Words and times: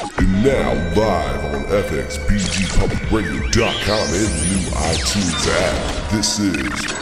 And 0.00 0.32
now 0.42 0.72
live 0.96 1.44
on 1.44 1.64
FXBGPublicRadio.com 1.64 4.06
and 4.16 4.24
the 4.24 4.46
new 4.48 4.62
iTunes 4.72 5.46
app. 5.46 6.10
This 6.10 6.38
is 6.38 6.56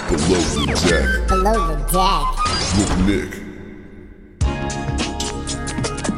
Below 0.08 0.42
the 0.58 0.66
Deck 0.88 1.28
Below 1.28 1.68
the 1.68 1.76
deck. 1.92 2.26
with 2.74 2.92
Nick 3.06 3.30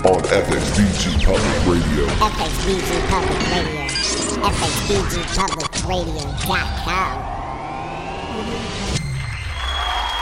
on 0.07 0.23
FXBG 0.23 1.03
Public 1.27 1.67
Radio. 1.67 2.07
FXBG 2.07 2.91
Public 3.11 3.41
Radio. 3.51 3.87
FXBGPublicRadio.com. 4.41 7.21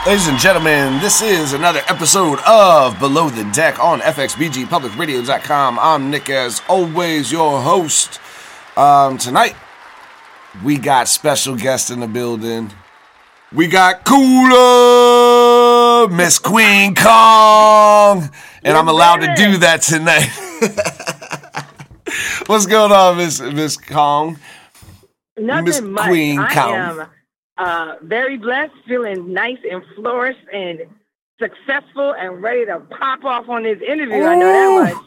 Ladies 0.05 0.27
and 0.27 0.39
gentlemen, 0.39 0.99
this 1.01 1.21
is 1.21 1.53
another 1.53 1.81
episode 1.87 2.39
of 2.47 2.97
Below 2.99 3.29
the 3.29 3.43
Deck 3.51 3.83
on 3.83 3.99
FXBGPublicRadio.com. 3.99 5.77
I'm 5.77 6.09
Nick, 6.09 6.29
as 6.31 6.61
always, 6.67 7.31
your 7.31 7.61
host. 7.61 8.19
Um, 8.75 9.17
tonight, 9.19 9.55
we 10.63 10.77
got 10.77 11.07
special 11.09 11.55
guests 11.55 11.91
in 11.91 11.99
the 11.99 12.07
building. 12.07 12.71
We 13.53 13.67
got 13.67 14.03
Kula, 14.05 16.11
Miss 16.11 16.39
Queen 16.39 16.95
Kong, 16.95 18.31
and 18.63 18.77
I'm 18.77 18.87
allowed 18.87 19.17
to 19.17 19.35
do 19.35 19.57
that 19.57 19.81
tonight. 19.81 20.29
What's 22.47 22.65
going 22.65 22.91
on, 22.91 23.17
Miss 23.17 23.41
Miss 23.41 23.77
Kong? 23.77 24.39
Nothing 25.37 25.65
Miss 25.65 25.81
much. 25.81 26.07
Queen 26.07 26.39
I 26.39 26.53
Count. 26.53 26.99
am 27.01 27.07
uh, 27.59 27.95
very 28.01 28.37
blessed, 28.37 28.73
feeling 28.87 29.33
nice 29.33 29.57
and 29.69 29.83
flourished 29.95 30.39
and 30.51 30.79
successful 31.39 32.13
and 32.17 32.41
ready 32.41 32.65
to 32.65 32.79
pop 32.97 33.23
off 33.23 33.47
on 33.49 33.63
this 33.63 33.79
interview. 33.81 34.23
I 34.23 34.35
know 34.35 34.47
that 34.85 34.93
much. 34.95 35.03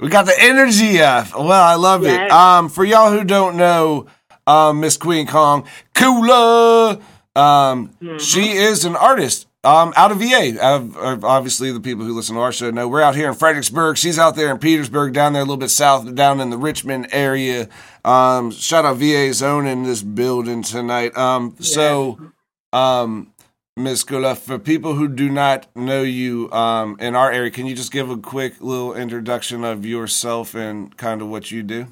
We 0.00 0.08
got 0.08 0.26
the 0.26 0.34
energy 0.38 1.00
up. 1.00 1.32
Well, 1.34 1.52
I 1.52 1.74
love 1.76 2.04
it. 2.04 2.30
Um, 2.30 2.68
for 2.68 2.84
y'all 2.84 3.10
who 3.12 3.22
don't 3.24 3.56
know, 3.56 4.06
um, 4.46 4.80
Miss 4.80 4.96
Queen 4.96 5.26
Kong, 5.26 5.64
Kula, 5.94 7.00
um, 7.36 7.88
Mm-hmm. 8.02 8.18
she 8.18 8.52
is 8.52 8.84
an 8.84 8.96
artist. 8.96 9.46
Um, 9.64 9.92
out 9.94 10.10
of 10.10 10.18
VA. 10.18 10.58
Obviously, 10.60 11.70
the 11.70 11.80
people 11.80 12.04
who 12.04 12.14
listen 12.14 12.34
to 12.34 12.40
our 12.40 12.50
show 12.50 12.72
know 12.72 12.88
we're 12.88 13.00
out 13.00 13.14
here 13.14 13.28
in 13.28 13.34
Fredericksburg. 13.34 13.96
She's 13.96 14.18
out 14.18 14.34
there 14.34 14.50
in 14.50 14.58
Petersburg, 14.58 15.12
down 15.12 15.34
there 15.34 15.42
a 15.42 15.44
little 15.44 15.56
bit 15.56 15.70
south, 15.70 16.12
down 16.16 16.40
in 16.40 16.50
the 16.50 16.58
Richmond 16.58 17.06
area. 17.12 17.68
Um, 18.04 18.50
shout 18.50 18.84
out 18.84 18.96
VA 18.96 19.32
Zone 19.32 19.66
in 19.66 19.84
this 19.84 20.02
building 20.02 20.64
tonight. 20.64 21.16
Um, 21.16 21.54
so, 21.60 22.32
um, 22.72 23.32
Miss 23.76 24.02
Kula, 24.02 24.36
for 24.36 24.58
people 24.58 24.94
who 24.94 25.06
do 25.06 25.28
not 25.28 25.68
know 25.76 26.02
you 26.02 26.50
um, 26.50 26.96
in 26.98 27.14
our 27.14 27.30
area, 27.30 27.52
can 27.52 27.64
you 27.64 27.76
just 27.76 27.92
give 27.92 28.10
a 28.10 28.16
quick 28.16 28.60
little 28.60 28.94
introduction 28.94 29.62
of 29.62 29.86
yourself 29.86 30.56
and 30.56 30.96
kind 30.96 31.22
of 31.22 31.28
what 31.28 31.52
you 31.52 31.62
do? 31.62 31.86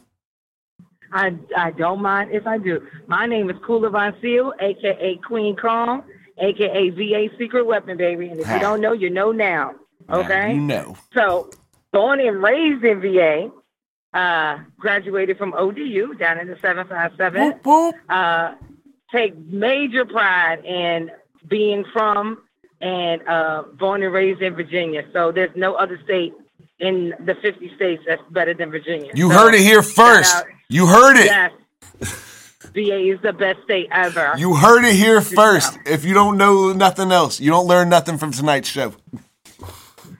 I, 1.12 1.36
I 1.56 1.70
don't 1.70 2.02
mind 2.02 2.32
if 2.32 2.48
I 2.48 2.58
do. 2.58 2.86
My 3.06 3.26
name 3.26 3.48
is 3.48 3.56
Kula 3.58 3.90
Voncille, 3.90 4.52
aka 4.60 5.16
Queen 5.24 5.56
Kong, 5.56 6.02
aka 6.40 6.90
VA 6.90 7.28
Secret 7.38 7.64
Weapon 7.66 7.96
Baby. 7.96 8.28
And 8.28 8.40
if 8.40 8.48
you 8.48 8.58
don't 8.58 8.80
know, 8.80 8.92
you 8.92 9.10
know 9.10 9.32
now. 9.32 9.74
Okay? 10.08 10.28
Now 10.28 10.54
you 10.54 10.60
know. 10.60 10.96
So, 11.14 11.50
born 11.92 12.20
and 12.20 12.42
raised 12.42 12.84
in 12.84 13.00
VA, 13.00 13.50
uh, 14.14 14.58
graduated 14.78 15.38
from 15.38 15.54
ODU 15.54 16.14
down 16.14 16.38
in 16.38 16.48
the 16.48 16.56
757. 16.60 17.42
Whoop, 17.42 17.64
whoop. 17.66 17.94
uh, 18.08 18.54
take 19.12 19.36
major 19.38 20.04
pride 20.04 20.64
in 20.64 21.10
being 21.48 21.84
from 21.92 22.38
and 22.80 23.20
uh, 23.28 23.62
born 23.78 24.02
and 24.02 24.12
raised 24.12 24.40
in 24.42 24.54
Virginia. 24.54 25.04
So 25.12 25.30
there's 25.32 25.54
no 25.54 25.74
other 25.74 26.00
state 26.04 26.32
in 26.78 27.12
the 27.20 27.34
50 27.34 27.74
states 27.76 28.02
that's 28.06 28.22
better 28.30 28.54
than 28.54 28.70
Virginia. 28.70 29.10
You 29.14 29.28
So, 29.30 29.36
heard 29.38 29.54
it 29.54 29.60
here 29.60 29.82
first. 29.82 30.44
You 30.70 30.86
heard 30.86 31.16
it. 31.18 31.26
Yes. 31.26 31.52
VA 32.74 33.10
is 33.10 33.20
the 33.22 33.32
best 33.32 33.62
state 33.64 33.88
ever. 33.90 34.34
You 34.36 34.54
heard 34.54 34.84
it 34.84 34.94
here 34.94 35.20
first. 35.20 35.78
If 35.86 36.04
you 36.04 36.14
don't 36.14 36.36
know 36.36 36.72
nothing 36.72 37.10
else, 37.10 37.40
you 37.40 37.50
don't 37.50 37.66
learn 37.66 37.88
nothing 37.88 38.18
from 38.18 38.32
tonight's 38.32 38.68
show. 38.68 38.94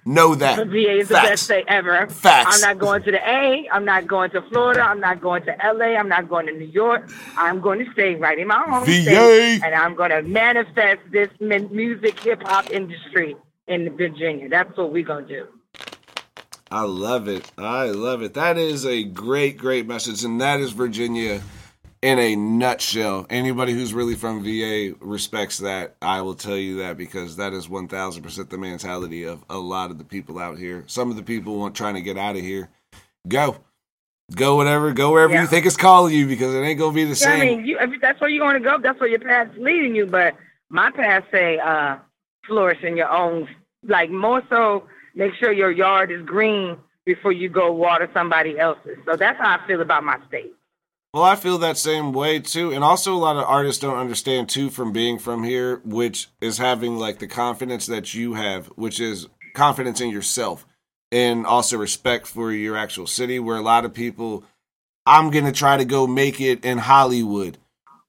Know 0.06 0.34
that. 0.34 0.67
VA 0.67 0.99
is 0.99 1.09
the 1.09 1.15
best 1.15 1.45
state 1.45 1.67
ever. 1.69 2.06
Facts. 2.06 2.55
I'm 2.55 2.61
not 2.62 2.79
going 2.79 3.03
to 3.03 3.11
the 3.11 3.19
A. 3.19 3.69
I'm 3.71 3.84
not 3.84 4.06
going 4.06 4.31
to 4.31 4.41
Florida. 4.43 4.81
I'm 4.81 4.99
not 4.99 5.21
going 5.21 5.45
to 5.45 5.55
LA. 5.62 5.97
I'm 5.97 6.09
not 6.09 6.29
going 6.29 6.47
to 6.47 6.53
New 6.53 6.65
York. 6.65 7.11
I'm 7.37 7.61
going 7.61 7.84
to 7.84 7.93
stay 7.93 8.15
right 8.15 8.39
in 8.39 8.49
my 8.49 8.62
home 8.67 8.87
VA. 8.87 9.03
state, 9.03 9.61
and 9.62 9.75
I'm 9.75 9.95
going 9.95 10.11
to 10.11 10.23
manifest 10.23 11.00
this 11.12 11.29
music 11.39 12.19
hip 12.21 12.43
hop 12.43 12.71
industry 12.71 13.37
in 13.69 13.95
Virginia. 13.97 14.49
That's 14.49 14.75
what 14.77 14.91
we're 14.91 15.05
going 15.05 15.27
to 15.29 15.41
do. 15.41 15.47
I 16.71 16.83
love 16.83 17.29
it. 17.29 17.50
I 17.59 17.87
love 17.87 18.23
it. 18.23 18.34
That 18.34 18.56
is 18.56 18.87
a 18.87 19.05
great, 19.05 19.59
great 19.59 19.87
message. 19.87 20.25
And 20.25 20.41
that 20.41 20.61
is 20.61 20.73
Virginia 20.73 21.43
in 22.03 22.19
a 22.19 22.34
nutshell. 22.34 23.27
Anybody 23.28 23.72
who's 23.72 23.93
really 23.93 24.15
from 24.15 24.43
VA 24.43 24.94
respects 25.00 25.59
that. 25.59 25.97
I 26.00 26.22
will 26.22 26.34
tell 26.34 26.56
you 26.56 26.78
that 26.78 26.97
because 26.97 27.37
that 27.37 27.53
is 27.53 27.69
1000% 27.69 28.49
the 28.49 28.59
mentality 28.59 29.25
of 29.25 29.44
a 29.50 29.59
lot 29.59 29.91
of 29.91 29.99
the 29.99 30.05
people 30.05 30.38
out 30.38 30.59
here. 30.59 30.84
Some 30.87 31.11
of 31.11 31.16
the 31.16 31.22
people 31.22 31.56
want 31.56 31.75
trying 31.75 31.94
to 31.94 32.03
get 32.03 32.16
out 32.16 32.37
of 32.37 32.43
here. 32.43 32.71
Go. 33.28 33.59
Go 34.34 34.55
whatever, 34.55 34.93
go 34.93 35.11
wherever 35.11 35.34
you 35.34 35.47
think 35.49 35.66
it's 35.66 35.77
calling 35.77 36.15
you 36.15 36.25
because 36.27 36.55
it 36.55 36.61
ain't 36.61 36.78
gonna 36.78 36.94
be 36.94 37.03
the 37.03 37.11
Yeah, 37.11 37.15
same. 37.16 37.41
I 37.41 37.44
mean, 37.44 37.66
you, 37.66 37.78
if 37.81 38.00
that's 38.00 38.21
where 38.21 38.31
you're 38.31 38.47
going 38.47 38.62
to 38.62 38.69
go. 38.69 38.78
That's 38.78 38.99
where 39.00 39.09
your 39.09 39.19
path's 39.19 39.56
leading 39.59 39.97
you. 39.97 40.06
But 40.06 40.37
my 40.69 40.93
path 40.93 41.25
say 41.32 41.59
uh, 41.59 41.97
flourish 42.47 42.82
in 42.84 42.97
your 42.97 43.11
own, 43.11 43.49
like 43.82 44.09
more 44.09 44.41
so 44.49 44.84
make 45.17 45.34
sure 45.34 45.53
your 45.53 45.72
yard 45.72 46.12
is 46.12 46.22
green 46.25 46.77
before 47.05 47.32
you 47.32 47.49
go 47.49 47.72
water 47.72 48.09
somebody 48.15 48.56
else's. 48.56 48.99
So 49.05 49.17
that's 49.17 49.38
how 49.38 49.59
I 49.59 49.67
feel 49.67 49.81
about 49.81 50.05
my 50.05 50.19
state. 50.28 50.55
Well, 51.12 51.25
I 51.25 51.34
feel 51.34 51.59
that 51.59 51.76
same 51.76 52.12
way 52.12 52.38
too. 52.38 52.72
And 52.72 52.84
also, 52.84 53.12
a 53.12 53.19
lot 53.19 53.37
of 53.37 53.43
artists 53.44 53.82
don't 53.82 53.98
understand 53.98 54.48
too 54.48 54.71
from 54.71 54.93
being 54.93 55.19
from 55.19 55.43
here, 55.43 55.81
which 55.84 56.28
is 56.41 56.59
having 56.59 56.97
like 56.98 57.19
the 57.19 57.26
confidence 57.26 57.87
that 57.87 58.15
you 58.15 58.34
have, 58.34 58.66
which 58.76 59.00
is 59.00 59.26
confidence 59.54 60.00
in 60.00 60.10
yourself 60.10 60.66
and 61.10 61.44
also 61.47 61.76
respect 61.76 62.28
for 62.28 62.53
your 62.53 62.76
actual 62.76 63.09
city. 63.09 63.41
Where 63.41 63.56
a 63.56 63.62
lot 63.62 63.84
of 63.84 63.93
people, 63.93 64.44
I'm 65.04 65.31
going 65.31 65.47
to 65.47 65.53
try 65.53 65.76
to 65.76 65.84
go 65.84 66.06
make 66.06 66.41
it 66.41 66.65
in 66.65 66.78
Hollywood. 66.78 67.59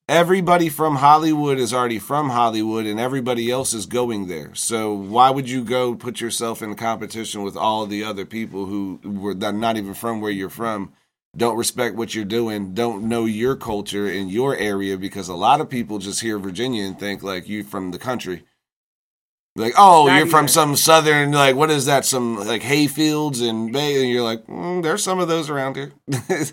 Everybody 0.07 0.69
from 0.69 0.97
Hollywood 0.97 1.57
is 1.57 1.73
already 1.73 1.97
from 1.97 2.29
Hollywood 2.29 2.85
and 2.85 2.99
everybody 2.99 3.49
else 3.49 3.73
is 3.73 3.87
going 3.87 4.27
there. 4.27 4.53
So 4.53 4.93
why 4.93 5.31
would 5.31 5.49
you 5.49 5.63
go 5.63 5.95
put 5.95 6.21
yourself 6.21 6.61
in 6.61 6.75
competition 6.75 7.41
with 7.41 7.57
all 7.57 7.87
the 7.87 8.03
other 8.03 8.25
people 8.25 8.67
who 8.67 8.99
were 9.03 9.33
not 9.33 9.77
even 9.77 9.95
from 9.95 10.21
where 10.21 10.29
you're 10.29 10.49
from? 10.49 10.93
Don't 11.35 11.57
respect 11.57 11.95
what 11.95 12.13
you're 12.13 12.25
doing, 12.25 12.73
don't 12.73 13.07
know 13.07 13.25
your 13.25 13.55
culture 13.55 14.09
in 14.09 14.29
your 14.29 14.55
area 14.55 14.97
because 14.97 15.29
a 15.29 15.35
lot 15.35 15.61
of 15.61 15.69
people 15.69 15.97
just 15.97 16.21
hear 16.21 16.37
Virginia 16.37 16.83
and 16.85 16.99
think 16.99 17.23
like 17.23 17.47
you 17.47 17.63
from 17.63 17.91
the 17.91 17.99
country. 17.99 18.43
Like, 19.55 19.73
oh, 19.77 20.07
Not 20.07 20.17
you're 20.17 20.27
from 20.27 20.47
some 20.47 20.77
southern, 20.77 21.33
like, 21.33 21.57
what 21.57 21.69
is 21.69 21.85
that? 21.85 22.05
Some 22.05 22.37
like 22.37 22.61
hay 22.61 22.87
fields 22.87 23.41
and 23.41 23.71
bay, 23.73 24.01
and 24.01 24.09
you're 24.09 24.23
like, 24.23 24.45
mm, 24.47 24.81
there's 24.81 25.03
some 25.03 25.19
of 25.19 25.27
those 25.27 25.49
around 25.49 25.75
here. 25.75 25.91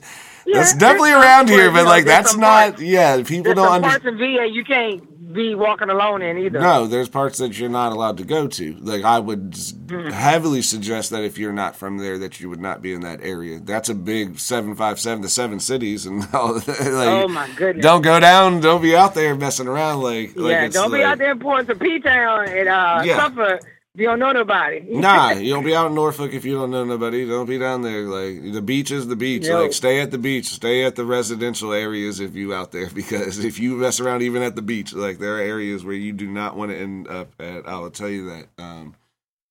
that's 0.52 0.74
definitely 0.76 1.12
around 1.12 1.48
here, 1.48 1.70
but 1.70 1.84
like, 1.86 2.04
that's 2.04 2.36
not. 2.36 2.70
parts- 2.74 2.82
yeah, 2.82 3.22
people 3.22 3.54
don't 3.54 3.66
some 3.66 3.74
understand. 3.84 4.02
parts 4.02 4.14
of 4.14 4.18
VA 4.18 4.48
you 4.52 4.64
can't 4.64 5.32
be 5.32 5.54
walking 5.54 5.90
alone 5.90 6.22
in 6.22 6.38
either. 6.38 6.58
No, 6.58 6.86
there's 6.86 7.08
parts 7.10 7.36
that 7.38 7.58
you're 7.58 7.68
not 7.68 7.92
allowed 7.92 8.16
to 8.16 8.24
go 8.24 8.46
to. 8.48 8.72
Like 8.80 9.04
I 9.04 9.18
would 9.18 9.52
Mm-hmm. 9.88 10.10
heavily 10.10 10.60
suggest 10.60 11.10
that 11.10 11.22
if 11.24 11.38
you're 11.38 11.52
not 11.52 11.74
from 11.74 11.96
there, 11.96 12.18
that 12.18 12.40
you 12.40 12.50
would 12.50 12.60
not 12.60 12.82
be 12.82 12.92
in 12.92 13.00
that 13.02 13.20
area. 13.22 13.58
That's 13.58 13.88
a 13.88 13.94
big 13.94 14.38
seven 14.38 14.74
five 14.74 15.00
seven 15.00 15.22
to 15.22 15.28
seven 15.30 15.60
cities, 15.60 16.04
and 16.04 16.26
all 16.34 16.54
like, 16.54 16.68
Oh 16.68 17.26
my 17.28 17.48
goodness. 17.56 17.82
don't 17.82 18.02
go 18.02 18.20
down. 18.20 18.60
Don't 18.60 18.82
be 18.82 18.94
out 18.94 19.14
there 19.14 19.34
messing 19.34 19.66
around. 19.66 20.02
Like, 20.02 20.36
like 20.36 20.52
yeah, 20.52 20.64
it's 20.64 20.74
don't 20.74 20.90
be 20.90 20.98
like- 20.98 21.06
out 21.06 21.18
there 21.18 21.34
pouring 21.36 21.66
some 21.66 21.78
P 21.78 22.00
Town 22.00 22.48
and 22.48 22.68
uh, 22.68 23.02
Yeah. 23.04 23.16
suffer. 23.16 23.60
You 23.98 24.06
don't 24.06 24.20
know 24.20 24.30
nobody. 24.30 24.80
Nah, 24.88 25.32
you 25.32 25.52
don't 25.52 25.64
be 25.64 25.74
out 25.74 25.88
in 25.88 25.94
Norfolk 25.94 26.32
if 26.32 26.44
you 26.44 26.54
don't 26.54 26.70
know 26.70 26.84
nobody. 26.84 27.26
Don't 27.26 27.46
be 27.46 27.58
down 27.58 27.82
there. 27.82 28.02
Like 28.02 28.52
the 28.52 28.62
beach 28.62 28.90
is 28.92 29.08
the 29.08 29.16
beach. 29.16 29.46
Yo. 29.46 29.62
Like 29.62 29.72
stay 29.72 30.00
at 30.00 30.12
the 30.12 30.18
beach. 30.18 30.46
Stay 30.46 30.84
at 30.84 30.94
the 30.94 31.04
residential 31.04 31.72
areas 31.72 32.20
if 32.20 32.36
you 32.36 32.54
out 32.54 32.70
there 32.70 32.88
because 32.94 33.44
if 33.44 33.58
you 33.58 33.76
mess 33.76 33.98
around 33.98 34.22
even 34.22 34.42
at 34.42 34.54
the 34.54 34.62
beach, 34.62 34.92
like 34.94 35.18
there 35.18 35.36
are 35.36 35.40
areas 35.40 35.84
where 35.84 35.94
you 35.94 36.12
do 36.12 36.28
not 36.28 36.56
want 36.56 36.70
to 36.70 36.78
end 36.78 37.08
up 37.08 37.32
at. 37.40 37.66
I 37.68 37.78
will 37.78 37.90
tell 37.90 38.08
you 38.08 38.30
that. 38.30 38.46
Um, 38.62 38.94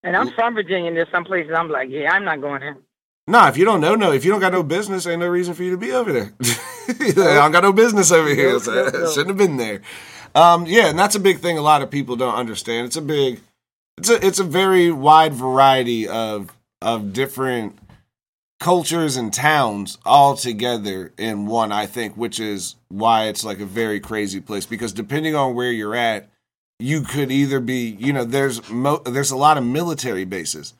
And 0.04 0.16
I'm 0.16 0.32
from 0.32 0.54
Virginia, 0.54 0.88
and 0.88 0.96
there's 0.96 1.12
some 1.12 1.26
places 1.26 1.52
I'm 1.54 1.70
like, 1.70 1.90
yeah, 1.90 2.12
I'm 2.14 2.24
not 2.24 2.40
going 2.40 2.62
there. 2.62 2.78
Nah, 3.30 3.50
if 3.50 3.58
you 3.58 3.66
don't 3.66 3.82
know, 3.82 3.96
no. 3.96 4.14
If 4.14 4.24
you 4.24 4.32
don't 4.32 4.40
got 4.40 4.54
no 4.54 4.64
business, 4.64 5.06
ain't 5.06 5.20
no 5.20 5.28
reason 5.28 5.54
for 5.54 5.64
you 5.64 5.72
to 5.72 5.78
be 5.78 5.92
over 5.92 6.14
there. 6.14 6.34
I 6.88 7.12
don't 7.14 7.52
got 7.52 7.64
no 7.64 7.74
business 7.74 8.10
over 8.14 8.30
here. 8.30 8.58
So 8.60 8.72
I 8.88 9.12
shouldn't 9.12 9.28
have 9.28 9.38
been 9.38 9.58
there. 9.58 9.82
Um, 10.34 10.66
yeah, 10.66 10.88
and 10.88 10.98
that's 10.98 11.16
a 11.16 11.20
big 11.20 11.40
thing. 11.40 11.58
A 11.58 11.62
lot 11.62 11.82
of 11.82 11.92
people 11.92 12.16
don't 12.16 12.36
understand. 12.36 12.88
It's 12.88 12.96
a 12.96 13.02
big, 13.02 13.42
it's 13.98 14.10
a 14.10 14.26
it's 14.26 14.40
a 14.40 14.44
very 14.44 14.92
wide 14.92 15.34
variety 15.34 16.08
of 16.08 16.52
of 16.82 17.14
different 17.14 17.78
cultures 18.60 19.16
and 19.18 19.34
towns 19.34 19.98
all 20.06 20.36
together 20.36 21.14
in 21.18 21.46
one. 21.46 21.72
I 21.72 21.86
think, 21.86 22.16
which 22.18 22.40
is 22.40 22.76
why 22.90 23.26
it's 23.26 23.44
like 23.44 23.60
a 23.60 23.66
very 23.66 24.00
crazy 24.00 24.40
place. 24.40 24.66
Because 24.66 24.94
depending 24.94 25.36
on 25.36 25.54
where 25.56 25.72
you're 25.72 25.96
at, 25.96 26.30
you 26.80 27.02
could 27.02 27.32
either 27.32 27.60
be, 27.60 27.96
you 28.00 28.14
know, 28.14 28.24
there's 28.24 28.68
mo- 28.70 29.02
there's 29.06 29.32
a 29.32 29.38
lot 29.38 29.58
of 29.58 29.66
military 29.66 30.26
bases. 30.26 30.74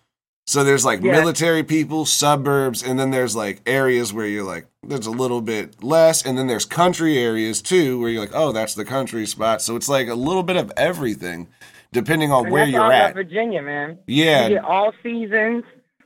So 0.46 0.64
there's 0.64 0.86
like 0.86 1.02
Yeah. 1.04 1.12
military 1.12 1.64
people, 1.64 2.06
suburbs, 2.06 2.82
and 2.82 2.98
then 2.98 3.12
there's 3.12 3.36
like 3.36 3.62
areas 3.66 4.14
where 4.14 4.26
you're 4.26 4.46
like, 4.46 4.66
there's 4.82 5.06
a 5.06 5.12
little 5.12 5.42
bit 5.42 5.84
less, 5.84 6.26
and 6.26 6.38
then 6.38 6.48
there's 6.48 6.66
country 6.66 7.18
areas 7.18 7.62
too, 7.62 8.00
where 8.00 8.10
you're 8.10 8.22
like, 8.22 8.32
oh, 8.34 8.54
that's 8.54 8.74
the 8.74 8.86
country 8.86 9.26
spot. 9.26 9.62
So 9.62 9.76
it's 9.76 9.90
like 9.90 10.08
a 10.08 10.16
little 10.16 10.44
bit 10.44 10.56
of 10.56 10.72
everything, 10.78 11.48
depending 11.92 12.32
on 12.32 12.46
And 12.46 12.54
where 12.54 12.66
you're 12.66 12.92
at. 12.92 13.14
Virginia, 13.14 13.62
man. 13.62 14.00
Yeah. 14.08 14.48
You 14.48 14.56
get 14.56 14.64
all 14.66 14.94
seasons. 15.04 15.64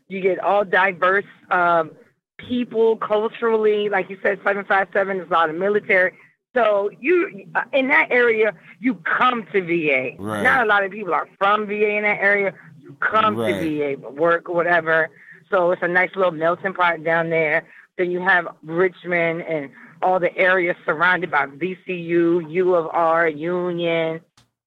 You 0.08 0.22
get 0.22 0.40
all 0.40 0.64
diverse 0.66 1.26
um, 1.50 1.92
people 2.38 2.98
culturally. 2.98 3.90
Like 3.90 4.10
you 4.10 4.18
said, 4.22 4.40
757 4.44 5.20
is 5.22 5.28
a 5.30 5.34
lot 5.34 5.50
of 5.50 5.56
military. 5.56 6.14
So 6.54 6.90
you 7.00 7.48
uh, 7.56 7.62
in 7.72 7.88
that 7.88 8.08
area, 8.12 8.54
you 8.80 8.96
come 8.96 9.46
to 9.54 9.62
VA. 9.62 10.16
Right. 10.22 10.44
Not 10.44 10.66
a 10.66 10.68
lot 10.68 10.84
of 10.84 10.92
people 10.92 11.14
are 11.14 11.28
from 11.38 11.66
VA 11.68 11.96
in 11.96 12.04
that 12.04 12.20
area. 12.20 12.54
You 12.80 12.96
come 13.00 13.38
Right. 13.38 13.54
to 13.62 13.96
VA, 13.98 14.10
work 14.10 14.50
or 14.50 14.56
whatever. 14.56 15.10
So 15.50 15.72
it's 15.72 15.82
a 15.82 15.88
nice 15.88 16.10
little 16.16 16.32
melting 16.32 16.74
pot 16.74 17.04
down 17.04 17.30
there. 17.30 17.66
Then 17.98 18.12
you 18.12 18.20
have 18.22 18.48
Richmond 18.64 19.44
and 19.44 19.70
all 20.02 20.20
the 20.20 20.36
areas 20.38 20.76
surrounded 20.86 21.30
by 21.32 21.46
VCU, 21.46 22.50
U 22.52 22.76
of 22.76 22.88
R, 22.92 23.28
Union. 23.30 24.20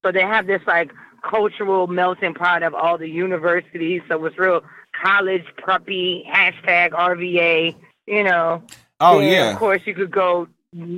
So 0.02 0.12
they 0.12 0.22
have 0.22 0.46
this 0.46 0.62
like 0.66 0.90
cultural 1.28 1.86
melting 1.86 2.34
pot 2.34 2.62
of 2.62 2.74
all 2.74 2.98
the 2.98 3.08
universities. 3.08 4.02
So 4.08 4.24
it's 4.26 4.38
real 4.38 4.62
college 5.02 5.44
preppy, 5.58 6.26
hashtag 6.28 6.90
RVA, 6.90 7.74
you 8.06 8.24
know. 8.24 8.62
Oh 9.00 9.18
Then, 9.20 9.32
yeah, 9.32 9.52
Of 9.52 9.58
course, 9.58 9.82
you 9.86 9.94
could 9.94 10.10
go, 10.10 10.48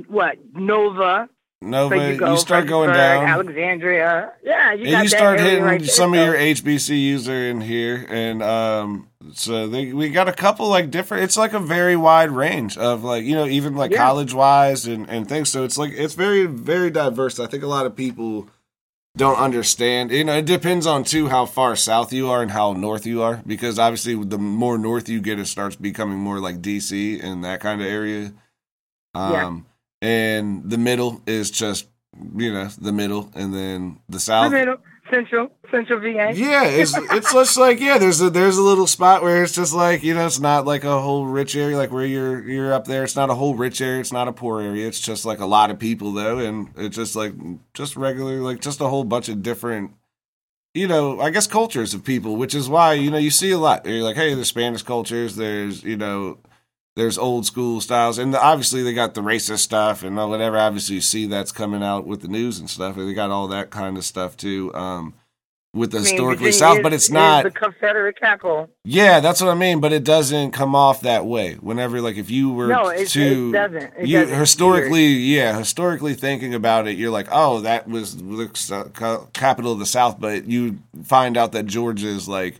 what, 0.07 0.37
Nova. 0.53 1.29
Nova. 1.59 1.95
so 1.95 2.01
you 2.03 2.27
you, 2.31 2.37
start 2.37 2.67
going 2.67 2.91
down. 2.91 3.25
Alexandria. 3.25 4.31
Yeah, 4.43 4.73
you 4.73 4.93
and 4.93 5.03
you 5.03 5.09
start 5.09 5.39
hitting 5.39 5.63
right 5.63 5.79
there. 5.81 5.89
some 5.89 6.13
of 6.13 6.19
So- 6.19 6.25
your 6.25 6.35
HBCUs 6.35 7.27
are 7.27 7.49
in 7.49 7.61
here, 7.61 8.05
and 8.09 8.43
um, 8.43 9.07
so 9.33 9.67
they, 9.67 9.91
we 9.91 10.09
got 10.09 10.27
a 10.29 10.33
couple 10.33 10.67
like 10.69 10.91
different. 10.91 11.23
It's 11.23 11.35
like 11.35 11.53
a 11.53 11.59
very 11.59 11.95
wide 11.95 12.29
range 12.29 12.77
of 12.77 13.03
like 13.03 13.23
you 13.25 13.33
know 13.33 13.47
even 13.47 13.75
like 13.75 13.89
Yeah. 13.89 13.97
college 13.97 14.35
wise 14.35 14.85
and 14.85 15.09
and 15.09 15.27
things. 15.27 15.49
So 15.49 15.63
it's 15.63 15.79
like 15.79 15.93
it's 15.93 16.13
very 16.13 16.45
very 16.45 16.91
diverse. 16.91 17.39
I 17.39 17.47
think 17.47 17.63
a 17.63 17.67
lot 17.67 17.87
of 17.87 17.95
people 17.95 18.47
don't 19.17 19.37
understand. 19.37 20.11
You 20.11 20.23
know, 20.23 20.37
it 20.37 20.45
depends 20.45 20.85
on 20.87 21.03
too 21.03 21.27
how 21.27 21.45
far 21.45 21.75
south 21.75 22.13
you 22.13 22.29
are 22.29 22.41
and 22.41 22.51
how 22.51 22.73
north 22.73 23.05
you 23.05 23.21
are, 23.21 23.41
because 23.45 23.77
obviously 23.79 24.15
the 24.23 24.37
more 24.37 24.77
north 24.77 25.09
you 25.09 25.19
get, 25.21 25.39
it 25.39 25.47
starts 25.47 25.75
becoming 25.75 26.17
more 26.19 26.39
like 26.39 26.61
DC 26.61 27.21
and 27.23 27.43
that 27.43 27.59
kind 27.59 27.81
of 27.81 27.87
area. 27.87 28.33
Yeah. 29.15 29.47
Um, 29.47 29.65
and 30.01 30.69
the 30.69 30.77
middle 30.77 31.21
is 31.27 31.51
just 31.51 31.87
you 32.35 32.53
know 32.53 32.67
the 32.79 32.91
middle, 32.93 33.31
and 33.35 33.53
then 33.53 33.99
the 34.07 34.13
The 34.13 34.19
south. 34.19 34.51
middle, 34.51 34.77
Central, 35.09 35.51
Central 35.71 35.99
VA. 35.99 36.31
Yeah, 36.33 36.65
it's 36.65 36.95
it's 36.95 37.33
just 37.33 37.57
like 37.57 37.79
yeah, 37.79 37.97
there's 37.97 38.21
a 38.21 38.29
there's 38.29 38.57
a 38.57 38.61
little 38.61 38.87
spot 38.87 39.23
where 39.23 39.43
it's 39.43 39.53
just 39.53 39.73
like 39.73 40.03
you 40.03 40.13
know 40.13 40.25
it's 40.25 40.39
not 40.39 40.65
like 40.65 40.83
a 40.83 41.01
whole 41.01 41.25
rich 41.25 41.55
area 41.55 41.77
like 41.77 41.91
where 41.91 42.05
you're 42.05 42.47
you're 42.47 42.73
up 42.73 42.85
there. 42.85 43.03
It's 43.03 43.15
not 43.15 43.29
a 43.29 43.35
whole 43.35 43.55
rich 43.55 43.81
area. 43.81 43.99
It's 43.99 44.11
not 44.11 44.27
a 44.27 44.33
poor 44.33 44.61
area. 44.61 44.87
It's 44.87 44.99
just 44.99 45.25
like 45.25 45.39
a 45.39 45.45
lot 45.45 45.71
of 45.71 45.79
people 45.79 46.11
though, 46.11 46.39
and 46.39 46.69
it's 46.75 46.95
just 46.95 47.15
like 47.15 47.33
just 47.73 47.95
regular 47.95 48.41
like 48.41 48.61
just 48.61 48.81
a 48.81 48.87
whole 48.87 49.03
bunch 49.03 49.29
of 49.29 49.41
different. 49.41 49.91
You 50.73 50.87
know, 50.87 51.19
I 51.19 51.31
guess 51.31 51.47
cultures 51.47 51.93
of 51.93 52.03
people, 52.03 52.35
which 52.35 52.53
is 52.53 52.69
why 52.69 52.93
you 52.93 53.09
know 53.09 53.17
you 53.17 53.31
see 53.31 53.51
a 53.51 53.57
lot. 53.57 53.85
You're 53.85 54.03
like, 54.03 54.15
hey, 54.15 54.33
there's 54.33 54.49
Spanish 54.49 54.83
cultures. 54.83 55.35
There's 55.35 55.83
you 55.83 55.97
know, 55.97 56.39
there's 56.97 57.17
old 57.17 57.45
school 57.45 57.79
styles, 57.79 58.17
and 58.17 58.35
obviously 58.35 58.83
they 58.83 58.93
got 58.93 59.13
the 59.13 59.21
racist 59.21 59.59
stuff 59.59 60.03
and 60.03 60.17
whatever. 60.17 60.57
Obviously, 60.57 60.95
you 60.95 61.01
see 61.01 61.27
that's 61.27 61.51
coming 61.51 61.83
out 61.83 62.05
with 62.07 62.21
the 62.21 62.27
news 62.27 62.59
and 62.59 62.69
stuff. 62.69 62.95
They 62.97 63.13
got 63.13 63.29
all 63.31 63.47
that 63.49 63.69
kind 63.69 63.97
of 63.97 64.03
stuff 64.03 64.35
too. 64.35 64.73
Um, 64.73 65.13
with 65.73 65.91
the 65.91 65.97
I 65.99 66.01
mean, 66.01 66.09
historically 66.11 66.51
South, 66.53 66.77
is- 66.77 66.83
but 66.83 66.93
it's 66.93 67.11
not. 67.11 67.43
the 67.43 67.51
Confederate 67.51 68.19
capital. 68.19 68.67
Yeah, 68.83 69.19
that's 69.19 69.41
what 69.41 69.51
I 69.51 69.53
mean. 69.53 69.79
But 69.79 69.93
it 69.93 70.03
doesn't 70.03 70.51
come 70.51 70.73
off 70.73 71.01
that 71.01 71.27
way. 71.27 71.53
Whenever, 71.55 72.01
like, 72.01 72.15
if 72.17 72.31
you 72.31 72.49
were 72.51 72.67
No, 72.67 72.87
it- 72.87 73.09
to 73.09 73.49
it 73.49 73.51
doesn't. 73.51 73.93
It 73.99 74.07
you 74.07 74.19
doesn't. 74.21 74.39
historically, 74.39 75.05
yeah, 75.07 75.55
historically 75.55 76.15
thinking 76.15 76.55
about 76.55 76.87
it, 76.87 76.97
you're 76.97 77.11
like, 77.11 77.27
oh, 77.31 77.59
that 77.61 77.87
was 77.87 78.17
the 78.17 79.27
capital 79.33 79.71
of 79.73 79.77
the 79.79 79.85
South. 79.85 80.19
But 80.19 80.45
you 80.47 80.79
find 81.03 81.37
out 81.37 81.51
that 81.51 81.67
Georgia 81.67 82.07
is 82.07 82.27
like 82.27 82.55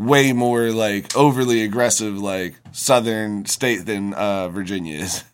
way 0.00 0.32
more 0.32 0.70
like 0.70 1.14
overly 1.16 1.62
aggressive, 1.62 2.18
like 2.18 2.54
Southern 2.72 3.44
state 3.46 3.84
than 3.86 4.14
uh, 4.14 4.48
Virginia 4.48 4.98
is. 4.98 5.24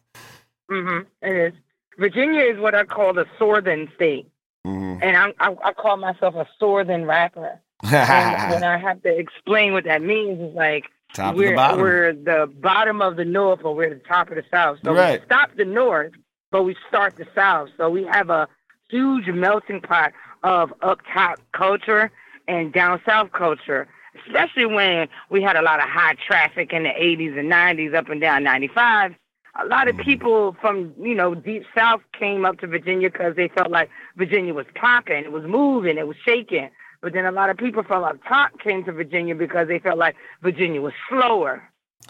hmm 0.69 1.01
It 1.23 1.37
is. 1.37 1.53
Virginia 1.99 2.41
is 2.43 2.59
what 2.59 2.75
I 2.75 2.85
call 2.85 3.15
the 3.15 3.27
Southern 3.39 3.89
state, 3.95 4.29
Mhm. 4.67 4.99
and 5.03 5.17
I'm, 5.17 5.33
I, 5.39 5.55
I 5.69 5.73
call 5.73 5.97
myself 5.97 6.35
a 6.35 6.47
Southern 6.59 7.05
rapper. 7.07 7.61
and 7.83 8.51
when 8.53 8.65
I 8.65 8.77
have 8.79 9.03
to 9.03 9.09
explain 9.17 9.73
what 9.73 9.85
that 9.85 10.03
means, 10.03 10.39
it's 10.41 10.55
like 10.57 10.85
Top 11.15 11.37
we're 11.37 11.51
the 11.51 11.57
bottom. 11.57 11.81
we're 11.81 12.13
the 12.13 12.47
bottom 12.61 13.01
of 13.01 13.17
the 13.17 13.25
north, 13.25 13.61
or 13.65 13.75
we're 13.75 13.91
the 13.95 14.01
top 14.01 14.29
of 14.31 14.35
the 14.37 14.45
south. 14.51 14.79
So 14.85 14.93
Right. 14.93 15.21
we 15.21 15.25
stop 15.27 15.51
the 15.57 15.65
north, 15.65 16.13
but 16.51 16.65
we 16.65 16.77
start 16.89 17.17
the 17.17 17.27
south. 17.35 17.69
So 17.79 17.89
we 17.89 18.05
have 18.05 18.29
a 18.31 18.49
huge 18.91 19.29
melting 19.29 19.81
pot 19.83 20.13
of 20.43 20.73
up 20.83 20.99
top 21.15 21.39
culture 21.53 22.11
and 22.49 22.73
down 22.73 23.01
south 23.07 23.33
culture. 23.33 23.89
Especially 24.27 24.67
when 24.67 25.09
we 25.31 25.43
had 25.43 25.57
a 25.57 25.63
lot 25.63 25.81
of 25.81 25.89
high 25.89 26.15
traffic 26.27 26.73
in 26.73 26.85
the 26.85 26.91
80s 26.91 27.39
and 27.39 27.51
90s, 27.51 27.95
up 27.95 28.09
and 28.09 28.21
down 28.21 28.45
95. 28.45 29.15
A 29.59 29.67
lot 29.67 29.89
Mm-hmm. 29.89 29.99
of 30.01 30.05
people 30.05 30.57
from 30.61 30.93
you 31.01 31.15
know 31.15 31.35
deep 31.35 31.65
south 31.77 32.03
came 32.19 32.45
up 32.45 32.59
to 32.61 32.67
Virginia 32.67 33.11
because 33.11 33.37
they 33.37 33.49
felt 33.49 33.71
like 33.71 33.89
Virginia 34.17 34.53
was 34.55 34.67
popping, 34.75 35.25
it 35.25 35.33
was 35.33 35.45
moving, 35.45 35.99
it 35.99 36.07
was 36.07 36.17
shaking. 36.25 36.71
But 37.03 37.13
then 37.13 37.25
a 37.25 37.33
lot 37.33 37.51
of 37.51 37.57
people 37.57 37.83
from 37.83 38.05
up 38.05 38.19
top 38.29 38.59
came 38.61 38.85
to 38.85 38.93
Virginia 38.93 39.35
because 39.35 39.69
they 39.69 39.79
felt 39.79 39.99
like 39.99 40.17
Virginia 40.43 40.81
was 40.81 40.93
slower. 41.09 41.63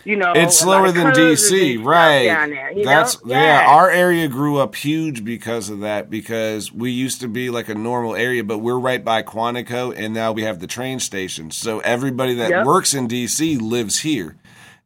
You 0.04 0.14
know, 0.16 0.32
It's 0.36 0.56
slower 0.60 0.92
than 0.92 1.08
DC, 1.08 1.82
right? 1.84 2.24
There, 2.48 2.84
That's 2.84 3.24
know? 3.24 3.34
yeah. 3.34 3.64
Our 3.66 3.90
area 3.90 4.28
grew 4.28 4.58
up 4.58 4.76
huge 4.76 5.24
because 5.24 5.68
of 5.68 5.80
that. 5.80 6.10
Because 6.10 6.70
we 6.70 6.92
used 6.92 7.20
to 7.22 7.28
be 7.28 7.50
like 7.50 7.68
a 7.68 7.74
normal 7.74 8.14
area, 8.14 8.44
but 8.44 8.58
we're 8.58 8.78
right 8.78 9.04
by 9.04 9.22
Quantico, 9.24 9.92
and 9.96 10.14
now 10.14 10.30
we 10.30 10.42
have 10.42 10.60
the 10.60 10.68
train 10.68 11.00
station. 11.00 11.50
So 11.50 11.80
everybody 11.80 12.34
that 12.34 12.50
Yep. 12.50 12.66
works 12.66 12.94
in 12.94 13.08
DC 13.08 13.58
lives 13.60 14.00
here, 14.00 14.36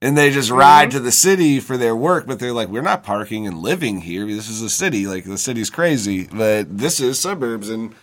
and 0.00 0.16
they 0.16 0.30
just 0.30 0.48
Mm-hmm. 0.48 0.58
ride 0.58 0.90
to 0.92 1.00
the 1.00 1.12
city 1.12 1.60
for 1.60 1.76
their 1.76 1.94
work. 1.96 2.26
But 2.26 2.38
they're 2.38 2.54
like, 2.54 2.68
we're 2.68 2.80
not 2.80 3.02
parking 3.02 3.46
and 3.46 3.58
living 3.58 4.00
here. 4.02 4.24
This 4.26 4.48
is 4.48 4.62
a 4.62 4.70
city. 4.70 5.06
Like 5.06 5.24
the 5.24 5.36
city's 5.38 5.68
crazy, 5.68 6.28
but 6.32 6.78
this 6.78 6.98
is 6.98 7.18
suburbs 7.20 7.68
and. 7.68 7.94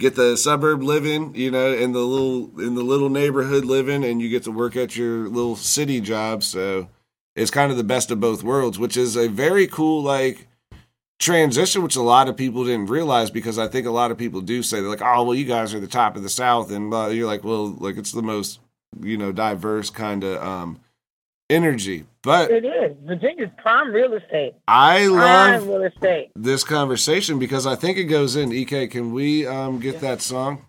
Get 0.00 0.14
the 0.16 0.34
suburb 0.34 0.82
living, 0.82 1.34
you 1.34 1.50
know, 1.50 1.74
in 1.74 1.92
the 1.92 2.00
little 2.00 2.58
in 2.58 2.74
the 2.74 2.82
little 2.82 3.10
neighborhood 3.10 3.66
living, 3.66 4.02
and 4.02 4.22
you 4.22 4.30
get 4.30 4.44
to 4.44 4.50
work 4.50 4.74
at 4.74 4.96
your 4.96 5.28
little 5.28 5.56
city 5.56 6.00
job. 6.00 6.42
So 6.42 6.88
it's 7.36 7.50
kind 7.50 7.70
of 7.70 7.76
the 7.76 7.84
best 7.84 8.10
of 8.10 8.18
both 8.18 8.42
worlds, 8.42 8.78
which 8.78 8.96
is 8.96 9.14
a 9.14 9.28
very 9.28 9.66
cool 9.66 10.02
like 10.02 10.48
transition, 11.18 11.82
which 11.82 11.96
a 11.96 12.02
lot 12.02 12.28
of 12.28 12.36
people 12.38 12.64
didn't 12.64 12.86
realize 12.86 13.30
because 13.30 13.58
I 13.58 13.68
think 13.68 13.86
a 13.86 13.90
lot 13.90 14.10
of 14.10 14.16
people 14.16 14.40
do 14.40 14.62
say 14.62 14.80
they're 14.80 14.88
like, 14.88 15.02
oh 15.02 15.22
well, 15.22 15.34
you 15.34 15.44
guys 15.44 15.74
are 15.74 15.80
the 15.80 15.86
top 15.86 16.16
of 16.16 16.22
the 16.22 16.30
South, 16.30 16.70
and 16.70 16.94
uh, 16.94 17.08
you're 17.08 17.26
like, 17.26 17.44
well, 17.44 17.66
like 17.66 17.98
it's 17.98 18.12
the 18.12 18.22
most 18.22 18.58
you 19.02 19.18
know 19.18 19.32
diverse 19.32 19.90
kind 19.90 20.24
of 20.24 20.42
um, 20.42 20.80
energy. 21.50 22.04
But 22.22 22.50
It 22.50 22.64
is. 22.64 22.96
Virginia's 23.06 23.50
prime 23.62 23.92
real 23.92 24.12
estate. 24.14 24.54
I 24.68 25.06
Prime 25.08 25.66
love 25.66 25.66
real 25.68 25.82
estate. 25.84 26.30
this 26.36 26.64
conversation 26.64 27.38
because 27.38 27.66
I 27.66 27.76
think 27.76 27.98
it 27.98 28.04
goes 28.04 28.36
in. 28.36 28.52
Ek, 28.52 28.90
can 28.90 29.12
we 29.12 29.46
um, 29.46 29.80
get 29.80 30.00
that 30.00 30.20
song? 30.22 30.64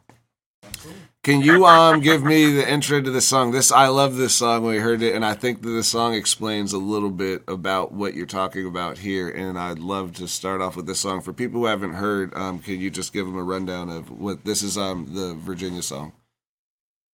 Can 1.24 1.42
you 1.42 1.66
um 1.68 2.00
give 2.00 2.24
me 2.24 2.52
the 2.52 2.68
intro 2.68 3.00
to 3.00 3.12
the 3.12 3.22
song? 3.22 3.52
This 3.52 3.72
I 3.72 3.90
love 3.90 4.16
this 4.16 4.34
song 4.34 4.64
when 4.64 4.74
we 4.74 4.80
heard 4.82 5.04
it, 5.04 5.14
and 5.14 5.24
I 5.24 5.36
think 5.36 5.62
that 5.62 5.70
the 5.70 5.84
song 5.84 6.16
explains 6.16 6.74
a 6.74 6.80
little 6.80 7.12
bit 7.12 7.44
about 7.48 7.92
what 7.92 8.16
you're 8.16 8.26
talking 8.26 8.66
about 8.66 8.98
here. 8.98 9.30
And 9.30 9.60
I'd 9.60 9.78
love 9.78 10.14
to 10.16 10.28
start 10.28 10.62
off 10.62 10.76
with 10.76 10.88
this 10.88 11.00
song 11.00 11.22
for 11.22 11.32
people 11.32 11.60
who 11.62 11.68
haven't 11.68 11.94
heard. 11.94 12.34
Um, 12.36 12.58
can 12.58 12.80
you 12.80 12.90
just 12.90 13.14
give 13.14 13.28
them 13.28 13.38
a 13.38 13.44
rundown 13.44 13.90
of 13.90 14.10
what 14.10 14.46
this 14.46 14.64
is? 14.64 14.80
Um, 14.80 15.14
the 15.14 15.36
Virginia 15.36 15.84
song. 15.84 16.14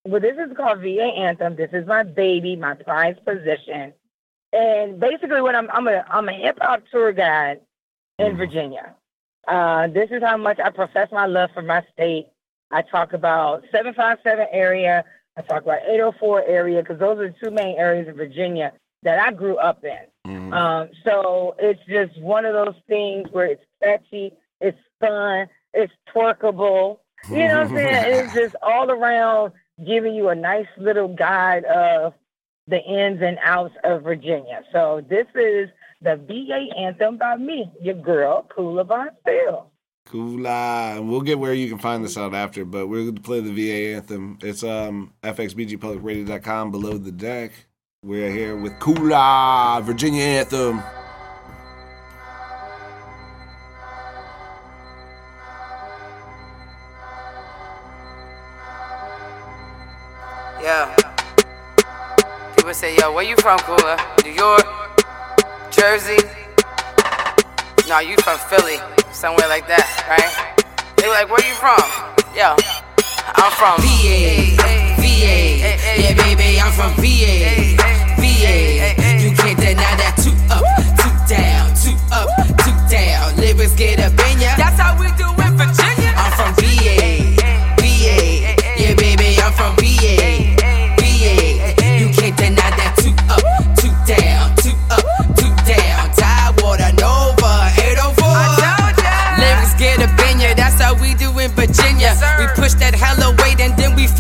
Well, 0.08 0.22
this 0.22 0.38
is 0.38 0.56
called 0.56 0.80
VA 0.80 1.04
Anthem. 1.04 1.56
This 1.56 1.70
is 1.74 1.86
my 1.86 2.04
baby, 2.04 2.56
my 2.56 2.76
prized 2.76 3.24
possession. 3.26 3.94
And 4.54 5.00
basically, 5.00 5.42
what 5.42 5.56
I'm, 5.56 5.70
I'm 5.72 5.88
a, 5.88 6.06
I'm 6.10 6.30
a 6.30 6.34
hip 6.34 6.58
hop 6.62 6.84
tour 6.92 7.12
guide 7.12 7.60
in 8.18 8.34
Mhm. 8.34 8.38
Virginia. 8.38 8.96
Uh, 9.48 9.88
this 9.88 10.10
is 10.12 10.24
how 10.24 10.38
much 10.38 10.60
I 10.60 10.70
profess 10.70 11.12
my 11.12 11.26
love 11.26 11.52
for 11.54 11.62
my 11.62 11.84
state. 11.94 12.28
I 12.72 12.82
talk 12.82 13.14
about 13.14 13.64
757 13.72 14.48
area. 14.52 15.04
I 15.38 15.42
talk 15.42 15.64
about 15.64 15.80
804 15.88 16.44
area 16.46 16.82
because 16.82 17.00
those 17.00 17.20
are 17.20 17.28
the 17.30 17.36
two 17.42 17.52
main 17.52 17.78
areas 17.78 18.08
of 18.08 18.16
Virginia 18.16 18.74
that 19.04 19.20
I 19.20 19.32
grew 19.32 19.58
up 19.58 19.84
in. 19.84 20.00
Mhm. 20.26 20.54
Um, 20.54 20.90
so 21.04 21.56
it's 21.60 21.80
just 21.86 22.20
one 22.22 22.46
of 22.46 22.54
those 22.54 22.76
things 22.88 23.30
where 23.32 23.46
it's 23.46 23.64
catchy, 23.84 24.34
it's 24.62 24.80
fun, 25.00 25.48
it's 25.74 25.94
twerkable. 26.14 27.00
You 27.30 27.48
know 27.48 27.64
what 27.64 27.72
I'm 27.72 27.76
saying? 27.76 28.04
It's 28.26 28.34
just 28.34 28.56
all 28.62 28.90
around 28.90 29.54
giving 29.86 30.16
you 30.16 30.30
a 30.30 30.36
nice 30.36 30.68
little 30.78 31.08
guide 31.08 31.66
of 31.66 32.14
the 32.68 32.78
ins 32.78 33.22
and 33.22 33.38
outs 33.44 33.74
of 33.84 34.04
Virginia. 34.04 34.64
So 34.72 35.02
this 35.10 35.28
is 35.36 35.70
the 36.02 36.16
VA 36.16 36.78
anthem 36.78 37.18
by 37.18 37.38
me, 37.38 37.72
your 37.82 37.96
girl, 37.96 38.48
Kula 38.56 38.86
Von 38.86 39.10
Phil. 39.26 39.72
Kula. 40.08 41.06
We'll 41.08 41.22
get 41.22 41.40
where 41.40 41.54
you 41.54 41.70
can 41.70 41.80
find 41.80 42.04
this 42.04 42.18
out 42.18 42.34
after, 42.34 42.66
but 42.66 42.88
we're 42.88 43.04
going 43.04 43.16
to 43.16 43.22
play 43.22 43.42
the 43.42 43.52
VA 43.52 43.96
anthem. 43.96 44.38
It's 44.42 44.64
um 44.64 45.14
fxbgpublicradio.com 45.24 46.72
below 46.72 46.98
the 46.98 47.12
deck. 47.12 47.52
We're 48.04 48.32
here 48.32 48.56
with 48.56 48.74
Kula, 48.74 49.84
Virginia 49.84 50.24
anthem. 50.24 50.82
Yeah. 60.68 60.92
People 62.58 62.74
say, 62.74 62.98
yo, 62.98 63.14
where 63.14 63.24
you 63.24 63.38
from, 63.38 63.58
Kula? 63.60 63.96
New 64.26 64.36
York? 64.36 64.68
Jersey? 65.72 66.20
No, 67.88 68.00
you 68.00 68.18
from 68.18 68.38
Philly. 68.52 68.76
Somewhere 69.14 69.48
like 69.48 69.66
that, 69.72 69.88
right? 70.12 70.28
They 70.98 71.08
like, 71.08 71.32
where 71.32 71.40
you 71.48 71.56
from? 71.56 71.80
Yo, 72.36 72.52
I'm 73.40 73.52
from 73.56 73.80
VA. 73.80 74.60
VA. 75.00 75.72
Yeah, 76.04 76.12
baby, 76.20 76.60
I'm 76.60 76.76
from 76.76 76.92
VA. 77.00 77.80
VA. 78.20 78.92
You 79.24 79.32
can't 79.40 79.58
deny 79.58 79.96
that 80.04 80.20
two 80.20 80.36
up, 80.52 80.68
two 81.00 81.16
down, 81.32 81.72
two 81.80 81.96
up, 82.12 82.28
two 82.68 82.76
down. 82.92 83.38
Lyrics 83.40 83.72
get 83.76 84.02
up 84.02 84.12
in 84.12 84.42
ya. 84.42 84.52
That's 84.60 84.78
how 84.78 85.00
we 85.00 85.08
do 85.16 85.32
in 85.32 85.37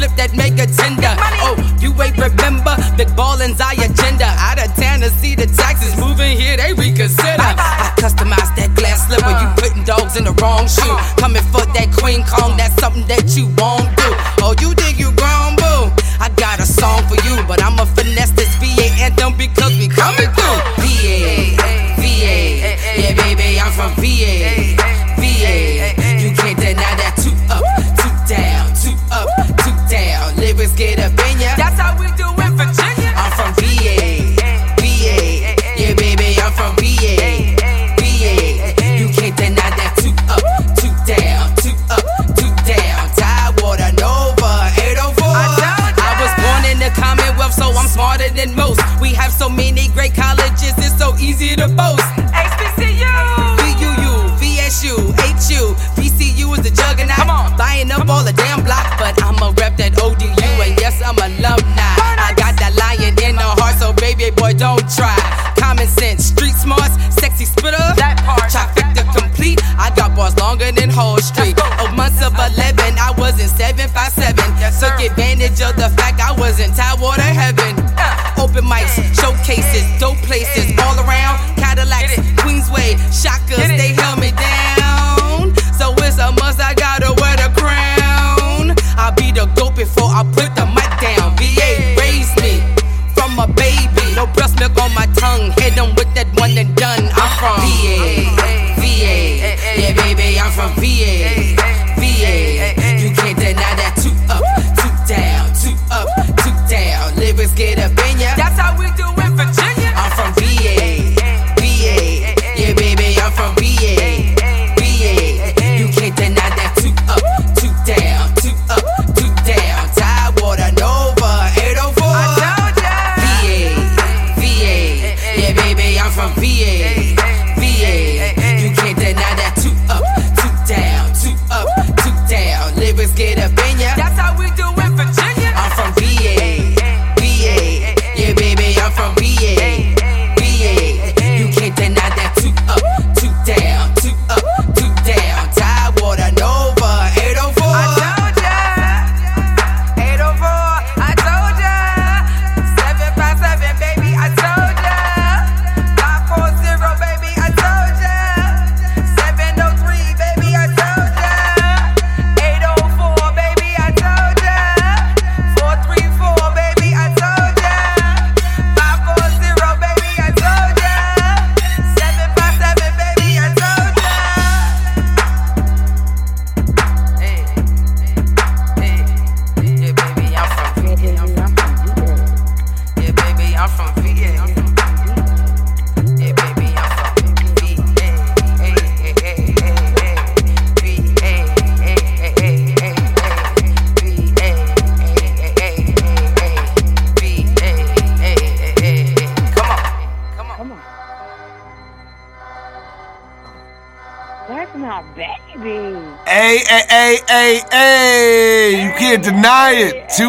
flip 0.07 0.17
that 0.17 0.35
mega 0.35 0.65
tender. 0.67 1.13
Oh, 1.43 1.55
you 1.79 1.91
ain't 2.01 2.17
remember? 2.17 2.75
Big 2.97 3.09
ballin's 3.15 3.59
our 3.59 3.73
agenda. 3.73 4.25
Out 4.39 4.59
of 4.59 4.73
town 4.75 4.99
to 5.01 5.09
see 5.09 5.35
the 5.35 5.47
taxes 5.47 5.95
moving 5.97 6.37
here, 6.37 6.57
they 6.57 6.73
reconsider. 6.73 7.41
I 7.41 7.93
customize 7.97 8.51
that 8.55 8.73
glass 8.75 9.07
slipper. 9.07 9.31
You 9.31 9.47
putting 9.57 9.83
dogs 9.83 10.17
in 10.17 10.25
the 10.25 10.33
wrong 10.41 10.67
shoe. 10.67 10.95
Coming 11.17 11.43
for 11.51 11.65
that 11.73 11.91
Queen 11.97 12.23
Kong, 12.23 12.57
that's 12.57 12.75
something 12.79 13.05
that 13.07 13.35
you 13.35 13.47
won't 13.57 13.89
do. 13.97 14.09
Oh, 14.43 14.55
you 14.61 14.73
think 14.75 14.99
you 14.99 15.11
grown, 15.15 15.55
boo? 15.55 15.91
I 16.19 16.29
got 16.35 16.59
a 16.59 16.65
song 16.65 17.03
for 17.07 17.17
you, 17.27 17.35
but 17.47 17.61
I'ma 17.61 17.85
finesse 17.85 18.31
this 18.31 18.53
VA 18.57 18.87
anthem 19.01 19.37
because 19.37 19.77
we 19.77 19.87
coming 19.87 20.29
through. 20.33 20.59
VA, 20.81 21.57
VA, 22.01 22.75
yeah, 22.97 23.13
baby, 23.13 23.59
I'm 23.59 23.71
from 23.71 23.91
VA. 24.01 24.87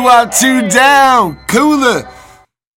Out, 0.09 0.33
two 0.33 0.71
down. 0.71 1.37
Kula. 1.49 2.11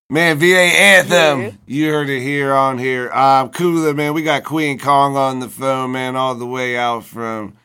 Man, 0.10 0.38
VA 0.38 0.58
anthem. 0.58 1.42
Yeah. 1.42 1.52
You 1.66 1.92
heard 1.92 2.10
it 2.10 2.22
here 2.22 2.54
on 2.54 2.78
here. 2.78 3.10
Um, 3.10 3.52
Kula, 3.52 3.96
man. 3.96 4.14
We 4.14 4.24
got 4.24 4.44
Queen 4.44 4.78
Kong 4.78 5.16
on 5.16 5.40
the 5.40 5.48
phone, 5.48 5.94
man, 5.94 6.18
all 6.18 6.36
the 6.36 6.46
way 6.46 6.76
out 6.76 7.06
from 7.06 7.56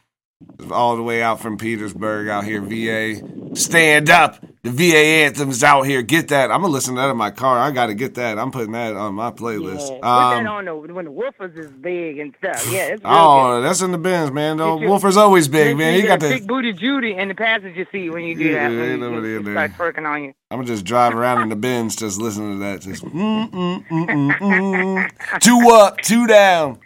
all 0.71 0.95
the 0.95 1.03
way 1.03 1.21
out 1.21 1.41
from 1.41 1.59
Petersburg 1.59 2.29
out 2.29 2.45
here, 2.45 2.61
VA. 2.63 3.57
Stand 3.57 4.09
up. 4.09 4.46
The 4.67 4.73
VA 4.73 4.97
anthems 5.25 5.63
out 5.63 5.83
here. 5.83 6.03
Get 6.03 6.27
that. 6.29 6.51
I'm 6.51 6.61
gonna 6.61 6.73
listen 6.73 6.97
to 6.97 7.01
that 7.01 7.11
in 7.11 7.17
my 7.17 7.31
car. 7.31 7.57
I 7.57 7.71
gotta 7.71 7.95
get 7.95 8.15
that. 8.17 8.37
I'm 8.37 8.51
putting 8.51 8.73
that 8.73 8.97
on 8.97 9.15
my 9.15 9.27
Yeah. 9.27 9.31
playlist. 9.31 9.87
Put 10.01 10.05
Um, 10.05 10.45
that 10.45 10.51
on 10.51 10.65
the, 10.65 10.75
when 10.93 11.05
the 11.05 11.11
woofers 11.13 11.57
is 11.57 11.71
big 11.71 12.19
and 12.19 12.35
stuff. 12.39 12.67
Yeah, 12.73 12.87
it's 12.95 13.03
oh, 13.05 13.61
good. 13.61 13.65
that's 13.65 13.81
in 13.81 13.93
the 13.93 13.99
Benz, 13.99 14.33
man. 14.33 14.57
The 14.57 14.75
Wolfer's 14.75 15.17
always 15.17 15.47
big, 15.47 15.77
man. 15.77 15.95
You 16.01 16.09
got 16.09 16.19
the. 16.19 16.31
big 16.31 16.49
booty 16.49 16.73
Judy 16.73 17.15
in 17.15 17.29
the 17.29 17.35
passenger 17.37 17.87
seat 17.93 18.11
when 18.11 18.25
you 18.25 18.35
do 18.35 18.43
Yeah, 18.45 18.69
that. 18.69 18.75
ain't 18.75 19.01
nobody 19.01 19.37
in 19.37 19.45
there. 19.45 19.55
start 19.69 19.95
twerking 19.97 20.09
on 20.09 20.25
you. 20.25 20.35
I'm 20.51 20.59
gonna 20.59 20.67
just 20.67 20.85
drive 20.85 21.15
around 21.15 21.43
in 21.43 21.49
the 21.49 21.55
Benz, 21.57 21.95
just 21.95 22.21
listening 22.21 22.55
to 22.55 22.59
that. 22.65 22.81
Just 22.81 23.05
mm, 23.05 23.49
mm, 23.53 23.87
mm, 23.87 24.09
mm, 24.09 24.39
mm. 24.41 25.41
two 25.41 25.71
up, 25.71 25.99
two 25.99 26.27
down. 26.27 26.81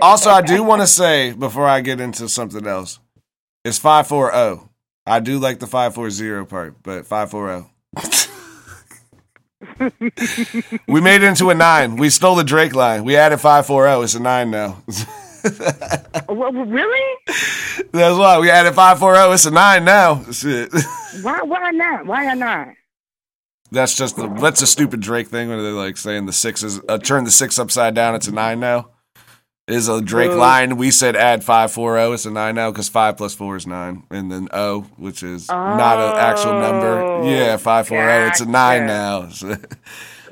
Also, 0.00 0.30
I 0.30 0.40
do 0.40 0.62
want 0.62 0.80
to 0.80 0.86
say 0.86 1.34
before 1.34 1.66
I 1.66 1.82
get 1.82 2.00
into 2.00 2.30
something 2.30 2.66
else, 2.66 2.98
it's 3.62 3.76
five 3.78 4.06
four 4.06 4.32
zero. 4.32 4.69
I 5.06 5.20
do 5.20 5.38
like 5.38 5.58
the 5.58 5.66
five 5.66 5.94
four 5.94 6.10
zero 6.10 6.44
part, 6.44 6.82
but 6.82 7.06
five 7.06 7.30
four 7.30 7.48
zero. 7.48 7.70
we 10.88 11.00
made 11.00 11.22
it 11.22 11.24
into 11.24 11.50
a 11.50 11.54
nine. 11.54 11.96
We 11.96 12.10
stole 12.10 12.36
the 12.36 12.44
Drake 12.44 12.74
line. 12.74 13.04
We 13.04 13.16
added 13.16 13.38
five 13.38 13.66
four 13.66 13.84
zero. 13.86 14.02
It's 14.02 14.14
a 14.14 14.20
nine 14.20 14.50
now. 14.50 14.82
Well, 16.28 16.52
really? 16.52 17.16
That's 17.92 18.18
why 18.18 18.38
we 18.38 18.50
added 18.50 18.74
five 18.74 18.98
four 18.98 19.14
zero. 19.14 19.32
It's 19.32 19.46
a 19.46 19.50
nine 19.50 19.86
now. 19.86 20.22
Shit. 20.30 20.70
Why? 21.22 21.40
Why 21.42 21.70
not? 21.70 22.04
Why 22.04 22.34
not? 22.34 22.68
That's 23.72 23.96
just 23.96 24.16
the 24.16 24.28
that's 24.28 24.60
a 24.62 24.66
stupid 24.66 25.00
Drake 25.00 25.28
thing 25.28 25.48
where 25.48 25.62
they're 25.62 25.72
like 25.72 25.96
saying 25.96 26.26
the 26.26 26.32
six 26.32 26.62
is 26.62 26.80
uh, 26.88 26.98
turn 26.98 27.24
the 27.24 27.30
six 27.30 27.58
upside 27.58 27.94
down. 27.94 28.14
It's 28.14 28.28
a 28.28 28.32
nine 28.32 28.60
now. 28.60 28.90
Is 29.66 29.88
a 29.88 30.00
Drake 30.00 30.32
Boo. 30.32 30.36
line. 30.36 30.76
We 30.78 30.90
said 30.90 31.14
add 31.14 31.44
five 31.44 31.70
four 31.70 31.96
zero. 31.96 32.12
It's 32.12 32.26
a 32.26 32.30
nine 32.30 32.56
now 32.56 32.70
because 32.72 32.88
five 32.88 33.16
plus 33.16 33.34
four 33.34 33.56
is 33.56 33.68
nine, 33.68 34.02
and 34.10 34.30
then 34.30 34.48
O, 34.52 34.80
which 34.96 35.22
is 35.22 35.46
not 35.48 35.98
an 35.98 36.18
actual 36.18 36.58
number. 36.60 37.00
Oh, 37.00 37.24
Yeah, 37.28 37.56
five 37.56 37.86
four 37.86 37.98
zero. 37.98 38.26
It's 38.26 38.40
a 38.40 38.46
nine 38.46 38.82
oh, 38.90 39.28
now. 39.44 39.56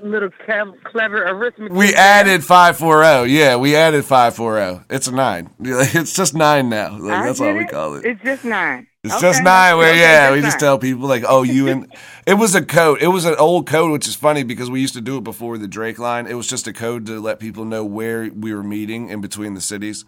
So- 0.00 0.06
Little 0.06 0.30
clev- 0.46 0.82
clever 0.84 1.24
arithmetic. 1.24 1.72
we 1.72 1.88
there. 1.88 1.96
added 1.98 2.44
five 2.44 2.76
four 2.76 3.02
zero. 3.02 3.22
Yeah, 3.24 3.56
we 3.56 3.74
added 3.76 4.04
five 4.04 4.34
four 4.36 4.56
zero. 4.56 4.84
It's 4.90 5.06
a 5.08 5.12
nine. 5.12 5.50
It's 5.60 6.12
just 6.14 6.34
nine 6.34 6.68
now. 6.68 6.98
Like, 6.98 7.24
that's 7.24 7.40
all 7.40 7.46
get 7.52 7.56
we 7.58 7.64
call 7.66 7.94
it. 7.94 8.04
It's 8.04 8.22
just 8.22 8.44
nine. 8.44 8.86
It's 9.04 9.14
Okay, 9.14 9.20
just 9.28 9.42
nine 9.42 9.76
where 9.78 9.90
okay, 9.90 10.00
yeah, 10.00 10.32
we 10.32 10.40
just 10.40 10.54
nine. 10.56 10.60
tell 10.60 10.78
people 10.78 11.06
like, 11.08 11.24
oh, 11.26 11.42
you 11.42 11.68
and 11.68 11.92
it 12.26 12.34
was 12.34 12.54
a 12.54 12.64
code. 12.64 13.00
It 13.00 13.08
was 13.08 13.24
an 13.24 13.36
old 13.38 13.66
code, 13.66 13.90
which 13.92 14.06
is 14.08 14.14
funny 14.16 14.42
because 14.42 14.70
we 14.70 14.80
used 14.80 14.94
to 14.94 15.00
do 15.00 15.16
it 15.18 15.24
before 15.24 15.56
the 15.58 15.68
Drake 15.68 15.98
line. 15.98 16.26
It 16.26 16.34
was 16.34 16.46
just 16.48 16.66
a 16.66 16.72
code 16.72 17.06
to 17.06 17.20
let 17.20 17.38
people 17.40 17.64
know 17.64 17.84
where 17.84 18.30
we 18.34 18.52
were 18.54 18.62
meeting 18.64 19.08
in 19.08 19.20
between 19.20 19.54
the 19.54 19.60
cities. 19.60 20.04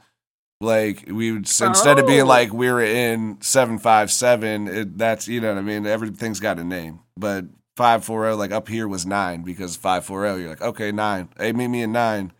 Like 0.60 1.04
we 1.06 1.32
would 1.32 1.46
instead 1.60 1.98
of 1.98 2.06
being 2.06 2.22
Oh. 2.22 2.26
like 2.26 2.52
we 2.52 2.70
were 2.70 2.82
in 2.82 3.38
seven 3.40 3.78
five 3.78 4.10
seven, 4.12 4.92
that's 4.96 5.26
you 5.26 5.40
know 5.40 5.48
what 5.54 5.58
I 5.58 5.62
mean. 5.62 5.86
Everything's 5.86 6.38
got 6.40 6.58
a 6.58 6.64
name, 6.64 7.00
but 7.16 7.46
five 7.76 8.04
four 8.04 8.24
zero 8.24 8.36
like 8.36 8.52
up 8.52 8.68
here 8.68 8.86
was 8.88 9.06
nine 9.06 9.42
because 9.42 9.76
five 9.76 10.04
four 10.04 10.22
zero. 10.24 10.36
You're 10.36 10.48
like 10.50 10.62
okay 10.62 10.92
nine. 10.92 11.28
Hey, 11.38 11.52
meet 11.52 11.68
me 11.68 11.82
in 11.82 11.92
nine. 11.92 12.32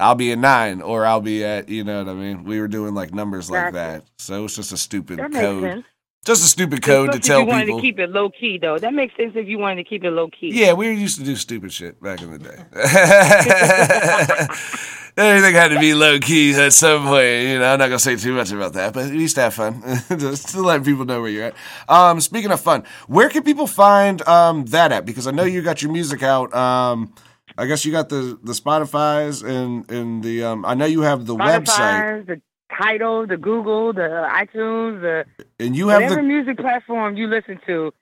I'll 0.00 0.16
be 0.16 0.32
at 0.32 0.38
nine, 0.38 0.82
or 0.82 1.06
I'll 1.06 1.20
be 1.20 1.44
at 1.44 1.68
you 1.68 1.84
know 1.84 2.02
what 2.04 2.10
I 2.10 2.14
mean. 2.14 2.44
We 2.44 2.60
were 2.60 2.68
doing 2.68 2.94
like 2.94 3.14
numbers 3.14 3.50
like 3.50 3.72
that, 3.74 4.04
so 4.18 4.44
it's 4.44 4.56
just 4.56 4.72
a 4.72 4.76
stupid 4.76 5.18
code. 5.32 5.62
sense. 5.62 5.84
Just 6.24 6.42
a 6.42 6.48
stupid 6.48 6.82
code 6.82 7.12
to 7.12 7.18
tell 7.18 7.40
you 7.40 7.46
wanted 7.46 7.66
people. 7.66 7.80
to 7.80 7.82
keep 7.82 7.98
it 7.98 8.10
low 8.10 8.30
key, 8.30 8.56
though. 8.56 8.78
That 8.78 8.94
makes 8.94 9.14
sense 9.14 9.32
if 9.36 9.46
you 9.46 9.58
wanted 9.58 9.84
to 9.84 9.88
keep 9.88 10.04
it 10.04 10.10
low 10.10 10.28
key. 10.28 10.50
yeah, 10.52 10.72
we 10.72 10.90
used 10.90 11.18
to 11.18 11.24
do 11.24 11.36
stupid 11.36 11.70
shit 11.70 12.00
back 12.02 12.22
in 12.22 12.30
the 12.30 12.38
day. 12.38 12.64
Everything 15.16 15.54
had 15.54 15.68
to 15.68 15.78
be 15.78 15.94
low 15.94 16.18
key 16.18 16.54
at 16.54 16.72
some 16.72 17.04
point. 17.04 17.42
You 17.42 17.60
know, 17.60 17.72
I'm 17.72 17.78
not 17.78 17.86
gonna 17.86 18.00
say 18.00 18.16
too 18.16 18.34
much 18.34 18.50
about 18.50 18.72
that, 18.72 18.94
but 18.94 19.12
used 19.12 19.36
to 19.36 19.42
have 19.42 19.54
fun. 19.54 19.80
Just 20.18 20.48
to 20.50 20.60
let 20.60 20.84
people 20.84 21.04
know 21.04 21.20
where 21.20 21.30
you're 21.30 21.44
at. 21.44 21.54
Um, 21.88 22.20
speaking 22.20 22.50
of 22.50 22.60
fun, 22.60 22.82
where 23.06 23.28
can 23.28 23.44
people 23.44 23.68
find 23.68 24.26
um, 24.26 24.64
that 24.66 24.90
at? 24.90 25.04
Because 25.06 25.28
I 25.28 25.30
know 25.30 25.44
you 25.44 25.62
got 25.62 25.82
your 25.82 25.92
music 25.92 26.24
out. 26.24 26.52
Um, 26.52 27.14
I 27.56 27.66
guess 27.66 27.84
you 27.84 27.92
got 27.92 28.08
the 28.08 28.38
the 28.42 28.52
Spotify's 28.52 29.42
and 29.42 29.88
and 29.88 30.24
the 30.24 30.42
um, 30.42 30.64
I 30.64 30.74
know 30.74 30.86
you 30.86 31.02
have 31.02 31.26
the 31.26 31.36
website 31.36 31.64
Spotify, 31.66 32.26
the 32.26 32.42
Tidal, 32.76 33.26
the 33.28 33.36
Google, 33.36 33.92
the 33.92 34.28
iTunes, 34.32 35.00
the 35.00 35.44
and 35.64 35.76
you 35.76 35.88
have 35.88 36.02
whatever 36.02 36.22
the 36.22 36.26
music 36.26 36.58
platform 36.58 37.16
you 37.16 37.28
listen 37.28 37.60
to, 37.66 37.92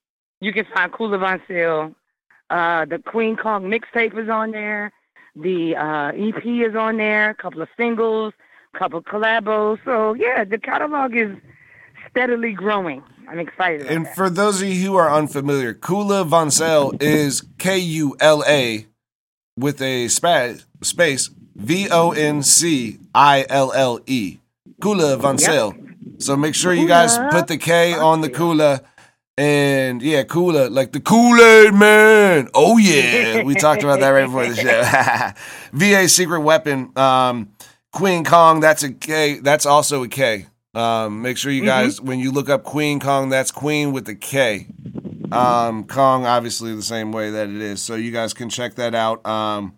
you 0.41 0.53
can 0.55 0.67
find 0.75 0.91
Kula 0.93 1.19
Voncille. 1.19 1.95
Uh, 2.49 2.85
the 2.87 2.99
Queen 2.99 3.37
Kong 3.37 3.65
mixtape 3.65 4.19
is 4.19 4.29
on 4.31 4.51
there. 4.51 4.93
The 5.37 5.77
uh, 5.77 6.09
EP 6.15 6.45
is 6.45 6.77
on 6.77 6.99
there. 6.99 7.31
A 7.31 7.35
couple 7.35 7.63
of 7.63 7.69
singles, 7.77 8.35
a 8.75 8.79
couple 8.79 8.99
of 8.99 9.05
collabos. 9.05 9.79
So 9.85 10.15
yeah, 10.15 10.45
the 10.45 10.59
catalog 10.59 11.15
is 11.17 11.37
steadily 12.11 12.53
growing. 12.53 13.03
I'm 13.29 13.39
excited. 13.39 13.87
And 13.87 14.07
for 14.09 14.29
those 14.29 14.61
of 14.61 14.69
you 14.69 14.85
who 14.87 14.97
are 14.97 15.11
unfamiliar, 15.11 15.73
Kula 15.75 16.29
Voncille 16.29 17.01
is 17.03 17.43
K 17.59 17.79
U 17.79 18.17
L 18.21 18.45
A 18.47 18.87
with 19.57 19.81
a 19.81 20.09
spa- 20.09 20.55
space 20.83 21.31
V 21.55 21.89
O 21.91 22.11
N 22.13 22.43
C 22.43 22.99
I 23.15 23.47
L 23.49 23.73
L 23.73 24.01
E. 24.07 24.39
Kula 24.81 25.19
Voncille. 25.19 25.79
So 26.21 26.37
make 26.37 26.55
sure 26.55 26.73
you 26.73 26.87
guys 26.89 27.17
put 27.31 27.47
the 27.47 27.57
K 27.57 27.95
on 27.95 28.21
the. 28.21 28.29
Kula. 28.29 28.83
And 29.39 30.03
yeah, 30.03 30.25
Kula, 30.25 30.71
like 30.71 30.93
the 30.93 31.01
Kool 31.01 31.41
Aid 31.41 31.73
Man. 31.73 32.49
Oh 32.55 32.77
yeah, 32.77 33.43
we 33.43 33.55
talked 33.55 33.83
about 33.83 34.01
that 34.01 34.11
right 34.11 34.27
before 34.27 34.47
the 34.47 34.55
show. 34.55 35.33
VA 35.73 36.07
secret 36.09 36.41
weapon, 36.41 36.93
um, 36.97 37.51
Queen 37.93 38.25
Kong. 38.25 38.61
That's 38.61 38.83
a 38.83 38.93
K. 38.93 39.39
That's 39.39 39.65
also 39.65 40.03
a 40.03 40.09
K. 40.09 40.47
Um, 40.75 41.23
make 41.23 41.39
sure 41.39 41.51
you 41.51 41.65
guys 41.65 42.01
when 42.01 42.19
you 42.19 42.31
look 42.31 42.51
up 42.51 42.63
Queen 42.65 43.01
Kong, 43.01 43.31
that's 43.31 43.51
Queen 43.51 43.93
with 43.93 44.05
the 44.05 44.15
K. 44.15 44.67
Um, 45.33 45.85
Kong, 45.85 46.27
obviously 46.27 46.75
the 46.75 46.83
same 46.83 47.11
way 47.11 47.31
that 47.31 47.49
it 47.49 47.61
is. 47.61 47.81
So 47.81 47.95
you 47.95 48.13
guys 48.13 48.35
can 48.35 48.51
check 48.51 48.75
that 48.75 48.95
out. 48.95 49.27
Um, 49.27 49.77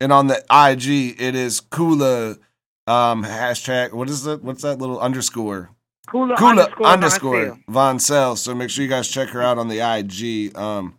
and 0.00 0.12
on 0.12 0.28
the 0.28 0.36
IG, 0.50 1.20
it 1.20 1.34
is 1.34 1.60
Kula 1.60 2.38
um, 2.86 3.24
hashtag. 3.24 3.92
What 3.92 4.08
is 4.08 4.26
it? 4.26 4.42
What's 4.42 4.62
that 4.62 4.78
little 4.78 4.98
underscore? 4.98 5.73
Cooler, 6.06 6.36
Kula 6.36 6.54
underscore, 6.54 6.86
underscore, 6.86 7.58
Von 7.68 7.98
Voncille. 7.98 8.36
So 8.36 8.54
make 8.54 8.70
sure 8.70 8.82
you 8.82 8.90
guys 8.90 9.08
check 9.08 9.30
her 9.30 9.42
out 9.42 9.58
on 9.58 9.68
the 9.68 9.80
IG 9.80 10.56
um, 10.56 10.98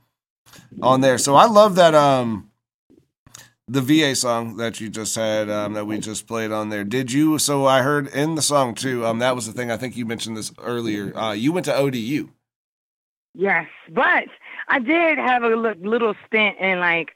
on 0.81 1.01
there. 1.01 1.17
So 1.17 1.35
I 1.35 1.45
love 1.45 1.75
that 1.75 1.93
um, 1.93 2.49
the 3.67 3.81
VA 3.81 4.15
song 4.15 4.57
that 4.57 4.79
you 4.79 4.89
just 4.89 5.15
had 5.15 5.49
um, 5.49 5.73
that 5.73 5.85
we 5.85 5.99
just 5.99 6.27
played 6.27 6.51
on 6.51 6.69
there. 6.69 6.83
Did 6.83 7.11
you? 7.11 7.37
So 7.39 7.65
I 7.65 7.81
heard 7.81 8.07
in 8.07 8.35
the 8.35 8.41
song 8.41 8.75
too. 8.75 9.05
Um, 9.05 9.19
that 9.19 9.35
was 9.35 9.47
the 9.47 9.53
thing. 9.53 9.71
I 9.71 9.77
think 9.77 9.95
you 9.97 10.05
mentioned 10.05 10.37
this 10.37 10.51
earlier. 10.59 11.15
Uh, 11.17 11.33
you 11.33 11.51
went 11.51 11.65
to 11.65 11.75
ODU. 11.75 12.29
Yes, 13.33 13.67
but 13.89 14.25
I 14.67 14.79
did 14.79 15.17
have 15.17 15.43
a 15.43 15.55
little 15.55 16.15
stint 16.25 16.57
in 16.59 16.79
like 16.79 17.15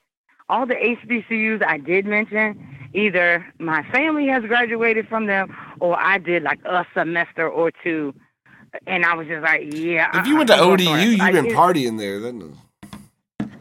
all 0.50 0.66
the 0.66 0.76
HBCUs 0.76 1.64
I 1.66 1.78
did 1.78 2.06
mention. 2.06 2.90
Either 2.94 3.46
my 3.60 3.84
family 3.92 4.28
has 4.28 4.44
graduated 4.44 5.08
from 5.08 5.28
them, 5.28 5.56
or 5.80 5.98
I 6.00 6.18
did 6.18 6.44
like 6.44 6.60
a 6.66 6.86
semester 6.94 7.48
or 7.48 7.72
two, 7.84 8.14
and 8.88 9.06
I 9.06 9.16
was 9.16 9.28
just 9.28 9.42
like, 9.44 9.74
yeah. 9.74 10.10
If 10.14 10.26
I- 10.26 10.28
you 10.28 10.38
went 10.38 10.50
to 10.50 10.60
ODU, 10.60 10.84
you've 11.12 11.22
I 11.22 11.32
been 11.32 11.46
partying 11.48 11.98
there. 11.98 12.20
Then 12.20 12.58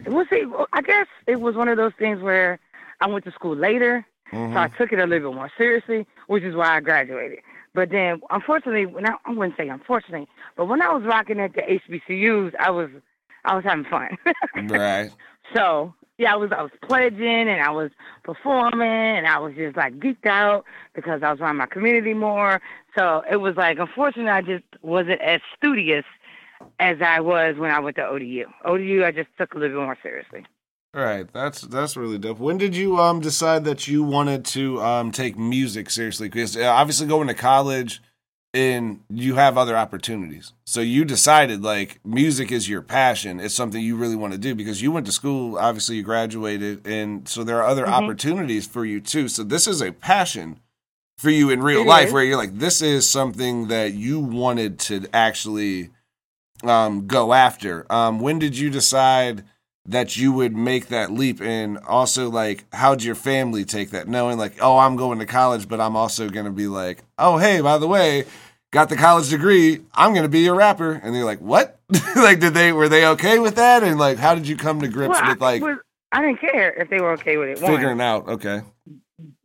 Well, 0.06 0.24
see, 0.30 0.44
I 0.72 0.80
guess 0.82 1.06
it 1.26 1.40
was 1.40 1.54
one 1.54 1.68
of 1.68 1.76
those 1.76 1.92
things 1.98 2.20
where 2.20 2.58
I 3.00 3.06
went 3.06 3.24
to 3.24 3.32
school 3.32 3.56
later, 3.56 4.06
Mm-hmm. 4.32 4.52
so 4.52 4.58
I 4.60 4.68
took 4.68 4.92
it 4.92 4.98
a 4.98 5.06
little 5.06 5.30
bit 5.30 5.36
more 5.36 5.50
seriously, 5.56 6.06
which 6.26 6.42
is 6.42 6.54
why 6.54 6.76
I 6.76 6.80
graduated. 6.80 7.38
But 7.74 7.88
then, 7.88 8.20
unfortunately, 8.28 8.84
when 8.84 9.06
I, 9.08 9.14
I 9.24 9.32
wouldn't 9.32 9.56
say 9.56 9.70
unfortunately, 9.70 10.28
but 10.54 10.66
when 10.66 10.82
I 10.82 10.92
was 10.92 11.02
rocking 11.04 11.40
at 11.40 11.54
the 11.54 11.62
HBCUs, 11.62 12.52
I 12.60 12.70
was 12.70 12.90
I 13.46 13.54
was 13.54 13.64
having 13.64 13.86
fun. 13.86 14.18
right. 14.68 15.10
so 15.56 15.94
yeah, 16.18 16.32
I 16.32 16.36
was 16.36 16.50
I 16.52 16.62
was 16.62 16.72
pledging 16.82 17.48
and 17.48 17.62
I 17.62 17.70
was 17.70 17.90
performing 18.24 18.82
and 18.82 19.26
I 19.26 19.38
was 19.38 19.54
just 19.54 19.76
like 19.76 19.98
geeked 20.00 20.26
out 20.26 20.64
because 20.94 21.22
I 21.22 21.30
was 21.30 21.40
around 21.40 21.56
my 21.56 21.66
community 21.66 22.12
more. 22.12 22.60
So 22.96 23.22
it 23.30 23.36
was 23.36 23.56
like, 23.56 23.78
unfortunately, 23.78 24.30
I 24.30 24.42
just 24.42 24.64
wasn't 24.82 25.20
as 25.20 25.40
studious 25.56 26.04
as 26.80 26.96
I 27.00 27.20
was 27.20 27.56
when 27.56 27.70
I 27.70 27.78
went 27.78 27.96
to 27.96 28.04
ODU. 28.04 28.46
ODU, 28.64 29.04
I 29.04 29.12
just 29.12 29.28
took 29.38 29.54
a 29.54 29.58
little 29.58 29.78
bit 29.78 29.84
more 29.84 29.98
seriously. 30.02 30.44
Right, 30.92 31.32
that's 31.32 31.60
that's 31.60 31.96
really 31.96 32.18
dope. 32.18 32.38
When 32.40 32.58
did 32.58 32.74
you 32.74 32.98
um 32.98 33.20
decide 33.20 33.64
that 33.64 33.86
you 33.86 34.02
wanted 34.02 34.44
to 34.46 34.82
um 34.82 35.12
take 35.12 35.38
music 35.38 35.90
seriously? 35.90 36.28
Because 36.28 36.56
uh, 36.56 36.64
obviously 36.64 37.06
going 37.06 37.28
to 37.28 37.34
college 37.34 38.02
and 38.54 39.00
you 39.10 39.34
have 39.34 39.58
other 39.58 39.76
opportunities. 39.76 40.52
So 40.64 40.80
you 40.80 41.04
decided 41.04 41.62
like 41.62 42.00
music 42.04 42.50
is 42.50 42.68
your 42.68 42.80
passion. 42.82 43.40
It's 43.40 43.54
something 43.54 43.82
you 43.82 43.96
really 43.96 44.16
want 44.16 44.32
to 44.32 44.38
do 44.38 44.54
because 44.54 44.80
you 44.80 44.90
went 44.90 45.06
to 45.06 45.12
school, 45.12 45.58
obviously 45.58 45.96
you 45.96 46.02
graduated 46.02 46.86
and 46.86 47.28
so 47.28 47.44
there 47.44 47.58
are 47.62 47.68
other 47.68 47.86
opportunities 47.86 48.66
for 48.66 48.84
you 48.84 49.00
too. 49.00 49.28
So 49.28 49.42
this 49.44 49.66
is 49.66 49.82
a 49.82 49.92
passion 49.92 50.60
for 51.18 51.30
you 51.30 51.50
in 51.50 51.62
real 51.62 51.82
It 51.82 51.86
life 51.86 52.06
is. 52.08 52.12
where 52.12 52.24
you're 52.24 52.36
like 52.38 52.58
this 52.58 52.80
is 52.80 53.08
something 53.08 53.68
that 53.68 53.92
you 53.94 54.18
wanted 54.20 54.78
to 54.80 55.06
actually 55.12 55.90
um 56.64 57.06
go 57.06 57.34
after. 57.34 57.84
Um 57.92 58.18
when 58.20 58.38
did 58.38 58.56
you 58.56 58.70
decide 58.70 59.44
that 59.88 60.16
you 60.16 60.32
would 60.32 60.54
make 60.56 60.88
that 60.88 61.10
leap 61.10 61.40
and 61.40 61.78
also 61.78 62.28
like 62.30 62.64
how'd 62.72 63.02
your 63.02 63.14
family 63.14 63.64
take 63.64 63.90
that 63.90 64.06
knowing 64.06 64.38
like 64.38 64.52
oh 64.60 64.78
i'm 64.78 64.96
going 64.96 65.18
to 65.18 65.26
college 65.26 65.66
but 65.68 65.80
i'm 65.80 65.96
also 65.96 66.28
going 66.28 66.46
to 66.46 66.52
be 66.52 66.66
like 66.66 67.02
oh 67.18 67.38
hey 67.38 67.60
by 67.60 67.78
the 67.78 67.88
way 67.88 68.24
got 68.70 68.88
the 68.88 68.96
college 68.96 69.30
degree. 69.30 69.80
I'm 69.94 70.12
going 70.12 70.24
to 70.24 70.28
be 70.28 70.46
a 70.46 70.54
rapper. 70.54 70.92
And 70.92 71.14
they're 71.14 71.24
like, 71.24 71.40
what? 71.40 71.78
like, 72.16 72.40
did 72.40 72.54
they, 72.54 72.72
were 72.72 72.88
they 72.88 73.06
okay 73.06 73.38
with 73.38 73.56
that? 73.56 73.82
And 73.82 73.98
like, 73.98 74.18
how 74.18 74.34
did 74.34 74.46
you 74.46 74.56
come 74.56 74.80
to 74.80 74.88
grips 74.88 75.18
Well, 75.20 75.30
with 75.30 75.40
like 75.40 75.62
I, 75.62 75.64
was, 75.64 75.78
I 76.12 76.22
didn't 76.22 76.40
care 76.40 76.72
if 76.74 76.90
they 76.90 77.00
were 77.00 77.12
okay 77.12 77.36
with 77.36 77.48
it. 77.48 77.62
One, 77.62 77.72
figuring 77.72 78.00
out? 78.00 78.28
Okay. 78.28 78.62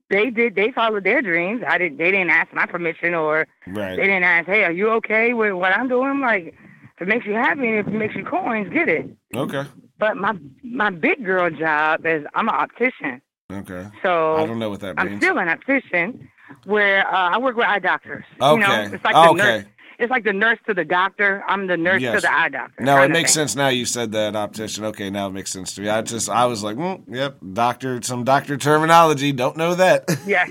they 0.10 0.30
did. 0.30 0.56
They 0.56 0.72
followed 0.72 1.04
their 1.04 1.22
dreams. 1.22 1.64
I 1.68 1.78
didn't. 1.78 1.98
They 1.98 2.12
didn't 2.12 2.30
ask 2.30 2.54
my 2.54 2.66
permission, 2.66 3.14
or 3.14 3.48
Right. 3.68 3.96
they 3.96 4.04
didn't 4.04 4.24
ask, 4.24 4.46
"Hey, 4.46 4.64
are 4.64 4.72
you 4.72 4.90
okay 4.92 5.34
with 5.34 5.54
what 5.54 5.74
I'm 5.74 5.88
doing?" 5.88 6.20
Like, 6.22 6.56
if 6.96 7.02
it 7.02 7.08
makes 7.08 7.26
you 7.26 7.34
happy 7.34 7.68
and 7.68 7.80
if 7.80 7.88
it 7.88 7.94
makes 7.94 8.16
you 8.16 8.24
coins, 8.24 8.72
get 8.72 8.88
it. 8.88 9.10
Okay. 9.36 9.64
But 10.04 10.18
my 10.18 10.34
my 10.64 10.90
big 10.90 11.24
girl 11.24 11.50
job 11.50 12.06
is 12.06 12.26
I'm 12.36 12.50
an 12.50 12.56
optician, 12.56 13.22
Okay. 13.50 13.88
so 14.02 14.36
I 14.36 14.46
don't 14.46 14.60
know 14.60 14.70
what 14.70 14.82
that 14.82 14.98
means. 14.98 15.12
I'm 15.12 15.18
still 15.22 15.38
an 15.40 15.48
optician, 15.48 16.30
where 16.66 17.08
uh, 17.08 17.30
I 17.30 17.38
work 17.38 17.56
with 17.56 17.66
eye 17.68 17.80
doctors. 17.80 18.26
Okay. 18.42 18.54
You 18.54 18.68
know, 18.68 18.96
it's 18.96 19.06
like 19.06 19.16
the 19.16 19.30
Okay. 19.30 19.38
nurse. 19.38 19.66
It's 20.00 20.12
like 20.12 20.26
the 20.26 20.34
nurse 20.34 20.60
to 20.68 20.74
the 20.74 20.84
doctor. 20.84 21.42
I'm 21.48 21.68
the 21.68 21.78
nurse 21.78 22.02
Yes. 22.02 22.16
to 22.16 22.22
the 22.28 22.34
eye 22.38 22.50
doctor. 22.50 22.84
No, 22.84 23.02
it 23.02 23.12
makes 23.12 23.32
sense 23.32 23.56
now. 23.56 23.70
You 23.70 23.86
said 23.86 24.12
that 24.12 24.36
optician. 24.36 24.84
Okay, 24.84 25.10
now 25.10 25.28
it 25.28 25.32
makes 25.32 25.54
sense 25.54 25.74
to 25.76 25.82
me. 25.82 25.88
I 25.88 26.02
just, 26.02 26.30
I 26.30 26.48
was 26.48 26.64
like, 26.66 26.76
mm, 26.76 27.02
yep, 27.08 27.38
doctor, 27.54 28.02
some 28.02 28.26
doctor 28.26 28.58
terminology. 28.58 29.32
Don't 29.32 29.56
know 29.56 29.74
that. 29.76 30.04
Yes. 30.28 30.50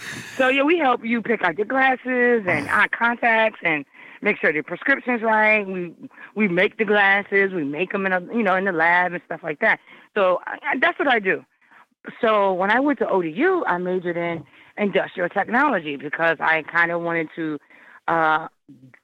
so 0.38 0.48
yeah, 0.48 0.62
we 0.62 0.78
help 0.78 1.04
you 1.04 1.20
pick 1.20 1.42
out 1.42 1.58
your 1.58 1.66
glasses 1.66 2.44
and 2.48 2.66
eye 2.70 2.88
contacts 2.88 3.60
and 3.62 3.84
make 4.22 4.38
sure 4.38 4.52
the 4.52 4.62
prescription's 4.62 5.22
right. 5.22 5.66
We 5.66 5.94
we 6.34 6.48
make 6.48 6.78
the 6.78 6.84
glasses. 6.84 7.52
We 7.52 7.64
make 7.64 7.92
them 7.92 8.06
in 8.06 8.12
a 8.12 8.20
you 8.34 8.42
know 8.42 8.56
in 8.56 8.64
the 8.64 8.72
lab 8.72 9.12
and 9.12 9.22
stuff 9.26 9.40
like 9.42 9.60
that. 9.60 9.80
So 10.14 10.40
I, 10.46 10.78
that's 10.80 10.98
what 10.98 11.08
I 11.08 11.18
do. 11.18 11.44
So 12.20 12.52
when 12.52 12.70
I 12.70 12.80
went 12.80 12.98
to 13.00 13.08
ODU, 13.08 13.64
I 13.66 13.78
majored 13.78 14.16
in 14.16 14.44
industrial 14.78 15.28
technology 15.28 15.96
because 15.96 16.36
I 16.40 16.62
kind 16.62 16.92
of 16.92 17.00
wanted 17.00 17.28
to 17.36 17.58
uh, 18.08 18.48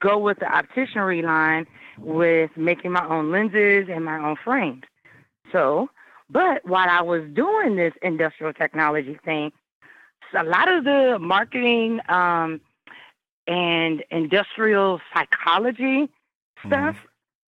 go 0.00 0.18
with 0.18 0.38
the 0.38 0.46
opticianry 0.46 1.22
line 1.22 1.66
with 1.98 2.50
making 2.56 2.92
my 2.92 3.06
own 3.06 3.30
lenses 3.30 3.88
and 3.90 4.04
my 4.04 4.18
own 4.18 4.36
frames. 4.42 4.82
So, 5.50 5.90
but 6.30 6.64
while 6.64 6.88
I 6.88 7.02
was 7.02 7.22
doing 7.34 7.76
this 7.76 7.92
industrial 8.02 8.52
technology 8.52 9.18
thing, 9.24 9.52
a 10.34 10.44
lot 10.44 10.72
of 10.72 10.84
the 10.84 11.18
marketing 11.20 12.00
um, 12.08 12.60
and 13.46 14.04
industrial 14.10 15.00
psychology 15.14 16.08
stuff 16.66 16.96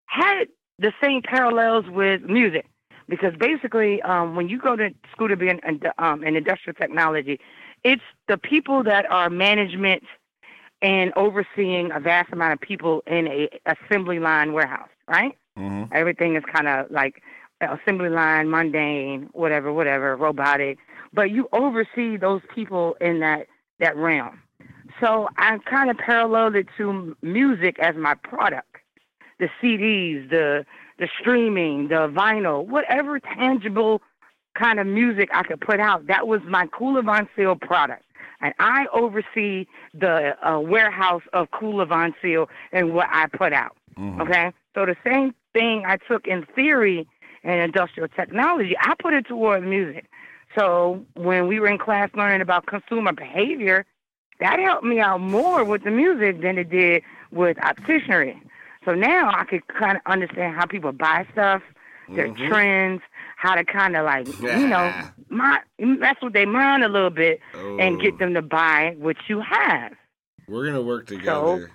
had 0.06 0.44
the 0.78 0.92
same 1.02 1.22
parallels 1.22 1.86
with 1.88 2.22
music. 2.22 2.66
Because 3.08 3.34
basically, 3.36 4.00
um, 4.02 4.36
when 4.36 4.48
you 4.48 4.58
go 4.58 4.76
to 4.76 4.90
school 5.10 5.28
to 5.28 5.36
be 5.36 5.48
an, 5.48 5.60
um, 5.98 6.24
in 6.24 6.36
industrial 6.36 6.74
technology, 6.74 7.40
it's 7.84 8.02
the 8.28 8.38
people 8.38 8.82
that 8.84 9.10
are 9.10 9.28
management 9.28 10.04
and 10.80 11.12
overseeing 11.16 11.90
a 11.92 12.00
vast 12.00 12.32
amount 12.32 12.52
of 12.52 12.60
people 12.60 13.02
in 13.06 13.26
a 13.28 13.48
assembly 13.66 14.18
line 14.18 14.52
warehouse, 14.52 14.88
right? 15.08 15.36
hmm 15.56 15.84
Everything 15.92 16.36
is 16.36 16.44
kind 16.52 16.68
of 16.68 16.90
like 16.90 17.22
assembly 17.60 18.08
line, 18.08 18.48
mundane, 18.50 19.28
whatever, 19.32 19.72
whatever, 19.72 20.16
robotic. 20.16 20.78
But 21.12 21.30
you 21.30 21.48
oversee 21.52 22.16
those 22.16 22.40
people 22.54 22.96
in 23.00 23.20
that 23.20 23.46
that 23.78 23.96
realm. 23.96 24.40
So 25.00 25.28
I 25.36 25.58
kind 25.58 25.90
of 25.90 25.96
paralleled 25.98 26.54
it 26.54 26.66
to 26.76 27.16
music 27.22 27.78
as 27.78 27.96
my 27.96 28.14
product, 28.14 28.76
the 29.38 29.48
CDs, 29.60 30.28
the 30.30 30.64
the 30.98 31.08
streaming, 31.18 31.88
the 31.88 32.08
vinyl, 32.08 32.64
whatever 32.66 33.18
tangible 33.18 34.02
kind 34.54 34.78
of 34.78 34.86
music 34.86 35.30
I 35.32 35.42
could 35.42 35.60
put 35.60 35.80
out. 35.80 36.06
That 36.06 36.28
was 36.28 36.40
my 36.46 36.66
Kula 36.66 37.02
Voncille 37.02 37.60
product. 37.60 38.04
And 38.40 38.54
I 38.58 38.86
oversee 38.92 39.66
the 39.94 40.36
uh, 40.46 40.60
warehouse 40.60 41.22
of 41.32 41.50
Kula 41.50 41.88
Voncille 41.88 42.46
and 42.72 42.92
what 42.94 43.08
I 43.10 43.26
put 43.26 43.52
out. 43.52 43.76
Okay? 44.20 44.52
So 44.74 44.86
the 44.86 44.96
same 45.04 45.34
thing 45.52 45.84
I 45.86 45.96
took 45.96 46.26
in 46.26 46.46
theory 46.54 47.06
and 47.44 47.60
industrial 47.60 48.08
technology, 48.08 48.74
I 48.80 48.94
put 49.00 49.14
it 49.14 49.26
toward 49.26 49.64
music. 49.64 50.06
So 50.56 51.04
when 51.14 51.48
we 51.48 51.60
were 51.60 51.68
in 51.68 51.78
class 51.78 52.10
learning 52.14 52.40
about 52.40 52.66
consumer 52.66 53.12
behavior, 53.12 53.86
that 54.42 54.58
helped 54.58 54.84
me 54.84 54.98
out 55.00 55.20
more 55.20 55.64
with 55.64 55.84
the 55.84 55.90
music 55.90 56.42
than 56.42 56.58
it 56.58 56.68
did 56.70 57.02
with 57.30 57.56
opticianry. 57.58 58.40
So 58.84 58.94
now 58.94 59.30
I 59.32 59.44
could 59.44 59.66
kind 59.68 59.96
of 59.96 60.02
understand 60.06 60.56
how 60.56 60.66
people 60.66 60.90
buy 60.92 61.26
stuff, 61.32 61.62
their 62.08 62.28
trends, 62.34 63.00
how 63.36 63.54
to 63.54 63.64
kind 63.64 63.96
of 63.96 64.04
like, 64.04 64.26
you 64.40 64.66
know, 64.68 64.84
Yeah. 64.90 65.10
my, 65.28 65.60
mess 65.78 66.16
with 66.20 66.32
their 66.32 66.46
mind 66.48 66.82
a 66.84 66.88
little 66.88 67.10
bit 67.10 67.40
and 67.54 67.96
Oh. 67.96 68.00
get 68.00 68.18
them 68.18 68.34
to 68.34 68.42
buy 68.42 68.94
what 68.98 69.16
you 69.28 69.40
have. 69.40 69.92
We're 70.48 70.66
gonna 70.66 70.82
work 70.82 71.06
together. 71.06 71.70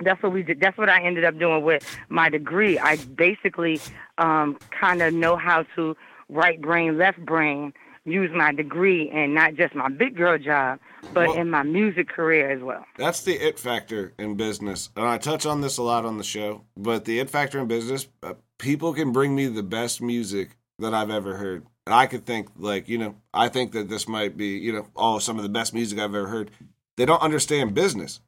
That's 0.00 0.22
what 0.22 0.32
we 0.32 0.44
did. 0.44 0.60
That's 0.60 0.78
what 0.78 0.88
I 0.88 1.02
ended 1.02 1.24
up 1.24 1.36
doing 1.38 1.64
with 1.64 1.82
my 2.08 2.28
degree. 2.28 2.78
I 2.78 2.96
basically 2.96 3.80
um, 4.18 4.56
kind 4.70 5.02
of 5.02 5.12
know 5.12 5.36
how 5.36 5.64
to 5.74 5.96
right 6.28 6.60
brain, 6.60 6.96
left 6.98 7.18
brain, 7.24 7.72
use 8.10 8.30
my 8.34 8.52
degree, 8.52 9.10
and 9.10 9.34
not 9.34 9.54
just 9.54 9.74
my 9.74 9.88
big 9.88 10.16
girl 10.16 10.38
job, 10.38 10.78
but 11.14 11.28
Well- 11.28 11.38
in 11.38 11.50
my 11.50 11.62
music 11.62 12.08
career 12.08 12.50
as 12.50 12.62
well. 12.62 12.84
That's 12.96 13.22
the 13.22 13.34
it 13.34 13.58
factor 13.58 14.14
in 14.18 14.34
business. 14.34 14.90
And 14.96 15.06
I 15.06 15.18
touch 15.18 15.46
on 15.46 15.60
this 15.60 15.78
a 15.78 15.82
lot 15.82 16.04
on 16.04 16.18
the 16.18 16.24
show, 16.24 16.64
but 16.76 17.04
the 17.04 17.18
it 17.18 17.30
factor 17.30 17.58
in 17.58 17.66
business, 17.68 18.08
uh, 18.22 18.34
people 18.58 18.92
can 18.92 19.12
bring 19.12 19.34
me 19.34 19.46
the 19.46 19.62
best 19.62 20.02
music 20.02 20.56
that 20.78 20.94
I've 20.94 21.10
ever 21.10 21.36
heard. 21.36 21.66
And 21.86 21.94
I 21.94 22.06
could 22.06 22.26
think, 22.26 22.48
like, 22.58 22.88
you 22.88 22.98
know, 22.98 23.16
I 23.32 23.48
think 23.48 23.72
that 23.72 23.88
this 23.88 24.06
might 24.06 24.36
be, 24.36 24.48
you 24.58 24.72
know, 24.72 24.86
oh, 24.94 25.18
some 25.18 25.36
of 25.38 25.42
the 25.42 25.48
best 25.48 25.72
music 25.72 25.98
I've 25.98 26.14
ever 26.14 26.28
heard. 26.28 26.50
They 26.96 27.06
don't 27.06 27.22
understand 27.22 27.74
business. 27.74 28.20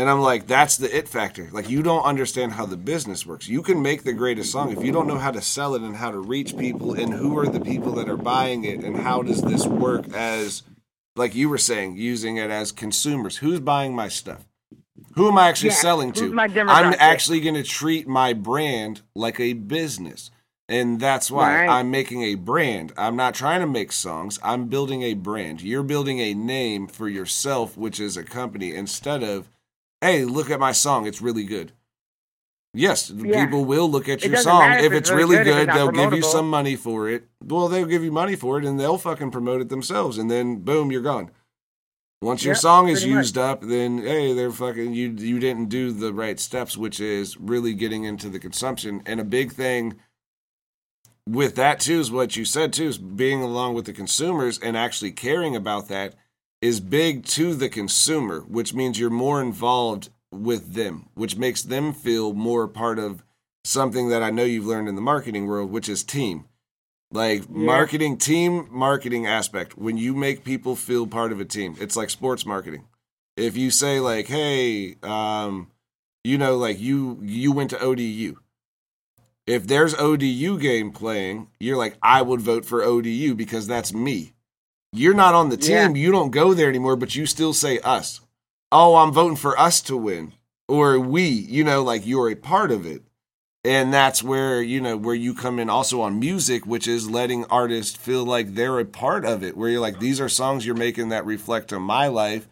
And 0.00 0.08
I'm 0.08 0.22
like, 0.22 0.46
that's 0.46 0.78
the 0.78 0.96
it 0.96 1.08
factor. 1.08 1.50
Like, 1.52 1.68
you 1.68 1.82
don't 1.82 2.04
understand 2.04 2.52
how 2.52 2.64
the 2.64 2.78
business 2.78 3.26
works. 3.26 3.48
You 3.48 3.60
can 3.60 3.82
make 3.82 4.02
the 4.02 4.14
greatest 4.14 4.50
song 4.50 4.72
if 4.72 4.82
you 4.82 4.92
don't 4.92 5.06
know 5.06 5.18
how 5.18 5.30
to 5.30 5.42
sell 5.42 5.74
it 5.74 5.82
and 5.82 5.94
how 5.94 6.10
to 6.10 6.18
reach 6.18 6.56
people 6.56 6.94
and 6.94 7.12
who 7.12 7.38
are 7.38 7.46
the 7.46 7.60
people 7.60 7.92
that 7.92 8.08
are 8.08 8.16
buying 8.16 8.64
it 8.64 8.82
and 8.82 8.96
how 8.96 9.20
does 9.20 9.42
this 9.42 9.66
work 9.66 10.10
as, 10.14 10.62
like 11.16 11.34
you 11.34 11.50
were 11.50 11.58
saying, 11.58 11.98
using 11.98 12.38
it 12.38 12.50
as 12.50 12.72
consumers. 12.72 13.36
Who's 13.36 13.60
buying 13.60 13.94
my 13.94 14.08
stuff? 14.08 14.46
Who 15.16 15.28
am 15.28 15.36
I 15.36 15.48
actually 15.48 15.68
Yeah, 15.68 15.74
selling 15.76 16.12
to? 16.14 16.34
I'm 16.40 16.94
actually 16.98 17.40
going 17.42 17.56
to 17.56 17.62
treat 17.62 18.08
my 18.08 18.32
brand 18.32 19.02
like 19.14 19.38
a 19.38 19.52
business. 19.52 20.30
And 20.66 20.98
that's 20.98 21.30
why 21.30 21.66
Right. 21.66 21.68
I'm 21.68 21.90
making 21.90 22.22
a 22.22 22.36
brand. 22.36 22.94
I'm 22.96 23.16
not 23.16 23.34
trying 23.34 23.60
to 23.60 23.66
make 23.66 23.92
songs. 23.92 24.38
I'm 24.42 24.68
building 24.68 25.02
a 25.02 25.12
brand. 25.12 25.60
You're 25.60 25.82
building 25.82 26.20
a 26.20 26.32
name 26.32 26.86
for 26.86 27.06
yourself, 27.06 27.76
which 27.76 28.00
is 28.00 28.16
a 28.16 28.24
company, 28.24 28.74
instead 28.74 29.22
of, 29.22 29.50
hey, 30.00 30.24
look 30.24 30.50
at 30.50 30.60
my 30.60 30.72
song. 30.72 31.06
It's 31.06 31.20
really 31.22 31.44
good. 31.44 31.72
Yes, 32.72 33.10
Yeah. 33.10 33.44
people 33.44 33.64
will 33.64 33.90
look 33.90 34.08
at 34.08 34.24
your 34.24 34.36
song. 34.36 34.70
If 34.72 34.84
if 34.84 34.92
it's 34.92 35.10
really 35.10 35.36
really 35.38 35.44
good, 35.44 35.66
good, 35.68 35.74
they'll 35.76 35.90
give 35.90 36.12
you 36.12 36.22
some 36.22 36.48
money 36.48 36.76
for 36.76 37.08
it. 37.08 37.28
Well, 37.44 37.66
they'll 37.68 37.86
give 37.86 38.04
you 38.04 38.12
money 38.12 38.36
for 38.36 38.58
it 38.58 38.64
and 38.64 38.78
they'll 38.78 38.98
fucking 38.98 39.32
promote 39.32 39.60
it 39.60 39.68
themselves. 39.68 40.18
And 40.18 40.30
then, 40.30 40.60
boom, 40.60 40.92
you're 40.92 41.02
gone. 41.02 41.30
Once 42.22 42.44
your 42.44 42.52
Yep, 42.54 42.60
song 42.60 42.88
is 42.88 43.00
pretty 43.00 43.14
much. 43.14 43.24
used 43.24 43.38
up, 43.38 43.62
then 43.62 43.98
hey, 43.98 44.34
they're 44.34 44.52
fucking 44.52 44.92
you. 44.94 45.08
You 45.10 45.40
didn't 45.40 45.68
do 45.68 45.90
the 45.90 46.12
right 46.12 46.38
steps, 46.38 46.76
which 46.76 47.00
is 47.00 47.36
really 47.38 47.74
getting 47.74 48.04
into 48.04 48.28
the 48.28 48.38
consumption. 48.38 49.02
And 49.06 49.18
a 49.20 49.24
big 49.24 49.52
thing 49.52 49.94
with 51.26 51.54
that 51.56 51.80
too 51.80 51.98
is 51.98 52.10
what 52.12 52.36
you 52.36 52.44
said 52.44 52.72
too 52.72 52.86
is 52.88 52.98
being 52.98 53.42
along 53.42 53.74
with 53.74 53.86
the 53.86 53.92
consumers 53.92 54.58
and 54.58 54.76
actually 54.76 55.12
caring 55.12 55.56
about 55.56 55.88
that 55.88 56.14
is 56.60 56.80
big 56.80 57.24
to 57.24 57.54
the 57.54 57.68
consumer, 57.68 58.40
which 58.40 58.74
means 58.74 58.98
you're 58.98 59.10
more 59.10 59.40
involved 59.40 60.10
with 60.30 60.74
them, 60.74 61.08
which 61.14 61.36
makes 61.36 61.62
them 61.62 61.92
feel 61.92 62.32
more 62.32 62.68
part 62.68 62.98
of 62.98 63.24
something 63.64 64.08
that 64.08 64.22
I 64.22 64.30
know 64.30 64.44
you've 64.44 64.66
learned 64.66 64.88
in 64.88 64.94
the 64.94 65.00
marketing 65.00 65.46
world, 65.46 65.70
which 65.70 65.88
is 65.88 66.04
team. 66.04 66.46
Like 67.12 67.50
marketing 67.50 68.18
team 68.18 68.68
marketing 68.70 69.26
aspect. 69.26 69.76
When 69.76 69.96
you 69.96 70.14
make 70.14 70.44
people 70.44 70.76
feel 70.76 71.08
part 71.08 71.32
of 71.32 71.40
a 71.40 71.44
team, 71.44 71.76
it's 71.80 71.96
like 71.96 72.08
sports 72.08 72.46
marketing. 72.46 72.84
If 73.36 73.56
you 73.56 73.72
say 73.72 73.98
like, 73.98 74.28
"Hey, 74.28 74.94
um, 75.02 75.72
you 76.22 76.38
know, 76.38 76.56
like 76.56 76.78
you 76.78 77.18
you 77.22 77.50
went 77.50 77.70
to 77.70 77.80
ODU. 77.80 78.36
If 79.44 79.66
there's 79.66 79.94
ODU 79.94 80.58
game 80.60 80.92
playing, 80.92 81.48
you're 81.58 81.76
like, 81.76 81.96
I 82.00 82.22
would 82.22 82.40
vote 82.40 82.64
for 82.64 82.84
ODU 82.84 83.34
because 83.34 83.66
that's 83.66 83.92
me. 83.92 84.34
You're 84.92 85.14
not 85.14 85.34
on 85.34 85.48
the 85.50 85.56
Yeah. 85.56 85.86
team. 85.86 85.96
You 85.96 86.10
don't 86.10 86.30
go 86.30 86.54
there 86.54 86.68
anymore, 86.68 86.96
but 86.96 87.14
you 87.14 87.26
still 87.26 87.52
say 87.52 87.78
us. 87.80 88.20
Oh, 88.72 88.96
I'm 88.96 89.12
voting 89.12 89.36
for 89.36 89.58
us 89.58 89.80
to 89.82 89.96
win 89.96 90.32
or 90.68 90.98
we. 90.98 91.26
You 91.28 91.64
know, 91.64 91.82
like 91.82 92.06
you're 92.06 92.30
a 92.30 92.34
part 92.34 92.70
of 92.70 92.86
it 92.86 93.02
and 93.64 93.92
that's 93.92 94.22
where 94.22 94.62
you 94.62 94.80
know 94.80 94.96
where 94.96 95.14
you 95.14 95.34
come 95.34 95.58
in 95.58 95.68
also 95.68 96.00
on 96.00 96.18
music 96.18 96.64
which 96.66 96.88
is 96.88 97.10
letting 97.10 97.44
artists 97.46 97.94
feel 97.94 98.24
like 98.24 98.54
they're 98.54 98.78
a 98.78 98.84
part 98.84 99.24
of 99.24 99.42
it 99.42 99.56
where 99.56 99.68
you're 99.68 99.80
like 99.80 99.98
these 100.00 100.20
are 100.20 100.28
songs 100.28 100.64
you're 100.64 100.74
making 100.74 101.10
that 101.10 101.26
reflect 101.26 101.72
on 101.72 101.82
my 101.82 102.06
life 102.06 102.48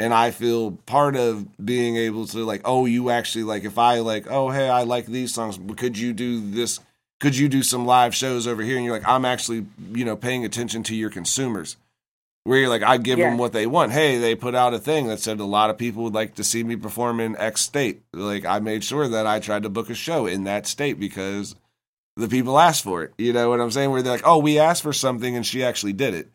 and 0.00 0.12
i 0.12 0.30
feel 0.30 0.72
part 0.84 1.14
of 1.14 1.46
being 1.64 1.96
able 1.96 2.26
to 2.26 2.44
like 2.44 2.60
oh 2.64 2.86
you 2.86 3.08
actually 3.10 3.44
like 3.44 3.64
if 3.64 3.78
i 3.78 4.00
like 4.00 4.26
oh 4.28 4.50
hey 4.50 4.68
i 4.68 4.82
like 4.82 5.06
these 5.06 5.32
songs 5.32 5.58
could 5.76 5.96
you 5.96 6.12
do 6.12 6.50
this 6.50 6.80
could 7.20 7.36
you 7.36 7.48
do 7.48 7.62
some 7.62 7.84
live 7.86 8.14
shows 8.14 8.46
over 8.46 8.62
here 8.62 8.76
and 8.76 8.84
you're 8.84 8.94
like 8.94 9.08
i'm 9.08 9.24
actually 9.24 9.66
you 9.92 10.04
know 10.04 10.16
paying 10.16 10.44
attention 10.44 10.82
to 10.82 10.94
your 10.94 11.10
consumers 11.10 11.76
Where 12.48 12.58
you're 12.58 12.70
like, 12.70 12.82
I 12.82 12.96
give 12.96 13.18
them 13.18 13.36
what 13.36 13.52
they 13.52 13.66
want. 13.66 13.92
Hey, 13.92 14.16
they 14.16 14.34
put 14.34 14.54
out 14.54 14.72
a 14.72 14.78
thing 14.78 15.06
that 15.08 15.20
said 15.20 15.38
a 15.38 15.44
lot 15.44 15.68
of 15.68 15.76
people 15.76 16.04
would 16.04 16.14
like 16.14 16.34
to 16.36 16.44
see 16.44 16.64
me 16.64 16.76
perform 16.76 17.20
in 17.20 17.36
X 17.36 17.60
state. 17.60 18.00
Like, 18.14 18.46
I 18.46 18.58
made 18.58 18.84
sure 18.84 19.06
that 19.06 19.26
I 19.26 19.38
tried 19.38 19.64
to 19.64 19.68
book 19.68 19.90
a 19.90 19.94
show 19.94 20.24
in 20.24 20.44
that 20.44 20.66
state 20.66 20.98
because 20.98 21.56
the 22.16 22.26
people 22.26 22.58
asked 22.58 22.84
for 22.84 23.02
it. 23.02 23.12
You 23.18 23.34
know 23.34 23.50
what 23.50 23.60
I'm 23.60 23.70
saying? 23.70 23.90
Where 23.90 24.00
they're 24.00 24.14
like, 24.14 24.26
oh, 24.26 24.38
we 24.38 24.58
asked 24.58 24.82
for 24.82 24.94
something 24.94 25.36
and 25.36 25.44
she 25.44 25.62
actually 25.62 25.92
did 25.92 26.14
it. 26.14 26.28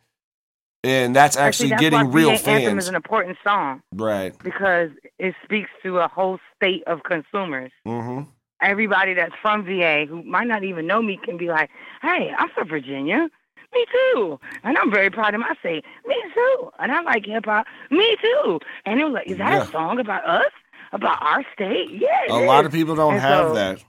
And 0.83 1.15
that's 1.15 1.35
actually 1.35 1.69
that's 1.69 1.81
getting 1.81 2.11
real 2.11 2.29
VA 2.29 2.35
Anthem 2.35 2.53
fans. 2.53 2.83
is 2.83 2.89
an 2.89 2.95
important 2.95 3.37
song 3.43 3.81
right. 3.93 4.37
because 4.43 4.91
it 5.17 5.33
speaks 5.43 5.71
to 5.81 5.97
a 5.97 6.07
whole 6.07 6.39
state 6.55 6.83
of 6.85 7.01
consumers. 7.01 7.71
Mm-hmm. 7.87 8.29
Everybody 8.63 9.13
that's 9.13 9.35
from 9.41 9.65
VA 9.65 10.05
who 10.07 10.23
might 10.23 10.47
not 10.47 10.63
even 10.63 10.87
know 10.87 11.01
me 11.01 11.17
can 11.23 11.37
be 11.37 11.47
like, 11.49 11.69
"Hey, 12.01 12.31
I'm 12.37 12.49
from 12.49 12.67
Virginia." 12.67 13.29
Me 13.73 13.85
too, 13.91 14.39
and 14.63 14.77
I'm 14.77 14.91
very 14.91 15.09
proud 15.09 15.33
of 15.33 15.41
my 15.41 15.53
state. 15.59 15.83
Me 16.05 16.15
too, 16.35 16.69
and 16.79 16.91
I 16.91 17.01
like 17.01 17.25
hip 17.25 17.45
hop. 17.45 17.65
Me 17.89 18.15
too, 18.21 18.59
and 18.85 18.99
it 18.99 19.03
was 19.05 19.13
like, 19.13 19.27
"Is 19.27 19.37
that 19.39 19.51
Yeah. 19.53 19.63
a 19.63 19.65
song 19.71 19.99
about 19.99 20.23
us? 20.25 20.51
About 20.91 21.17
our 21.21 21.43
state?" 21.53 21.89
Yeah, 21.89 22.09
A 22.29 22.45
lot 22.45 22.61
is. 22.61 22.67
of 22.67 22.71
people 22.71 22.95
don't 22.95 23.13
And 23.13 23.21
have 23.21 23.47
so- 23.47 23.53
that. 23.55 23.83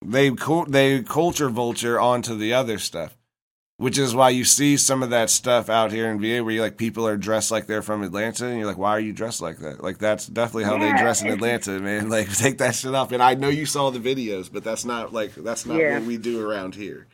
They 0.00 0.30
they 0.68 1.02
culture 1.02 1.48
vulture 1.50 2.00
onto 2.00 2.34
the 2.36 2.54
other 2.54 2.78
stuff, 2.78 3.17
which 3.78 3.96
is 3.96 4.14
why 4.14 4.28
you 4.28 4.44
see 4.44 4.76
some 4.76 5.02
of 5.02 5.10
that 5.10 5.30
stuff 5.30 5.68
out 5.70 5.90
here 5.92 6.10
in 6.10 6.20
VA 6.20 6.42
where 6.44 6.52
you 6.52 6.60
like 6.60 6.76
people 6.76 7.06
are 7.06 7.16
dressed 7.16 7.50
like 7.50 7.66
they're 7.66 7.80
from 7.82 8.02
Atlanta, 8.02 8.44
and 8.46 8.58
you're 8.58 8.66
like, 8.66 8.76
why 8.76 8.90
are 8.90 9.00
you 9.00 9.12
dressed 9.12 9.40
like 9.40 9.58
that? 9.58 9.82
Like 9.82 9.98
that's 9.98 10.26
definitely 10.26 10.64
how 10.64 10.76
they 10.78 10.90
dress 11.00 11.22
in 11.22 11.28
Atlanta, 11.28 11.78
man. 11.80 12.08
Like 12.10 12.30
take 12.36 12.58
that 12.58 12.74
shit 12.74 12.94
off. 12.94 13.12
And 13.12 13.22
I 13.22 13.34
know 13.34 13.48
you 13.48 13.66
saw 13.66 13.90
the 13.90 13.98
videos, 14.00 14.52
but 14.52 14.62
that's 14.64 14.84
not 14.84 15.12
like 15.12 15.34
that's 15.34 15.64
not 15.64 15.78
Yeah. 15.78 15.98
what 15.98 16.06
we 16.08 16.18
do 16.18 16.46
around 16.46 16.74
here. 16.74 17.06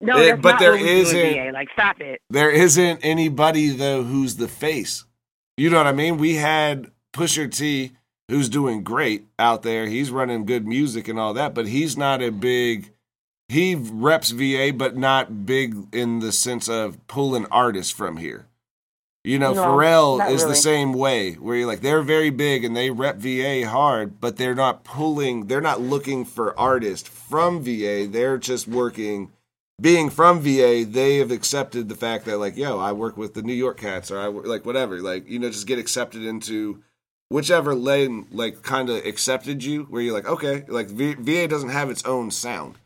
No, 0.00 0.18
that's 0.18 0.40
but 0.40 0.52
not 0.52 0.60
there 0.60 0.72
what 0.72 0.80
we 0.80 0.86
do 0.86 0.92
in 0.94 0.98
isn't- 0.98 1.34
VA. 1.34 1.50
Like, 1.52 1.68
stop 1.72 2.00
it. 2.00 2.20
There 2.30 2.50
isn't 2.50 3.00
anybody 3.02 3.68
though 3.70 4.02
who's 4.04 4.36
the 4.36 4.48
face. 4.48 5.04
You 5.56 5.68
know 5.68 5.76
what 5.78 5.86
I 5.86 5.92
mean? 5.92 6.16
We 6.16 6.36
had 6.36 6.90
Pusha 7.12 7.54
T, 7.54 7.92
who's 8.28 8.48
doing 8.48 8.82
great 8.84 9.26
out 9.38 9.62
there. 9.62 9.86
He's 9.86 10.10
running 10.10 10.46
good 10.46 10.66
music 10.66 11.08
and 11.08 11.18
all 11.18 11.34
that, 11.34 11.54
but 11.54 11.66
he's 11.68 11.96
not 11.96 12.22
a 12.22 12.30
big. 12.30 12.91
He 13.52 13.74
reps 13.74 14.30
VA, 14.30 14.72
but 14.74 14.96
not 14.96 15.46
big 15.46 15.76
in 15.92 16.20
the 16.20 16.32
sense 16.32 16.68
of 16.68 17.06
pulling 17.06 17.46
artists 17.46 17.92
from 17.92 18.16
here. 18.16 18.46
You 19.24 19.38
know, 19.38 19.52
No, 19.54 19.62
Pharrell 19.62 20.30
is 20.30 20.44
the 20.44 20.54
same 20.56 20.92
way, 20.92 21.34
where 21.34 21.56
you're 21.56 21.66
like 21.66 21.80
they're 21.80 22.02
very 22.02 22.30
big 22.30 22.64
and 22.64 22.76
they 22.76 22.90
rep 22.90 23.18
VA 23.18 23.68
hard, 23.68 24.20
but 24.20 24.36
they're 24.36 24.54
not 24.54 24.84
pulling. 24.84 25.46
They're 25.46 25.60
not 25.60 25.80
looking 25.80 26.24
for 26.24 26.58
artists 26.58 27.08
from 27.08 27.62
VA. 27.62 28.08
They're 28.10 28.38
just 28.38 28.66
working 28.66 29.30
being 29.82 30.10
from 30.10 30.40
VA, 30.40 30.84
they 30.88 31.16
have 31.16 31.32
accepted 31.32 31.88
the 31.88 31.96
fact 31.96 32.24
that 32.24 32.38
like, 32.38 32.56
yo, 32.56 32.78
I 32.78 32.92
work 32.92 33.16
with 33.16 33.34
the 33.34 33.42
New 33.42 33.52
York 33.52 33.78
Cats, 33.78 34.10
or 34.10 34.18
I 34.18 34.28
work, 34.28 34.46
like 34.46 34.64
whatever, 34.64 35.00
like 35.00 35.28
you 35.28 35.38
know, 35.38 35.50
just 35.50 35.66
get 35.66 35.78
accepted 35.78 36.24
into 36.24 36.82
whichever 37.28 37.74
lane 37.74 38.28
like 38.30 38.62
kind 38.62 38.88
of 38.88 39.04
accepted 39.04 39.64
you, 39.64 39.84
where 39.84 40.00
you're 40.00 40.14
like, 40.14 40.28
okay, 40.28 40.64
like 40.68 40.88
v- 40.88 41.14
VA 41.14 41.48
doesn't 41.48 41.70
have 41.70 41.90
its 41.90 42.04
own 42.04 42.30
sound, 42.30 42.76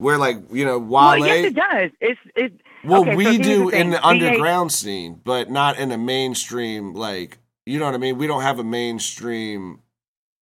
where 0.00 0.16
like 0.16 0.38
you 0.50 0.64
know, 0.64 0.78
Wale. 0.78 0.88
Well, 0.88 1.18
yes, 1.18 1.44
it 1.46 1.54
does. 1.54 1.90
It's 2.00 2.20
it. 2.34 2.60
Well, 2.82 3.02
okay, 3.02 3.14
we 3.14 3.24
here's 3.24 3.38
do 3.38 3.70
the 3.70 3.78
in 3.78 3.90
the 3.90 4.04
underground 4.04 4.72
scene, 4.72 5.20
but 5.22 5.50
not 5.50 5.78
in 5.78 5.92
a 5.92 5.98
mainstream 5.98 6.94
like 6.94 7.38
you 7.66 7.78
know 7.78 7.84
what 7.84 7.94
I 7.94 7.98
mean. 7.98 8.16
We 8.16 8.26
don't 8.26 8.40
have 8.40 8.58
a 8.58 8.64
mainstream 8.64 9.80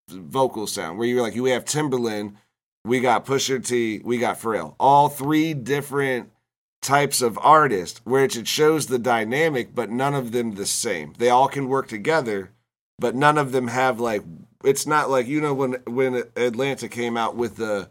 vocal 0.07 0.65
sound 0.65 0.97
where 0.97 1.07
you're 1.07 1.21
like 1.21 1.35
you 1.35 1.45
have 1.45 1.65
Timbaland, 1.65 2.35
we 2.85 3.01
got 3.01 3.25
Pusha 3.25 3.65
T, 3.65 3.99
we 4.03 4.17
got 4.17 4.39
Pharrell, 4.39 4.75
all 4.79 5.09
three 5.09 5.53
different 5.53 6.31
types 6.81 7.21
of 7.21 7.37
artists, 7.41 7.99
which 8.05 8.37
it 8.37 8.47
shows 8.47 8.87
the 8.87 8.97
dynamic, 8.97 9.75
but 9.75 9.89
none 9.89 10.15
of 10.15 10.31
them 10.31 10.55
the 10.55 10.65
same. 10.65 11.13
They 11.17 11.29
all 11.29 11.49
can 11.49 11.67
work 11.67 11.89
together, 11.89 12.51
but 12.97 13.13
none 13.13 13.37
of 13.37 13.51
them 13.51 13.67
have 13.67 13.99
like 13.99 14.23
it's 14.63 14.87
not 14.87 15.09
like 15.09 15.27
you 15.27 15.41
know 15.41 15.53
when 15.53 15.73
when 15.85 16.23
Atlanta 16.37 16.87
came 16.87 17.17
out 17.17 17.35
with 17.35 17.57
the 17.57 17.89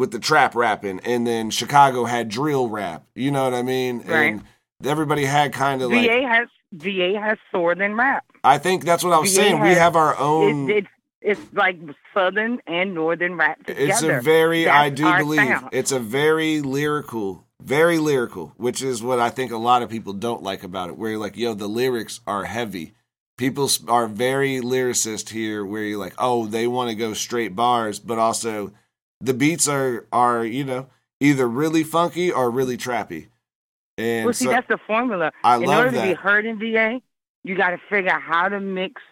with 0.00 0.12
the 0.12 0.18
trap 0.18 0.54
rapping 0.54 0.98
and 1.00 1.26
then 1.26 1.50
Chicago 1.50 2.06
had 2.06 2.30
drill 2.30 2.70
rap. 2.70 3.04
You 3.14 3.30
know 3.30 3.44
what 3.44 3.52
I 3.52 3.60
mean? 3.60 3.98
Right. 3.98 4.32
And 4.32 4.44
everybody 4.82 5.26
had 5.26 5.52
kind 5.52 5.82
of 5.82 5.92
like 5.92 6.08
VA 6.08 6.26
has 6.26 6.48
VA 6.72 7.20
has 7.20 7.36
sword 7.52 7.82
and 7.82 7.98
rap. 7.98 8.24
I 8.42 8.56
think 8.56 8.86
that's 8.86 9.04
what 9.04 9.12
I 9.12 9.18
was 9.18 9.28
VA 9.30 9.42
saying. 9.42 9.60
we 9.60 9.68
have 9.68 9.96
our 9.96 10.16
own 10.16 10.70
It's 10.70 10.88
it's 11.20 11.40
it's 11.40 11.52
like 11.52 11.76
southern 12.14 12.60
and 12.66 12.94
northern 12.94 13.36
rap 13.36 13.58
together. 13.66 13.90
It's 13.90 14.02
a 14.02 14.22
very, 14.22 14.66
I 14.66 14.88
do 14.88 15.04
believe, 15.18 15.46
sound. 15.46 15.68
it's 15.72 15.92
a 15.92 16.00
very 16.00 16.62
lyrical, 16.62 17.46
very 17.60 17.98
lyrical, 17.98 18.54
which 18.56 18.80
is 18.80 19.02
what 19.02 19.20
I 19.20 19.28
think 19.28 19.52
a 19.52 19.58
lot 19.58 19.82
of 19.82 19.90
people 19.90 20.14
don't 20.14 20.42
like 20.42 20.62
about 20.62 20.88
it. 20.88 20.96
Where 20.96 21.10
you're 21.10 21.20
like, 21.20 21.36
yo, 21.36 21.52
the 21.52 21.68
lyrics 21.68 22.20
are 22.26 22.44
heavy. 22.44 22.94
People 23.36 23.68
are 23.86 24.06
very 24.06 24.62
lyricist 24.62 25.28
here, 25.28 25.62
where 25.62 25.82
you're 25.82 25.98
like, 25.98 26.14
oh, 26.16 26.46
they 26.46 26.66
want 26.66 26.88
to 26.88 26.96
go 26.96 27.12
straight 27.12 27.54
bars, 27.54 27.98
but 27.98 28.18
also 28.18 28.72
the 29.20 29.34
beats 29.34 29.68
are 29.68 30.06
are 30.12 30.44
you 30.44 30.64
know 30.64 30.86
either 31.20 31.46
really 31.48 31.82
funky 31.84 32.30
or 32.32 32.50
really 32.50 32.76
trappy. 32.76 33.28
And 33.98 34.24
Well, 34.24 34.34
see, 34.34 34.46
so- 34.46 34.50
that's 34.50 34.68
the 34.68 34.78
formula. 34.86 35.32
I 35.44 35.56
in 35.56 35.68
order 35.68 35.90
to 35.92 36.02
be 36.02 36.14
heard 36.14 36.46
in 36.46 36.58
VA, 36.58 37.00
you 37.44 37.54
got 37.56 37.70
to 37.70 37.78
figure 37.90 38.10
out 38.10 38.22
how 38.22 38.48
to 38.48 38.58
mix, 38.60 39.02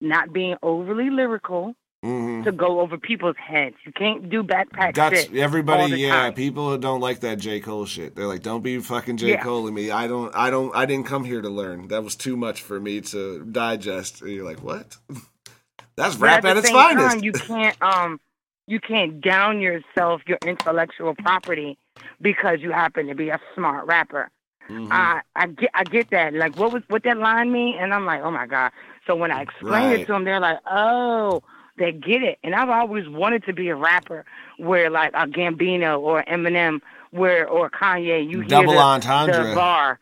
not 0.00 0.32
being 0.32 0.56
overly 0.62 1.08
lyrical, 1.08 1.74
Mhm. 2.04 2.44
to 2.44 2.52
go 2.52 2.80
over 2.80 2.96
people's 2.98 3.36
heads. 3.38 3.76
You 3.84 3.92
can't 3.92 4.28
do 4.30 4.42
backpack 4.42 4.94
That's 4.94 5.22
shit 5.22 5.34
everybody. 5.36 6.00
Yeah, 6.00 6.10
time. 6.24 6.34
people 6.34 6.76
don't 6.78 7.00
like 7.00 7.20
that 7.20 7.38
J 7.38 7.60
Cole 7.60 7.84
shit. 7.86 8.14
They're 8.16 8.26
like, 8.26 8.42
"Don't 8.42 8.62
be 8.62 8.78
fucking 8.78 9.16
J 9.18 9.30
Yeah. 9.30 9.42
Cole 9.42 9.70
me." 9.70 9.90
I 9.90 10.06
don't. 10.06 10.34
I 10.34 10.48
don't. 10.50 10.74
I 10.74 10.84
didn't 10.86 11.06
come 11.06 11.24
here 11.24 11.40
to 11.42 11.48
learn. 11.50 11.88
That 11.88 12.02
was 12.04 12.16
too 12.16 12.36
much 12.36 12.62
for 12.62 12.78
me 12.80 13.00
to 13.02 13.44
digest. 13.44 14.20
And 14.22 14.30
you're 14.30 14.44
like, 14.46 14.62
"What?" 14.62 14.96
That's 15.96 16.16
rap 16.16 16.44
at 16.44 16.52
at, 16.52 16.56
its 16.58 16.70
finest. 16.70 17.14
time, 17.16 17.24
you 17.24 17.32
can't 17.32 17.76
um 17.82 18.20
you 18.66 18.80
can't 18.80 19.20
down 19.20 19.60
yourself, 19.60 20.22
your 20.26 20.38
intellectual 20.46 21.14
property, 21.14 21.78
because 22.20 22.60
you 22.60 22.70
happen 22.70 23.06
to 23.08 23.14
be 23.14 23.28
a 23.30 23.40
smart 23.54 23.86
rapper. 23.86 24.30
Mhm. 24.68 24.88
I 24.92 25.22
I 25.34 25.46
get 25.48 25.70
I 25.74 25.84
get 25.84 26.10
that. 26.10 26.34
Like 26.34 26.56
what 26.56 26.72
was 26.72 26.82
what 26.88 27.02
that 27.04 27.18
line 27.18 27.50
mean? 27.52 27.76
And 27.78 27.92
I'm 27.92 28.06
like, 28.06 28.22
oh 28.22 28.30
my 28.30 28.46
god. 28.46 28.70
So 29.06 29.16
when 29.16 29.32
I 29.32 29.42
explain 29.42 29.90
Right. 29.90 30.00
it 30.00 30.06
to 30.06 30.12
them, 30.12 30.24
they're 30.24 30.38
like, 30.40 30.58
oh, 30.70 31.42
they 31.76 31.90
get 31.92 32.22
it. 32.22 32.38
And 32.44 32.54
I've 32.54 32.68
always 32.68 33.08
wanted 33.08 33.44
to 33.46 33.52
be 33.52 33.68
a 33.68 33.74
rapper 33.74 34.24
where 34.58 34.88
like 34.90 35.10
a 35.14 35.26
Gambino 35.26 35.98
or 35.98 36.22
Eminem, 36.24 36.80
where 37.10 37.48
or 37.48 37.68
Kanye, 37.70 38.22
you 38.30 38.40
hear 38.40 38.48
Double 38.48 38.74
the, 38.74 38.78
entendre. 38.78 39.48
the 39.48 39.54
bar. 39.54 39.98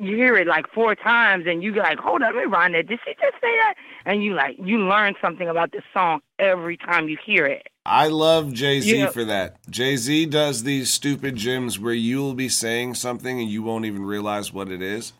You 0.00 0.16
hear 0.16 0.36
it 0.36 0.48
like 0.48 0.66
four 0.74 0.96
times, 0.96 1.46
and 1.46 1.62
you 1.62 1.72
like, 1.72 1.98
"Hold 2.00 2.22
up, 2.22 2.34
let 2.34 2.44
me 2.44 2.50
run 2.50 2.72
that. 2.72 2.88
Did 2.88 2.98
she 3.06 3.12
just 3.14 3.34
say 3.40 3.56
that?" 3.58 3.74
And 4.04 4.24
you 4.24 4.34
like, 4.34 4.56
you 4.58 4.78
learn 4.80 5.14
something 5.22 5.48
about 5.48 5.70
this 5.70 5.84
song 5.94 6.20
every 6.38 6.76
time 6.76 7.08
you 7.08 7.16
hear 7.24 7.46
it. 7.46 7.68
I 7.86 8.08
love 8.08 8.52
Jay 8.52 8.80
Z 8.80 8.96
Yeah. 8.98 9.10
for 9.10 9.24
that. 9.26 9.56
Jay 9.70 9.96
Z 9.96 10.26
does 10.26 10.62
these 10.62 10.92
stupid 10.92 11.36
gems 11.36 11.78
where 11.78 11.92
you 11.94 12.18
will 12.18 12.34
be 12.34 12.48
saying 12.48 12.94
something 12.94 13.40
and 13.40 13.48
you 13.50 13.62
won't 13.62 13.84
even 13.84 14.04
realize 14.04 14.52
what 14.52 14.70
it 14.70 14.80
is. 14.80 15.12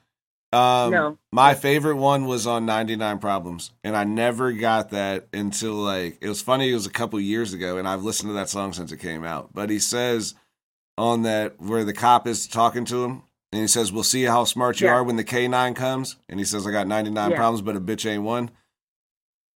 Um, 0.53 0.91
No. 0.93 1.19
My 1.33 1.55
favorite 1.55 1.97
one 1.97 2.27
was 2.27 2.47
on 2.47 2.65
99 2.65 3.19
Problems, 3.19 3.73
and 3.83 3.97
I 3.97 4.05
never 4.05 4.53
got 4.53 4.91
that 4.91 5.27
until 5.33 5.75
like 5.75 6.17
it 6.21 6.29
was 6.29 6.41
funny. 6.41 6.71
It 6.71 6.75
was 6.75 6.87
a 6.87 6.91
couple 6.91 7.19
years 7.21 7.53
ago, 7.53 7.77
and 7.77 7.87
I've 7.89 8.05
listened 8.05 8.31
to 8.31 8.35
that 8.35 8.49
song 8.49 8.73
since 8.73 8.93
it 8.93 8.99
came 8.99 9.25
out. 9.25 9.51
But 9.53 9.69
he 9.69 9.79
says 9.81 10.35
on 10.97 11.23
that 11.23 11.61
where 11.61 11.85
the 11.85 11.93
cop 11.93 12.27
is 12.29 12.47
talking 12.47 12.85
to 12.87 13.05
him, 13.05 13.23
and 13.53 13.63
he 13.63 13.67
says, 13.69 13.93
"We'll 13.93 14.05
see 14.05 14.23
how 14.25 14.45
smart 14.45 14.81
you 14.81 14.87
Yeah. 14.87 14.95
are 14.95 15.03
when 15.05 15.17
the 15.17 15.25
K9 15.25 15.75
comes." 15.75 16.17
And 16.29 16.39
he 16.39 16.47
says, 16.47 16.67
"I 16.67 16.71
got 16.71 16.87
99 16.87 17.33
Yeah. 17.33 17.37
problems, 17.37 17.61
but 17.63 17.75
a 17.77 17.81
bitch 17.81 18.09
ain't 18.09 18.23
one." 18.23 18.51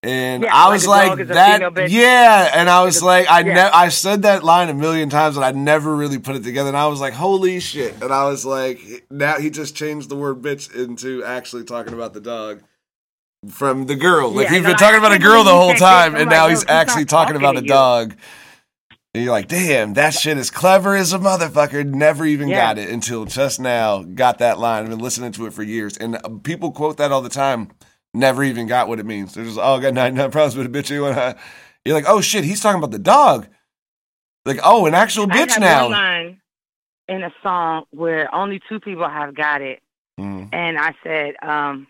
And 0.08 0.44
Yeah, 0.44 0.56
I 0.56 0.72
was 0.72 0.86
like, 0.86 1.26
that, 1.28 1.90
yeah. 1.90 2.50
And 2.54 2.70
I 2.70 2.82
was 2.82 3.02
like, 3.02 3.28
I 3.28 3.40
yeah. 3.40 3.54
ne- 3.54 3.60
I 3.60 3.90
said 3.90 4.22
that 4.22 4.42
line 4.42 4.70
a 4.70 4.74
million 4.74 5.10
times, 5.10 5.36
and 5.36 5.44
I 5.44 5.50
never 5.52 5.94
really 5.94 6.18
put 6.18 6.34
it 6.34 6.42
together. 6.42 6.68
And 6.68 6.76
I 6.78 6.86
was 6.86 6.98
like, 6.98 7.12
holy 7.12 7.60
shit! 7.60 7.94
And 8.02 8.10
I 8.10 8.24
was 8.24 8.46
like, 8.46 8.80
now 9.10 9.38
he 9.38 9.50
just 9.50 9.76
changed 9.76 10.08
the 10.08 10.16
word 10.16 10.40
bitch 10.40 10.74
into 10.74 11.22
actually 11.24 11.64
talking 11.64 11.92
about 11.92 12.14
the 12.14 12.20
dog 12.22 12.62
from 13.50 13.84
the 13.84 13.96
girl. 13.96 14.30
Like 14.30 14.44
Yeah, 14.46 14.54
he's 14.54 14.62
been 14.62 14.70
I'm 14.72 14.76
talking 14.78 14.98
about 14.98 15.12
a 15.12 15.18
girl 15.18 15.44
the 15.44 15.50
whole 15.50 15.74
time, 15.74 16.14
and 16.16 16.30
now 16.30 16.48
he's 16.48 16.62
he's 16.62 16.70
actually 16.70 17.02
not 17.02 17.08
talking 17.10 17.36
about 17.36 17.56
a 17.56 17.60
talking 17.60 17.68
dog. 17.68 18.16
And 19.14 19.24
you're 19.24 19.32
like, 19.32 19.48
damn, 19.48 19.92
that 19.94 20.14
shit 20.14 20.38
is 20.38 20.50
clever 20.50 20.96
as 20.96 21.12
a 21.12 21.18
motherfucker. 21.18 21.84
Never 21.84 22.24
even 22.24 22.48
Yeah. 22.48 22.60
got 22.60 22.78
it 22.78 22.88
until 22.88 23.26
just 23.26 23.60
now. 23.60 24.02
Got 24.02 24.38
that 24.38 24.58
line. 24.58 24.84
I've 24.84 24.90
been 24.90 25.00
listening 25.00 25.32
to 25.32 25.46
it 25.46 25.52
for 25.52 25.62
years. 25.62 25.98
And 25.98 26.42
people 26.44 26.72
quote 26.72 26.96
that 26.96 27.12
all 27.12 27.20
the 27.22 27.28
time. 27.28 27.70
Never 28.14 28.42
even 28.42 28.66
got 28.66 28.88
what 28.88 28.98
it 28.98 29.06
means. 29.06 29.34
They're 29.34 29.44
just, 29.44 29.58
oh, 29.58 29.74
I 29.76 29.80
got 29.80 29.94
99 29.94 30.30
problems 30.30 30.56
with 30.56 30.66
a 30.66 30.70
bitch. 30.70 30.90
You 30.90 31.02
wanna-" 31.02 31.36
You're 31.84 31.94
like, 31.94 32.08
oh 32.08 32.20
shit, 32.20 32.44
he's 32.44 32.60
talking 32.60 32.78
about 32.78 32.90
the 32.90 32.98
dog. 32.98 33.46
Like, 34.44 34.58
oh, 34.64 34.86
an 34.86 34.94
actual 34.94 35.26
bitch 35.26 35.58
now. 35.60 35.88
in 37.08 37.22
a 37.22 37.32
song 37.42 37.84
where 37.90 38.34
only 38.34 38.60
two 38.68 38.80
people 38.80 39.08
have 39.08 39.34
got 39.34 39.62
it, 39.62 39.80
Mm. 40.20 40.48
and 40.52 40.78
I 40.78 40.94
said, 41.02 41.36
um, 41.42 41.86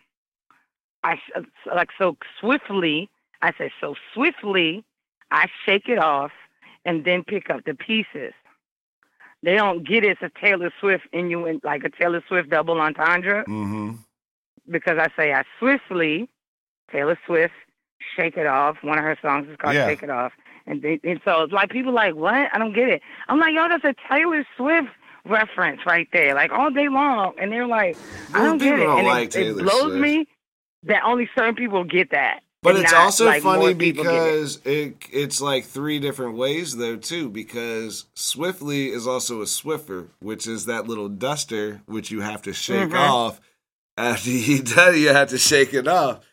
I 1.03 1.15
s- 1.15 1.45
like 1.67 1.89
so 1.99 2.17
swiftly. 2.41 3.09
I 3.43 3.53
said 3.57 3.71
so 3.81 3.95
swiftly. 4.15 4.85
I 5.31 5.47
shake 5.65 5.89
it 5.89 5.99
off 5.99 6.33
and 6.85 7.05
then 7.05 7.23
pick 7.25 7.49
up 7.51 7.65
the 7.65 7.75
pieces. 7.75 8.33
They 9.43 9.55
don't 9.55 9.87
get 9.87 10.05
it. 10.05 10.19
It's 10.21 10.23
a 10.23 10.31
Taylor 10.41 10.73
Swift 10.81 11.05
in 11.13 11.31
you 11.31 11.61
like 11.63 11.85
a 11.85 11.91
Taylor 11.91 12.23
Swift 12.29 12.51
double 12.51 12.81
entendre. 12.81 13.45
hmm 13.45 13.93
because 14.71 14.99
I 14.99 15.09
say 15.17 15.33
I 15.33 15.45
swiftly, 15.59 16.29
Taylor 16.93 17.19
Swift, 17.27 17.55
Shake 18.17 18.37
It 18.37 18.47
Off. 18.47 18.77
One 18.83 18.99
of 18.99 19.05
her 19.05 19.17
songs 19.23 19.49
is 19.49 19.57
called 19.57 19.75
Yeah. 19.75 19.87
Shake 19.89 20.03
It 20.03 20.11
Off. 20.11 20.33
And, 20.67 20.83
they, 20.83 21.01
and 21.03 21.21
so 21.25 21.43
it's 21.43 21.53
like 21.53 21.71
people 21.71 21.93
like, 21.93 22.15
what? 22.15 22.49
I 22.53 22.59
don't 22.59 22.75
get 22.75 22.89
it. 22.89 23.03
I'm 23.29 23.39
like, 23.41 23.55
yo, 23.55 23.69
that's 23.69 23.85
a 23.85 23.95
Taylor 24.13 24.45
Swift 24.57 24.89
reference 25.25 25.81
right 25.87 26.09
there, 26.13 26.35
like 26.35 26.53
all 26.53 26.71
day 26.71 26.89
long. 26.89 27.35
And 27.41 27.51
they're 27.53 27.67
like, 27.67 27.97
I 28.35 28.45
don't 28.45 28.59
get 28.59 28.79
it. 28.79 28.85
don't 28.85 28.99
and 28.99 29.07
like 29.07 29.35
it, 29.35 29.49
it 29.49 29.57
blows 29.59 29.83
Swift. 29.83 29.97
me 29.99 30.27
that 30.85 31.03
only 31.05 31.29
certain 31.37 31.55
people 31.55 31.85
get 31.85 32.11
that. 32.11 32.41
But 32.61 32.75
it's 32.77 32.91
not, 32.93 33.03
also 33.03 33.27
like, 33.27 33.43
funny 33.43 33.73
get 33.73 33.89
it. 33.89 33.97
because 33.97 34.61
it 34.65 34.97
it's 35.13 35.41
like 35.41 35.65
three 35.65 36.01
different 36.01 36.37
ways 36.37 36.77
though 36.77 36.97
too. 36.97 37.31
Because 37.31 38.07
Swiftly 38.15 38.89
is 38.91 39.07
also 39.07 39.41
a 39.43 39.45
Swiffer, 39.45 40.09
which 40.19 40.47
is 40.49 40.67
that 40.67 40.89
little 40.89 41.09
duster 41.09 41.83
which 41.87 42.11
you 42.11 42.21
have 42.21 42.43
to 42.43 42.53
shake 42.53 42.91
Mhm. 42.91 42.99
off 42.99 43.41
after 43.99 44.31
you 44.31 44.63
done. 44.63 44.99
You 44.99 45.09
have 45.09 45.29
to 45.31 45.39
shake 45.39 45.75
it 45.75 45.89
off. 45.89 46.25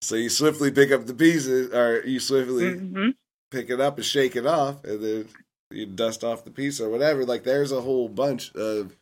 So 0.00 0.16
you 0.16 0.28
swiftly 0.28 0.70
pick 0.70 0.90
up 0.90 1.06
the 1.06 1.14
pieces, 1.14 1.72
or 1.72 2.02
you 2.04 2.20
swiftly 2.20 2.74
hmm 2.74 3.10
pick 3.50 3.68
it 3.68 3.80
up 3.80 3.98
and 3.98 4.04
shake 4.06 4.34
it 4.34 4.46
off, 4.46 4.82
and 4.82 5.04
then 5.04 5.28
you 5.70 5.84
dust 5.84 6.24
off 6.24 6.44
the 6.44 6.50
piece 6.50 6.80
or 6.80 6.88
whatever. 6.88 7.24
Like 7.24 7.44
there's 7.44 7.70
a 7.70 7.80
whole 7.82 8.08
bunch 8.08 8.52
of 8.54 8.96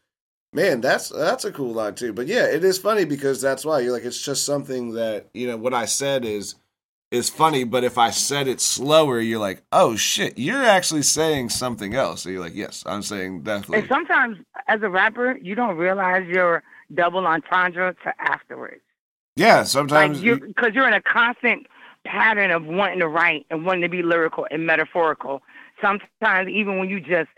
man. 0.52 0.80
That's 0.80 1.08
that's 1.08 1.44
a 1.44 1.52
cool 1.52 1.72
line 1.72 1.94
too. 1.94 2.12
But 2.12 2.26
yeah, 2.26 2.46
it 2.46 2.64
is 2.64 2.78
funny 2.78 3.04
because 3.04 3.40
that's 3.40 3.64
why 3.64 3.80
you're 3.80 3.92
like 3.92 4.04
it's 4.04 4.22
just 4.22 4.44
something 4.44 4.92
that 4.94 5.28
you 5.34 5.46
know 5.46 5.56
what 5.56 5.72
I 5.72 5.84
said 5.84 6.24
is 6.24 6.56
is 7.10 7.30
funny. 7.30 7.64
But 7.64 7.84
if 7.84 7.96
I 7.96 8.10
said 8.10 8.48
it 8.48 8.60
slower, 8.60 9.20
you're 9.20 9.40
like, 9.40 9.62
oh 9.72 9.96
shit, 9.96 10.38
you're 10.38 10.64
actually 10.64 11.02
saying 11.02 11.50
something 11.50 11.94
else. 11.94 12.22
So 12.22 12.30
you're 12.30 12.40
like, 12.40 12.54
yes, 12.54 12.82
I'm 12.86 13.02
saying 13.02 13.42
definitely. 13.42 13.80
And 13.80 13.88
sometimes, 13.88 14.38
as 14.68 14.82
a 14.82 14.88
rapper, 14.88 15.38
you 15.40 15.54
don't 15.54 15.76
realize 15.76 16.26
your 16.26 16.62
double 16.94 17.26
entendre 17.26 17.94
to 18.04 18.12
afterwards. 18.18 18.82
Yeah, 19.36 19.62
sometimes 19.64 20.18
like 20.18 20.24
you 20.24 20.40
because 20.40 20.72
you're 20.74 20.88
in 20.88 20.94
a 20.94 21.02
constant 21.02 21.66
pattern 22.04 22.50
of 22.50 22.64
wanting 22.64 22.98
to 23.00 23.08
write 23.08 23.46
and 23.50 23.64
wanting 23.64 23.82
to 23.82 23.88
be 23.88 24.02
lyrical 24.02 24.46
and 24.50 24.66
metaphorical. 24.66 25.42
Sometimes 25.80 26.48
even 26.48 26.78
when 26.78 26.88
you 26.88 27.00
just 27.00 27.28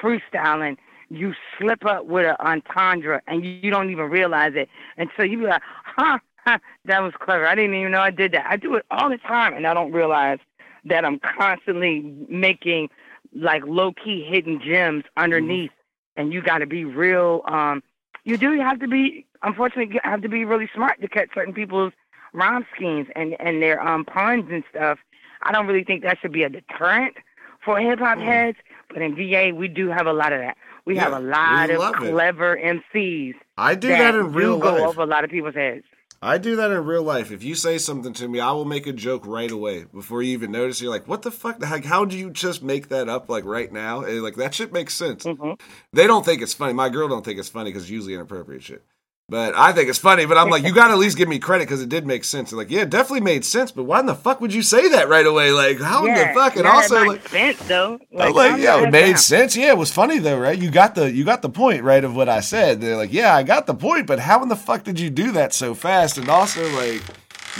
freestyling, 0.00 0.76
you 1.10 1.34
slip 1.58 1.84
up 1.84 2.06
with 2.06 2.26
an 2.26 2.36
entendre 2.40 3.22
and 3.26 3.44
you, 3.44 3.52
you 3.62 3.70
don't 3.70 3.90
even 3.90 4.06
realize 4.10 4.52
it. 4.54 4.68
And 4.96 5.10
so 5.16 5.22
you 5.22 5.38
be 5.38 5.46
like, 5.46 5.62
huh, 5.84 6.18
huh, 6.44 6.58
that 6.84 7.02
was 7.02 7.12
clever. 7.18 7.46
I 7.46 7.54
didn't 7.54 7.74
even 7.74 7.92
know 7.92 8.00
I 8.00 8.10
did 8.10 8.32
that. 8.32 8.46
I 8.48 8.56
do 8.56 8.74
it 8.74 8.84
all 8.90 9.10
the 9.10 9.18
time 9.18 9.54
and 9.54 9.66
I 9.66 9.74
don't 9.74 9.92
realize 9.92 10.38
that 10.84 11.04
I'm 11.04 11.18
constantly 11.18 12.00
making 12.28 12.88
like 13.34 13.62
low 13.66 13.92
key 13.92 14.24
hidden 14.28 14.60
gems 14.64 15.04
underneath 15.16 15.70
and 16.16 16.32
you 16.32 16.40
gotta 16.40 16.66
be 16.66 16.84
real 16.84 17.42
um 17.46 17.82
you 18.28 18.36
do 18.36 18.60
have 18.60 18.78
to 18.80 18.86
be 18.86 19.24
unfortunately 19.42 19.94
you 19.94 20.00
have 20.04 20.20
to 20.22 20.28
be 20.28 20.44
really 20.44 20.68
smart 20.74 21.00
to 21.00 21.08
catch 21.08 21.30
certain 21.34 21.54
people's 21.54 21.94
rhyme 22.34 22.66
schemes 22.76 23.08
and 23.16 23.34
and 23.40 23.62
their 23.62 23.80
um 23.80 24.04
puns 24.04 24.44
and 24.50 24.62
stuff. 24.70 24.98
I 25.42 25.52
don't 25.52 25.66
really 25.66 25.84
think 25.84 26.02
that 26.02 26.18
should 26.20 26.32
be 26.32 26.42
a 26.42 26.48
deterrent 26.50 27.16
for 27.64 27.78
hip 27.80 27.98
hop 27.98 28.18
heads, 28.18 28.58
but 28.92 29.00
in 29.00 29.16
VA 29.16 29.52
we 29.54 29.66
do 29.66 29.88
have 29.88 30.06
a 30.06 30.12
lot 30.12 30.32
of 30.32 30.40
that. 30.40 30.56
We 30.84 30.96
have 30.96 31.12
a 31.12 31.20
lot 31.20 31.70
of 31.70 31.78
love 31.78 31.94
it. 32.02 32.10
clever 32.10 32.56
MCs 32.56 33.34
I 33.56 33.74
do 33.74 33.88
that 33.88 34.14
in 34.14 34.32
real 34.32 34.56
do 34.58 34.62
go 34.62 34.86
over 34.86 35.02
a 35.02 35.06
lot 35.06 35.24
of 35.24 35.30
people's 35.30 35.54
heads. 35.54 35.84
I 36.20 36.38
do 36.38 36.56
that 36.56 36.72
in 36.72 36.84
real 36.84 37.04
life. 37.04 37.30
If 37.30 37.44
you 37.44 37.54
say 37.54 37.78
something 37.78 38.12
to 38.14 38.26
me, 38.26 38.40
I 38.40 38.50
will 38.50 38.64
make 38.64 38.88
a 38.88 38.92
joke 38.92 39.24
right 39.24 39.50
away 39.50 39.84
before 39.84 40.20
you 40.20 40.32
even 40.32 40.50
notice. 40.50 40.80
You're 40.80 40.90
like, 40.90 41.06
"What 41.06 41.22
the 41.22 41.30
fuck? 41.30 41.60
Like, 41.60 41.84
how 41.84 42.04
do 42.04 42.18
you 42.18 42.30
just 42.30 42.62
make 42.62 42.88
that 42.88 43.08
up 43.08 43.28
like 43.30 43.44
right 43.44 43.72
now?" 43.72 44.00
And 44.02 44.22
like 44.22 44.34
that 44.36 44.54
shit 44.54 44.72
makes 44.72 44.94
sense. 44.94 45.24
hmm 45.24 45.52
They 45.92 46.06
don't 46.08 46.24
think 46.24 46.42
it's 46.42 46.54
funny. 46.54 46.72
My 46.72 46.88
girl 46.88 47.06
don't 47.08 47.24
think 47.24 47.38
it's 47.38 47.48
funny 47.48 47.70
because 47.70 47.84
it's 47.84 47.90
usually 47.90 48.14
inappropriate 48.14 48.64
shit. 48.64 48.84
But 49.30 49.54
I 49.54 49.72
think 49.72 49.90
it's 49.90 49.98
funny. 49.98 50.24
But 50.24 50.38
I'm 50.38 50.48
like, 50.48 50.64
you 50.64 50.72
got 50.72 50.86
to 50.86 50.94
at 50.94 50.98
least 50.98 51.18
give 51.18 51.28
me 51.28 51.38
credit 51.38 51.68
because 51.68 51.82
it 51.82 51.90
did 51.90 52.06
make 52.06 52.24
sense. 52.24 52.50
They're 52.50 52.58
like, 52.58 52.70
yeah, 52.70 52.82
it 52.82 52.90
definitely 52.90 53.20
made 53.20 53.44
sense. 53.44 53.70
But 53.70 53.84
why 53.84 54.00
in 54.00 54.06
the 54.06 54.14
fuck 54.14 54.40
would 54.40 54.54
you 54.54 54.62
say 54.62 54.88
that 54.88 55.08
right 55.08 55.26
away? 55.26 55.52
Like, 55.52 55.78
how 55.78 56.06
in 56.06 56.14
the 56.14 56.30
fuck? 56.32 56.56
And 56.56 56.66
also, 56.66 57.02
it 57.02 57.08
like, 57.08 57.28
sense 57.28 57.58
though. 57.68 58.00
I'm 58.18 58.32
like, 58.32 58.58
yeah, 58.58 58.82
it 58.82 58.90
made 58.90 59.18
sense. 59.18 59.54
Yeah, 59.54 59.68
it 59.68 59.78
was 59.78 59.92
funny 59.92 60.18
though, 60.18 60.38
right? 60.38 60.58
You 60.58 60.70
got 60.70 60.94
the 60.94 61.12
you 61.12 61.24
got 61.24 61.42
the 61.42 61.50
point 61.50 61.82
right 61.82 62.02
of 62.02 62.16
what 62.16 62.30
I 62.30 62.40
said. 62.40 62.80
They're 62.80 62.96
like, 62.96 63.12
yeah, 63.12 63.36
I 63.36 63.42
got 63.42 63.66
the 63.66 63.74
point, 63.74 64.06
but 64.06 64.18
how 64.18 64.42
in 64.42 64.48
the 64.48 64.56
fuck 64.56 64.84
did 64.84 64.98
you 64.98 65.10
do 65.10 65.32
that 65.32 65.52
so 65.52 65.74
fast? 65.74 66.16
And 66.16 66.30
also, 66.30 66.62
like, 66.76 67.02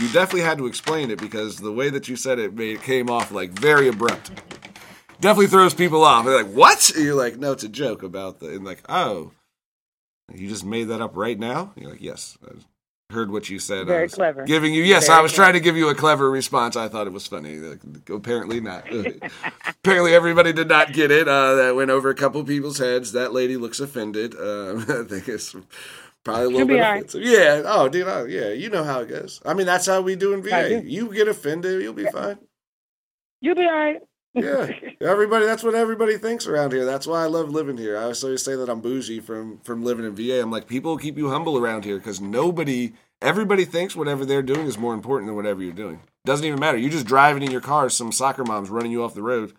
you 0.01 0.09
definitely 0.11 0.43
had 0.43 0.57
to 0.59 0.67
explain 0.67 1.11
it 1.11 1.21
because 1.21 1.59
the 1.59 1.73
way 1.73 1.91
that 1.91 2.09
you 2.09 2.17
said 2.17 2.39
it 2.39 2.55
made 2.55 2.77
it 2.77 2.83
came 2.83 3.11
off 3.11 3.31
like 3.31 3.51
very 3.51 3.89
abrupt. 3.89 4.31
Definitely 5.21 5.49
throws 5.49 5.75
people 5.75 6.05
off. 6.05 6.25
They're 6.25 6.45
like, 6.45 6.53
what? 6.53 6.91
And 6.95 7.05
you're 7.05 7.15
like, 7.15 7.37
no, 7.37 7.53
it's 7.53 7.65
a 7.65 7.69
joke 7.69 8.03
about 8.05 8.39
the 8.39 8.55
and 8.55 8.65
like, 8.65 8.83
oh, 8.89 9.33
you 10.35 10.49
just 10.49 10.65
made 10.65 10.85
that 10.85 11.01
up 11.01 11.17
right 11.17 11.39
now. 11.39 11.73
You're 11.77 11.91
like, 11.91 12.03
yes. 12.03 12.39
I 12.45 13.15
heard 13.15 13.31
what 13.31 13.49
you 13.49 13.59
said. 13.59 13.87
Very 13.87 14.09
clever. 14.09 14.45
Giving 14.45 14.75
you 14.75 14.83
yes, 14.83 15.07
Very 15.07 15.19
I 15.19 15.23
was 15.23 15.33
trying 15.33 15.55
to 15.55 15.61
give 15.61 15.77
you 15.77 15.89
a 15.89 15.95
clever 15.95 16.31
response. 16.31 16.77
I 16.77 16.89
thought 16.89 17.07
it 17.07 17.13
was 17.13 17.27
funny. 17.27 17.57
Like, 17.57 17.81
apparently 18.11 18.61
not. 18.61 18.85
apparently 19.67 20.15
everybody 20.15 20.53
did 20.53 20.69
not 20.69 20.93
get 20.93 21.11
it. 21.11 21.27
Uh, 21.27 21.55
that 21.55 21.77
went 21.77 21.91
over 21.91 22.11
a 22.11 22.15
couple 22.15 22.43
people's 22.45 22.79
heads. 22.79 23.13
That 23.13 23.33
lady 23.33 23.57
looks 23.57 23.81
offended. 23.81 24.35
Um, 24.35 24.81
I 24.89 25.05
think 25.05 25.29
it's 25.29 25.57
probably 26.23 26.45
a 26.45 26.49
little 26.49 26.67
bit 26.67 26.81
all 26.81 26.91
right. 26.91 26.97
offensive. 26.99 27.23
Yeah. 27.23 27.63
Oh, 27.65 27.89
dude. 27.89 28.07
Oh, 28.07 28.27
yeah. 28.27 28.51
You 28.51 28.69
know 28.69 28.85
how 28.85 29.01
it 29.01 29.09
goes. 29.09 29.41
I 29.47 29.55
mean, 29.55 29.67
that's 29.67 29.87
how 29.87 30.03
we 30.03 30.15
do 30.15 30.35
in 30.35 30.43
VA. 30.43 30.81
do. 30.81 30.83
You 30.87 31.13
get 31.13 31.29
offended, 31.29 31.81
you'll 31.81 31.95
be 31.95 32.07
fine. 32.07 32.39
You'll 33.41 33.55
be 33.55 33.65
all 33.65 33.73
right. 33.73 34.03
Yeah, 34.43 34.71
everybody. 35.01 35.47
That's 35.47 35.63
what 35.63 35.75
everybody 35.75 36.19
thinks 36.19 36.47
around 36.47 36.73
here. 36.73 36.85
That's 36.85 37.07
why 37.07 37.23
I 37.23 37.27
love 37.27 37.51
living 37.51 37.77
here. 37.77 37.97
I 37.97 38.03
always 38.03 38.43
say 38.43 38.57
that 38.57 38.69
I'm 38.69 38.81
bougie 38.81 39.21
from 39.21 39.59
from 39.61 39.83
living 39.83 40.05
in 40.05 40.15
VA. 40.15 40.41
I'm 40.41 40.51
like 40.51 40.67
people 40.67 40.97
keep 40.97 41.17
you 41.17 41.31
humble 41.31 41.59
around 41.59 41.85
here 41.85 41.99
because 41.99 42.21
nobody, 42.21 42.93
everybody 43.21 43.65
thinks 43.65 43.95
whatever 43.97 44.25
they're 44.25 44.43
doing 44.43 44.67
is 44.67 44.79
more 44.79 44.95
important 44.95 45.29
than 45.29 45.37
whatever 45.37 45.63
you're 45.63 45.73
doing. 45.73 46.01
Doesn't 46.25 46.45
even 46.45 46.61
matter. 46.61 46.79
You're 46.79 46.91
just 46.91 47.07
driving 47.07 47.43
in 47.43 47.51
your 47.51 47.61
car. 47.61 47.89
Some 47.91 48.13
soccer 48.13 48.45
mom's 48.45 48.71
running 48.71 48.93
you 48.93 49.03
off 49.03 49.15
the 49.15 49.23
road. 49.23 49.55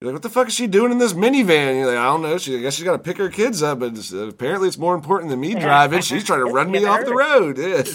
You're 0.00 0.12
like, 0.12 0.14
what 0.14 0.22
the 0.22 0.30
fuck 0.30 0.46
is 0.46 0.54
she 0.54 0.68
doing 0.68 0.92
in 0.92 0.98
this 0.98 1.12
minivan? 1.12 1.74
You're 1.74 1.86
like, 1.88 1.98
I 1.98 2.04
don't 2.04 2.22
know. 2.22 2.38
She, 2.38 2.56
I 2.56 2.60
guess 2.60 2.74
she's 2.74 2.84
got 2.84 2.92
to 2.92 2.98
pick 3.00 3.18
her 3.18 3.28
kids 3.28 3.64
up, 3.64 3.80
but 3.80 3.96
it's, 3.96 4.12
uh, 4.12 4.28
apparently 4.28 4.68
it's 4.68 4.78
more 4.78 4.94
important 4.94 5.30
than 5.30 5.40
me 5.40 5.54
driving. 5.54 6.02
She's 6.02 6.22
trying 6.22 6.38
to 6.38 6.44
run 6.52 6.70
me 6.70 6.84
off 6.84 7.04
the 7.04 7.14
road. 7.14 7.58
Yeah. 7.58 7.82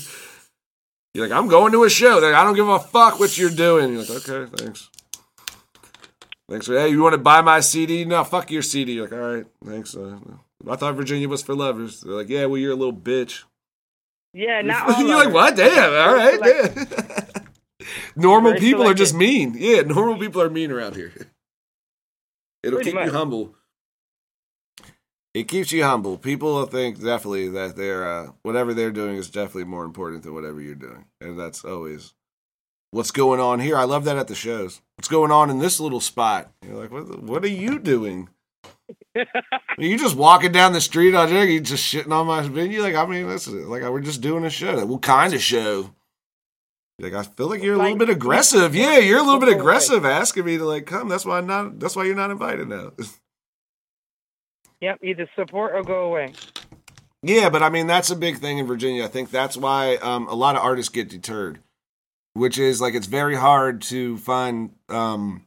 You're 1.14 1.28
like, 1.28 1.38
I'm 1.38 1.48
going 1.48 1.72
to 1.74 1.84
a 1.84 1.90
show. 1.90 2.20
They're 2.20 2.32
like, 2.32 2.42
I 2.42 2.44
don't 2.44 2.56
give 2.56 2.68
a 2.68 2.80
fuck 2.80 3.20
what 3.20 3.38
you're 3.38 3.52
doing. 3.52 3.94
You're 3.94 4.02
like, 4.02 4.28
okay, 4.28 4.52
thanks. 4.58 4.90
Thanks. 6.50 6.68
For 6.68 6.74
hey, 6.78 6.90
you 6.90 7.02
want 7.02 7.14
to 7.14 7.20
buy 7.20 7.42
my 7.42 7.60
CD? 7.60 8.06
No, 8.06 8.24
fuck 8.24 8.52
your 8.52 8.62
CD. 8.62 8.94
You're 8.94 9.06
like, 9.06 9.14
all 9.14 9.36
right, 9.36 9.46
thanks. 9.66 9.96
Uh, 9.96 10.20
I 10.70 10.76
thought 10.76 10.96
Virginia 10.96 11.28
was 11.30 11.42
for 11.42 11.56
lovers. 11.56 12.02
They're 12.02 12.14
like, 12.14 12.30
yeah, 12.30 12.46
well, 12.46 12.58
you're 12.58 12.74
a 12.74 12.76
little 12.76 12.94
bitch. 12.94 13.44
Yeah, 14.34 14.62
not 14.62 14.90
all 14.98 15.02
you're 15.02 15.26
like, 15.26 15.34
what? 15.34 15.56
Damn, 15.56 15.94
all 15.94 16.16
right. 16.16 16.40
Yeah. 16.44 17.40
Normal 18.16 18.56
people 18.56 18.88
are 18.88 18.94
just 18.94 19.14
mean. 19.14 19.56
Yeah, 19.58 19.82
normal 19.82 20.18
people 20.18 20.42
are 20.42 20.50
mean 20.50 20.72
around 20.72 20.96
here. 20.96 21.12
It'll 22.64 22.78
Pretty 22.78 22.92
keep 22.92 23.06
you 23.06 23.12
humble. 23.12 23.56
It 25.34 25.48
keeps 25.48 25.72
you 25.72 25.84
humble. 25.84 26.18
People 26.18 26.66
think 26.68 27.04
definitely 27.04 27.50
that 27.50 27.76
they're 27.76 28.08
uh, 28.08 28.32
whatever 28.44 28.74
they're 28.74 28.92
doing 28.92 29.18
is 29.18 29.30
definitely 29.30 29.66
more 29.66 29.84
important 29.84 30.24
than 30.24 30.34
whatever 30.34 30.62
you're 30.62 30.76
doing, 30.76 31.06
and 31.20 31.38
that's 31.38 31.66
always 31.66 32.14
what's 32.92 33.12
going 33.12 33.40
on 33.40 33.60
here. 33.60 33.76
I 33.76 33.84
love 33.84 34.06
that 34.06 34.18
at 34.18 34.28
the 34.28 34.36
shows. 34.36 34.82
What's 35.04 35.12
going 35.12 35.32
on 35.32 35.50
in 35.50 35.60
this 35.60 35.82
little 35.82 36.00
spot? 36.00 36.50
You're 36.66 36.78
like, 36.78 36.90
what? 36.90 37.22
What 37.22 37.44
are 37.44 37.50
you 37.50 37.78
doing? 37.78 38.30
Are 39.18 39.26
you 39.78 39.98
just 39.98 40.16
walking 40.16 40.54
down 40.54 40.72
the 40.72 40.80
street 40.80 41.14
out 41.14 41.28
there? 41.28 41.44
You 41.44 41.60
just 41.60 41.84
shitting 41.94 42.14
on 42.14 42.26
my 42.26 42.40
venue? 42.40 42.82
Like, 42.82 42.96
I 42.96 43.06
mean, 43.06 43.28
this 43.28 43.46
is 43.46 43.68
like 43.68 43.82
we're 43.82 44.00
just 44.00 44.22
doing 44.22 44.46
a 44.46 44.50
show. 44.50 44.86
What 44.86 45.02
kind 45.02 45.34
of 45.34 45.42
show? 45.42 45.94
Like, 47.00 47.12
I 47.12 47.24
feel 47.24 47.50
like 47.50 47.62
you're 47.62 47.76
a 47.76 47.78
little 47.78 47.98
bit 47.98 48.08
aggressive. 48.08 48.74
Yeah, 48.74 48.98
you're 49.00 49.20
a 49.20 49.24
little 49.24 49.42
bit 49.42 49.50
aggressive 49.58 50.06
asking 50.06 50.46
me 50.46 50.58
to 50.58 50.64
like 50.64 50.86
come. 50.86 51.10
That's 51.10 51.26
why 51.26 51.40
I'm 51.40 51.48
not. 51.48 51.82
That's 51.82 51.98
why 51.98 52.06
you're 52.06 52.16
not 52.16 52.32
invited 52.32 52.70
now. 52.70 52.94
Yep, 54.80 55.00
either 55.04 55.30
support 55.36 55.76
or 55.76 55.84
go 55.84 56.06
away. 56.06 56.32
Yeah, 57.22 57.50
but 57.50 57.62
I 57.62 57.68
mean 57.68 57.88
that's 57.88 58.10
a 58.10 58.16
big 58.16 58.38
thing 58.38 58.58
in 58.58 58.68
Virginia. 58.68 59.04
I 59.04 59.10
think 59.10 59.32
that's 59.32 59.58
why 59.58 59.98
um, 59.98 60.30
a 60.30 60.34
lot 60.34 60.56
of 60.56 60.62
artists 60.62 60.88
get 60.88 61.10
deterred, 61.10 61.60
which 62.34 62.58
is 62.58 62.82
like 62.82 62.94
it's 62.96 63.08
very 63.08 63.36
hard 63.36 63.82
to 63.84 64.18
find 64.18 64.72
um, 64.90 65.46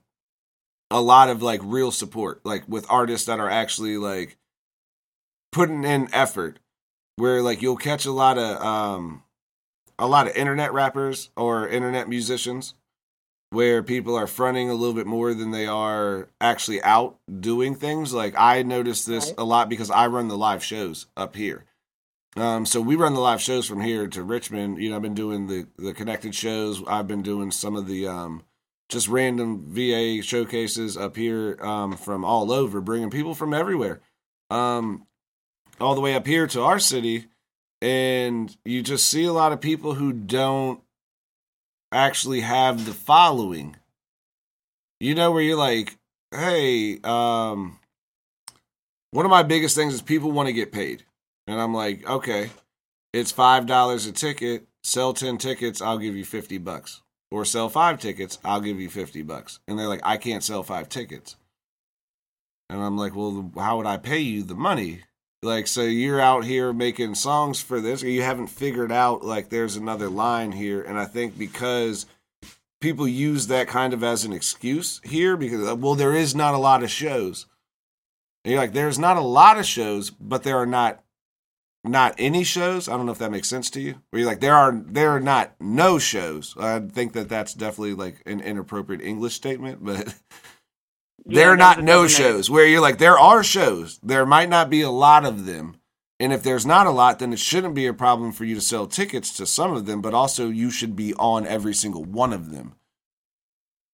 a 0.90 1.00
lot 1.00 1.28
of 1.28 1.42
like 1.42 1.60
real 1.62 1.90
support, 1.90 2.40
like 2.44 2.64
with 2.68 2.86
artists 2.88 3.26
that 3.26 3.40
are 3.40 3.50
actually 3.50 3.96
like 3.98 4.36
putting 5.52 5.84
in 5.84 6.08
effort. 6.12 6.58
Where 7.16 7.40
like 7.42 7.62
you'll 7.62 7.76
catch 7.76 8.04
a 8.04 8.12
lot 8.12 8.36
of 8.36 8.62
um, 8.62 9.22
a 9.98 10.06
lot 10.06 10.26
of 10.26 10.36
internet 10.36 10.72
rappers 10.74 11.30
or 11.34 11.66
internet 11.66 12.10
musicians, 12.10 12.74
where 13.50 13.82
people 13.82 14.14
are 14.14 14.26
fronting 14.26 14.68
a 14.68 14.74
little 14.74 14.94
bit 14.94 15.06
more 15.06 15.32
than 15.32 15.50
they 15.50 15.66
are 15.66 16.28
actually 16.42 16.82
out 16.82 17.16
doing 17.40 17.74
things. 17.74 18.12
Like 18.12 18.34
I 18.36 18.62
noticed 18.62 19.06
this 19.06 19.28
Right. 19.28 19.34
a 19.38 19.44
lot 19.44 19.70
because 19.70 19.90
I 19.90 20.08
run 20.08 20.28
the 20.28 20.36
live 20.36 20.62
shows 20.62 21.06
up 21.16 21.36
here. 21.36 21.64
Um, 22.36 22.66
so 22.66 22.82
we 22.82 22.96
run 22.96 23.14
the 23.14 23.20
live 23.20 23.40
shows 23.40 23.66
from 23.66 23.80
here 23.80 24.06
to 24.08 24.22
Richmond. 24.22 24.78
You 24.78 24.90
know, 24.90 24.96
I've 24.96 25.02
been 25.02 25.14
doing 25.14 25.46
the 25.46 25.66
the 25.78 25.94
connected 25.94 26.34
shows. 26.34 26.82
I've 26.86 27.08
been 27.08 27.22
doing 27.22 27.50
some 27.50 27.74
of 27.74 27.86
the 27.86 28.06
um, 28.06 28.44
just 28.90 29.08
random 29.08 29.64
VA 29.68 30.22
showcases 30.22 30.96
up 30.96 31.16
here 31.16 31.56
um, 31.62 31.96
from 31.96 32.24
all 32.24 32.52
over, 32.52 32.80
bringing 32.82 33.10
people 33.10 33.34
from 33.34 33.54
everywhere, 33.54 34.00
um, 34.50 35.06
all 35.80 35.94
the 35.94 36.00
way 36.02 36.14
up 36.14 36.26
here 36.26 36.46
to 36.48 36.62
our 36.62 36.78
city. 36.78 37.26
and 37.82 38.56
you 38.64 38.82
just 38.82 39.06
see 39.06 39.24
a 39.24 39.32
lot 39.32 39.52
of 39.52 39.60
people 39.60 39.94
who 39.94 40.12
don't 40.12 40.80
actually 41.92 42.40
have 42.40 42.84
the 42.84 42.92
following. 42.92 43.76
You 45.00 45.14
know, 45.14 45.30
where 45.32 45.42
you're 45.42 45.58
like, 45.58 45.96
hey, 46.30 46.98
um, 47.02 47.78
one 49.10 49.24
of 49.24 49.30
my 49.30 49.42
biggest 49.42 49.74
things 49.74 49.94
is 49.94 50.02
people 50.02 50.32
want 50.32 50.48
to 50.48 50.52
get 50.52 50.72
paid. 50.72 51.05
And 51.46 51.60
I'm 51.60 51.74
like, 51.74 52.08
okay, 52.08 52.50
it's 53.12 53.32
$5 53.32 54.08
a 54.08 54.12
ticket. 54.12 54.66
Sell 54.82 55.12
10 55.12 55.38
tickets, 55.38 55.82
I'll 55.82 55.98
give 55.98 56.14
you 56.14 56.24
50 56.24 56.58
bucks. 56.58 57.02
Or 57.30 57.44
sell 57.44 57.68
five 57.68 57.98
tickets, 57.98 58.38
I'll 58.44 58.60
give 58.60 58.80
you 58.80 58.88
50 58.88 59.22
bucks. 59.22 59.58
And 59.66 59.78
they're 59.78 59.88
like, 59.88 60.00
I 60.04 60.16
can't 60.16 60.44
sell 60.44 60.62
five 60.62 60.88
tickets. 60.88 61.36
And 62.70 62.80
I'm 62.80 62.96
like, 62.96 63.16
well, 63.16 63.50
how 63.56 63.78
would 63.78 63.86
I 63.86 63.96
pay 63.96 64.20
you 64.20 64.42
the 64.42 64.54
money? 64.54 65.02
Like, 65.42 65.66
so 65.66 65.82
you're 65.82 66.20
out 66.20 66.44
here 66.44 66.72
making 66.72 67.14
songs 67.16 67.60
for 67.60 67.80
this, 67.80 68.02
or 68.02 68.08
you 68.08 68.22
haven't 68.22 68.46
figured 68.46 68.92
out, 68.92 69.24
like, 69.24 69.48
there's 69.48 69.76
another 69.76 70.08
line 70.08 70.52
here. 70.52 70.82
And 70.82 70.98
I 70.98 71.04
think 71.04 71.36
because 71.36 72.06
people 72.80 73.06
use 73.08 73.48
that 73.48 73.68
kind 73.68 73.92
of 73.92 74.04
as 74.04 74.24
an 74.24 74.32
excuse 74.32 75.00
here, 75.04 75.36
because, 75.36 75.68
uh, 75.68 75.76
well, 75.76 75.94
there 75.94 76.14
is 76.14 76.34
not 76.34 76.54
a 76.54 76.58
lot 76.58 76.82
of 76.82 76.90
shows. 76.90 77.46
And 78.44 78.52
you're 78.52 78.60
like, 78.60 78.72
there's 78.72 78.98
not 78.98 79.16
a 79.16 79.20
lot 79.20 79.58
of 79.58 79.66
shows, 79.66 80.10
but 80.10 80.42
there 80.42 80.58
are 80.58 80.66
not 80.66 81.02
not 81.86 82.14
any 82.18 82.44
shows. 82.44 82.88
I 82.88 82.96
don't 82.96 83.06
know 83.06 83.12
if 83.12 83.18
that 83.18 83.30
makes 83.30 83.48
sense 83.48 83.70
to 83.70 83.80
you. 83.80 83.96
Where 84.10 84.20
you're 84.20 84.28
like, 84.28 84.40
there 84.40 84.54
are 84.54 84.72
there 84.72 85.10
are 85.10 85.20
not 85.20 85.54
no 85.60 85.98
shows. 85.98 86.54
I 86.58 86.80
think 86.80 87.12
that 87.14 87.28
that's 87.28 87.54
definitely 87.54 87.94
like 87.94 88.22
an 88.26 88.40
inappropriate 88.40 89.02
English 89.02 89.34
statement, 89.34 89.84
but 89.84 90.14
Yeah, 91.28 91.40
there 91.40 91.50
are 91.50 91.56
not 91.56 91.82
no 91.82 92.06
shows. 92.06 92.48
Where 92.48 92.66
you're 92.66 92.80
like, 92.80 92.98
there 92.98 93.18
are 93.18 93.42
shows. 93.42 93.98
There 94.00 94.24
might 94.24 94.48
not 94.48 94.70
be 94.70 94.82
a 94.82 94.90
lot 94.90 95.24
of 95.24 95.44
them, 95.44 95.76
and 96.20 96.32
if 96.32 96.44
there's 96.44 96.64
not 96.64 96.86
a 96.86 96.90
lot, 96.90 97.18
then 97.18 97.32
it 97.32 97.40
shouldn't 97.40 97.74
be 97.74 97.86
a 97.86 97.92
problem 97.92 98.30
for 98.30 98.44
you 98.44 98.54
to 98.54 98.60
sell 98.60 98.86
tickets 98.86 99.36
to 99.36 99.46
some 99.46 99.72
of 99.72 99.86
them. 99.86 100.00
But 100.00 100.14
also, 100.14 100.48
you 100.48 100.70
should 100.70 100.94
be 100.94 101.14
on 101.14 101.44
every 101.44 101.74
single 101.74 102.04
one 102.04 102.32
of 102.32 102.52
them. 102.52 102.76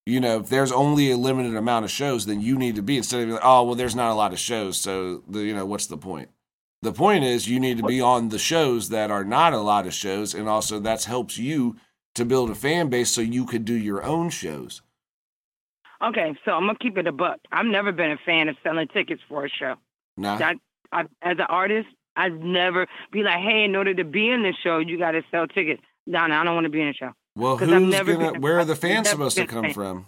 You 0.04 0.20
know, 0.20 0.40
if 0.40 0.50
there's 0.50 0.72
only 0.72 1.10
a 1.10 1.16
limited 1.16 1.56
amount 1.56 1.86
of 1.86 1.90
shows, 1.90 2.26
then 2.26 2.42
you 2.42 2.58
need 2.58 2.74
to 2.74 2.82
be 2.82 2.98
instead 2.98 3.20
of 3.20 3.26
being 3.26 3.34
like, 3.34 3.44
oh 3.44 3.62
well, 3.62 3.76
there's 3.76 3.96
not 3.96 4.10
a 4.10 4.14
lot 4.14 4.32
of 4.32 4.38
shows, 4.38 4.76
so 4.76 5.22
the, 5.26 5.40
you 5.40 5.54
know 5.54 5.64
what's 5.64 5.86
the 5.86 5.96
point? 5.96 6.28
The 6.82 6.92
point 6.92 7.22
is 7.22 7.48
you 7.48 7.60
need 7.60 7.78
to 7.78 7.84
be 7.84 8.00
on 8.00 8.30
the 8.30 8.38
shows 8.40 8.88
that 8.88 9.10
are 9.10 9.24
not 9.24 9.52
a 9.52 9.58
lot 9.58 9.86
of 9.86 9.94
shows, 9.94 10.34
and 10.34 10.48
also 10.48 10.80
that 10.80 11.04
helps 11.04 11.38
you 11.38 11.76
to 12.16 12.24
build 12.24 12.50
a 12.50 12.56
fan 12.56 12.88
base 12.88 13.10
so 13.10 13.20
you 13.20 13.46
could 13.46 13.64
do 13.64 13.74
your 13.74 14.02
own 14.02 14.30
shows. 14.30 14.82
Okay, 16.02 16.34
so 16.44 16.50
I'm 16.52 16.66
gonna 16.66 16.78
keep 16.80 16.98
it 16.98 17.06
a 17.06 17.12
buck. 17.12 17.38
I've 17.52 17.66
never 17.66 17.92
been 17.92 18.10
a 18.10 18.18
fan 18.26 18.48
of 18.48 18.56
selling 18.64 18.88
tickets 18.88 19.22
for 19.28 19.44
a 19.44 19.48
show. 19.48 19.76
Nah, 20.16 20.34
I, 20.34 20.54
I, 20.90 21.02
as 21.22 21.38
an 21.38 21.46
artist, 21.48 21.88
I'd 22.16 22.42
never 22.42 22.88
be 23.12 23.22
like, 23.22 23.38
hey, 23.38 23.64
in 23.64 23.76
order 23.76 23.94
to 23.94 24.04
be 24.04 24.28
in 24.28 24.42
the 24.42 24.52
show, 24.64 24.78
you 24.78 24.98
got 24.98 25.12
to 25.12 25.22
sell 25.30 25.46
tickets. 25.46 25.80
No, 26.06 26.26
no, 26.26 26.34
I 26.34 26.44
don't 26.44 26.54
want 26.54 26.64
to 26.64 26.70
be 26.70 26.80
in 26.80 26.88
the 26.88 26.94
show. 26.94 27.12
well, 27.36 27.56
who's 27.56 27.68
never 27.68 28.16
gonna? 28.16 28.40
Where 28.40 28.58
are 28.58 28.64
the 28.64 28.74
fans 28.74 29.08
supposed 29.08 29.36
to 29.36 29.46
come 29.46 29.72
from? 29.72 30.06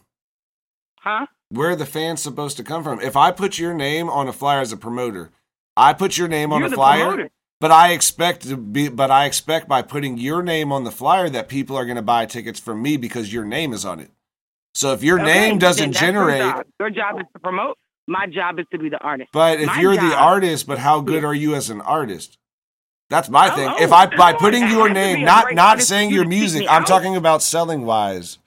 Huh? 0.99 1.27
Where 1.51 1.70
are 1.70 1.77
the 1.77 1.87
fans 1.87 2.20
supposed 2.20 2.57
to 2.57 2.64
come 2.64 2.83
from? 2.83 3.01
If 3.01 3.16
I 3.16 3.31
put 3.31 3.59
your 3.59 3.75
name 3.75 4.11
on 4.11 4.27
a 4.27 4.33
flyer 4.33 4.61
as 4.61 4.72
a 4.72 4.77
promoter, 4.77 5.31
I 5.77 5.93
put 5.93 6.16
your 6.16 6.29
name 6.29 6.53
on 6.53 6.61
You're 6.61 6.70
the 6.70 6.77
flyer. 6.77 7.05
promoter. 7.05 7.31
But 7.61 7.70
I 7.70 7.93
expect 7.93 8.43
to 8.49 8.57
be, 8.57 8.89
but 8.89 9.11
I 9.11 9.25
expect 9.25 9.68
by 9.68 9.81
putting 9.83 10.18
your 10.18 10.43
name 10.43 10.70
on 10.70 10.85
the 10.85 10.91
flyer 10.91 11.31
that 11.31 11.49
people 11.49 11.77
are 11.77 11.85
going 11.87 11.97
to 11.97 12.03
buy 12.03 12.27
tickets 12.27 12.61
from 12.61 12.83
me 12.83 12.97
because 12.97 13.33
your 13.33 13.45
name 13.45 13.72
is 13.72 13.85
on 13.87 14.01
it. 14.01 14.11
So 14.75 14.93
if 14.93 15.03
your 15.03 15.20
Okay, 15.20 15.25
name 15.25 15.59
doesn't 15.59 15.93
that's 15.93 16.03
your 16.03 16.12
generate, 16.12 16.41
job. 16.41 16.66
Your 16.81 16.91
job 16.91 17.20
is 17.20 17.27
to 17.33 17.39
promote. 17.39 17.79
My 18.07 18.27
job 18.27 18.59
is 18.59 18.66
to 18.72 18.79
be 18.79 18.91
the 18.91 18.99
artist. 18.99 19.31
but 19.33 19.61
if 19.61 19.68
My 19.68 19.81
you're 19.81 19.97
the 19.97 20.14
artist, 20.14 20.66
but 20.66 20.79
how 20.79 21.01
good 21.01 21.25
are 21.25 21.33
you 21.35 21.55
as 21.55 21.70
an 21.70 21.81
artist? 21.81 22.37
That's 23.09 23.31
my 23.31 23.49
Oh, 23.49 23.57
thing. 23.57 23.70
oh, 23.79 23.83
if 23.83 23.93
I 23.93 24.07
by 24.07 24.33
putting 24.35 24.68
your 24.68 24.89
has 24.89 24.89
to 24.89 24.95
be 24.95 24.95
name, 24.95 25.25
not 25.25 25.55
not 25.55 25.81
saying 25.81 26.11
your 26.11 26.27
music, 26.27 26.66
I'm 26.68 26.83
out. 26.83 26.89
talking 26.89 27.16
about 27.16 27.43
selling 27.43 27.87
wise. 27.87 28.39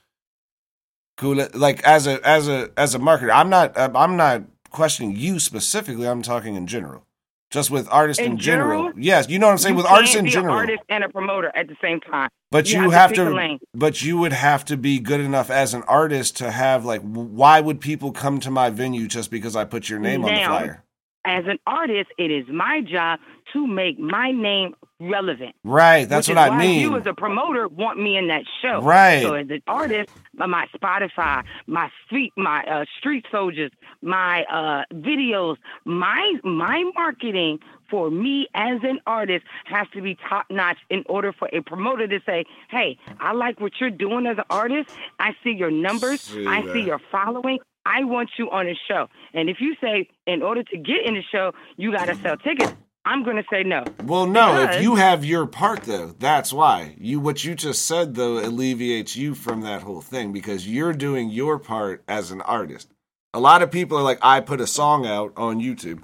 Cool. 1.15 1.47
Like 1.55 1.81
as 1.83 2.05
a 2.05 2.21
as 2.27 2.47
a 2.47 2.69
as 2.77 2.93
a 2.93 2.99
marketer, 2.99 3.31
I'm 3.33 3.49
not 3.49 3.73
I'm 3.79 4.15
not 4.15 4.43
questioning 4.69 5.15
you 5.15 5.39
specifically. 5.39 6.07
I'm 6.07 6.21
talking 6.21 6.53
in 6.53 6.67
general. 6.67 7.06
Just 7.49 7.71
with 7.71 7.87
artists 7.89 8.21
in, 8.21 8.33
In 8.33 8.37
general. 8.37 8.83
general? 8.89 8.99
Yes, 8.99 9.29
you 9.29 9.39
know 9.39 9.45
what 9.47 9.53
I'm 9.53 9.57
saying 9.57 9.75
with 9.75 9.85
artists 9.85 10.15
in 10.15 10.27
general. 10.27 10.53
An 10.55 10.59
artist 10.61 10.79
and 10.89 11.03
a 11.03 11.09
promoter 11.09 11.49
at 11.55 11.67
the 11.67 11.75
same 11.81 12.01
time. 12.01 12.29
But 12.51 12.69
You 12.69 12.81
you, 12.83 12.89
have 12.89 12.93
have 12.93 13.09
to 13.11 13.15
to, 13.15 13.23
pick 13.25 13.31
a 13.31 13.35
lane. 13.35 13.59
but 13.73 14.01
you 14.03 14.17
would 14.17 14.33
have 14.33 14.65
to 14.65 14.75
be 14.75 14.99
good 14.99 15.21
enough 15.21 15.49
as 15.49 15.73
an 15.73 15.83
artist 15.83 16.35
to 16.37 16.51
have 16.51 16.83
like, 16.83 17.01
why 17.01 17.61
would 17.61 17.79
people 17.79 18.11
come 18.11 18.39
to 18.41 18.51
my 18.51 18.69
venue 18.69 19.07
just 19.07 19.31
because 19.31 19.55
I 19.55 19.63
put 19.63 19.87
your 19.89 19.99
name 19.99 20.25
on 20.25 20.33
the 20.33 20.43
flyer? 20.43 20.83
As 21.25 21.45
an 21.47 21.57
artist, 21.65 22.09
it 22.17 22.31
is 22.31 22.45
my 22.49 22.81
job 22.81 23.19
to 23.53 23.67
make 23.67 23.99
my 23.99 24.31
name 24.31 24.75
relevant. 24.99 25.55
Right, 25.63 26.07
that's 26.09 26.27
which 26.27 26.35
what 26.35 26.43
is 26.43 26.47
I 26.47 26.49
why 26.49 26.57
mean. 26.59 26.81
You 26.81 26.97
as 26.97 27.05
a 27.05 27.13
promoter 27.13 27.67
want 27.67 27.99
me 27.99 28.17
in 28.17 28.27
that 28.29 28.43
show, 28.61 28.81
Right. 28.81 29.21
So 29.21 29.33
as 29.35 29.49
an 29.49 29.61
artist, 29.67 30.09
my- 30.35 30.45
my 30.47 30.67
Spotify, 30.75 31.43
my 31.67 31.89
street, 32.05 32.33
my 32.35 32.63
uh, 32.63 32.85
street 32.97 33.25
soldiers, 33.31 33.71
my 34.01 34.43
uh, 34.45 34.83
videos, 34.93 35.57
my 35.85 36.33
my 36.43 36.83
marketing 36.95 37.59
for 37.89 38.09
me 38.11 38.47
as 38.53 38.79
an 38.83 38.99
artist 39.07 39.45
has 39.65 39.87
to 39.93 40.01
be 40.01 40.17
top 40.29 40.45
notch 40.49 40.77
in 40.89 41.03
order 41.07 41.31
for 41.31 41.47
a 41.53 41.61
promoter 41.61 42.07
to 42.07 42.19
say, 42.25 42.45
"Hey, 42.69 42.97
I 43.19 43.33
like 43.33 43.59
what 43.61 43.73
you're 43.79 43.89
doing 43.89 44.25
as 44.25 44.37
an 44.37 44.43
artist. 44.49 44.89
I 45.19 45.35
see 45.43 45.51
your 45.51 45.71
numbers. 45.71 46.21
See 46.21 46.45
I 46.47 46.63
see 46.73 46.81
your 46.81 46.99
following." 47.11 47.59
I 47.89 48.03
want 48.03 48.31
you 48.37 48.51
on 48.51 48.67
a 48.67 48.75
show. 48.89 49.07
And 49.33 49.49
if 49.49 49.61
you 49.61 49.73
say, 49.79 50.09
in 50.25 50.43
order 50.43 50.61
to 50.61 50.77
get 50.77 51.05
in 51.05 51.13
the 51.13 51.21
show, 51.31 51.53
you 51.77 51.93
got 51.93 52.07
to 52.07 52.15
sell 52.15 52.35
tickets, 52.35 52.73
I'm 53.07 53.23
going 53.23 53.37
to 53.37 53.45
say 53.49 53.63
no. 53.63 53.85
well, 54.03 54.25
no, 54.25 54.63
if 54.63 54.81
you 54.81 54.95
have 54.95 55.23
your 55.23 55.45
part 55.45 55.83
though, 55.83 56.13
that's 56.19 56.51
why. 56.51 56.95
You 56.99 57.21
what 57.21 57.43
you 57.45 57.55
just 57.55 57.87
said 57.87 58.15
though 58.15 58.39
alleviates 58.39 59.15
you 59.15 59.33
from 59.33 59.61
that 59.61 59.81
whole 59.81 60.01
thing 60.01 60.33
because 60.33 60.67
you're 60.67 60.93
doing 60.93 61.29
your 61.29 61.57
part 61.57 62.03
as 62.07 62.31
an 62.31 62.41
artist. 62.41 62.91
A 63.33 63.39
lot 63.39 63.61
of 63.61 63.71
people 63.71 63.97
are 63.97 64.03
like, 64.03 64.19
I 64.21 64.41
put 64.41 64.59
a 64.59 64.67
song 64.67 65.05
out 65.05 65.31
on 65.37 65.59
YouTube. 65.59 66.03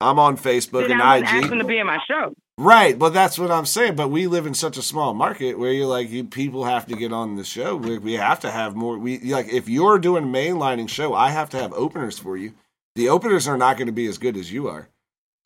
I'm 0.00 0.18
on 0.18 0.36
Facebook 0.36 0.90
and 0.90 1.02
I 1.02 1.18
IG. 1.18 1.50
to 1.50 1.64
be 1.64 1.78
in 1.78 1.86
my 1.86 1.98
show. 2.08 2.34
Right, 2.58 2.98
but 2.98 3.12
that's 3.12 3.38
what 3.38 3.50
I'm 3.50 3.66
saying. 3.66 3.96
But 3.96 4.08
we 4.08 4.26
live 4.26 4.46
in 4.46 4.54
such 4.54 4.78
a 4.78 4.82
small 4.82 5.12
market 5.12 5.58
where 5.58 5.72
you're 5.72 5.86
like, 5.86 6.08
you, 6.08 6.24
people 6.24 6.64
have 6.64 6.86
to 6.86 6.96
get 6.96 7.12
on 7.12 7.36
the 7.36 7.44
show. 7.44 7.76
We, 7.76 7.98
we 7.98 8.12
have 8.14 8.40
to 8.40 8.50
have 8.50 8.74
more. 8.74 8.98
We 8.98 9.18
like 9.18 9.48
if 9.48 9.68
you're 9.68 9.98
doing 9.98 10.24
mainlining 10.24 10.88
show, 10.88 11.12
I 11.12 11.30
have 11.30 11.50
to 11.50 11.58
have 11.58 11.74
openers 11.74 12.18
for 12.18 12.36
you. 12.36 12.54
The 12.94 13.10
openers 13.10 13.46
are 13.46 13.58
not 13.58 13.76
going 13.76 13.88
to 13.88 13.92
be 13.92 14.06
as 14.06 14.16
good 14.16 14.38
as 14.38 14.50
you 14.50 14.68
are, 14.68 14.88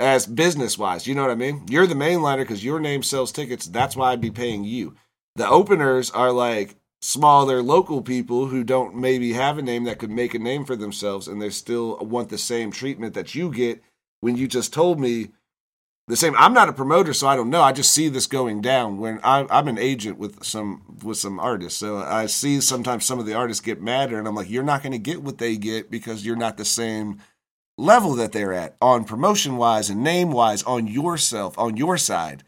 as 0.01 0.27
business 0.27 0.79
wise. 0.79 1.07
You 1.07 1.15
know 1.15 1.23
what 1.23 1.31
I 1.31 1.37
mean? 1.37 1.67
You're 1.69 1.87
the 1.87 1.95
mainliner 1.95 2.39
because 2.39 2.65
your 2.65 2.81
name 2.81 3.03
sells 3.03 3.33
tickets. 3.33 3.67
That's 3.67 3.95
why 3.95 4.13
I'd 4.13 4.21
be 4.21 4.31
paying 4.31 4.65
you. 4.65 4.97
The 5.37 5.49
openers 5.49 6.11
are 6.11 6.33
like 6.33 6.77
smaller 7.03 7.63
local 7.63 8.03
people 8.03 8.47
who 8.47 8.63
don't 8.65 8.95
maybe 8.95 9.33
have 9.33 9.59
a 9.59 9.63
name 9.63 9.85
that 9.85 9.99
could 9.99 10.11
make 10.11 10.35
a 10.35 10.39
name 10.39 10.65
for 10.65 10.77
themselves, 10.77 11.29
and 11.29 11.41
they 11.41 11.51
still 11.51 11.97
want 11.99 12.29
the 12.29 12.39
same 12.39 12.71
treatment 12.71 13.15
that 13.15 13.35
you 13.35 13.51
get 13.51 13.83
when 14.21 14.37
you 14.37 14.49
just 14.49 14.73
told 14.73 14.99
me 14.99 15.29
the 16.09 16.17
same. 16.17 16.35
I'm 16.37 16.53
not 16.53 16.69
a 16.69 16.73
promoter, 16.73 17.15
so 17.15 17.29
I 17.29 17.37
don't 17.37 17.51
know. 17.51 17.63
I 17.63 17.73
just 17.73 17.93
see 17.93 18.09
this 18.09 18.27
going 18.27 18.61
down. 18.61 18.99
When 18.99 19.21
I, 19.23 19.47
I'm 19.51 19.69
an 19.69 19.79
agent 19.79 20.19
with 20.19 20.45
some 20.45 20.99
with 21.03 21.19
some 21.19 21.39
artists, 21.39 21.79
so 21.79 21.99
I 21.99 22.27
see 22.27 22.61
sometimes 22.61 23.05
some 23.05 23.19
of 23.19 23.27
the 23.27 23.35
artists 23.35 23.63
get 23.63 23.81
madder, 23.81 24.19
and 24.19 24.27
I'm 24.27 24.35
like, 24.35 24.51
you're 24.51 24.63
not 24.63 24.83
going 24.83 24.93
to 24.93 24.99
get 24.99 25.23
what 25.23 25.39
they 25.39 25.57
get 25.57 25.91
because 25.91 26.27
you're 26.27 26.37
not 26.37 26.57
the 26.57 26.65
same 26.65 27.21
level 27.81 28.15
that 28.17 28.33
they're 28.33 28.53
at 28.53 28.77
on 28.81 29.05
promotion 29.05 29.57
wise 29.57 29.91
and 29.91 30.03
name 30.05 30.31
wise 30.33 30.63
on 30.65 30.87
yourself 30.87 31.59
on 31.59 31.77
your 31.77 31.97
side. 31.99 32.45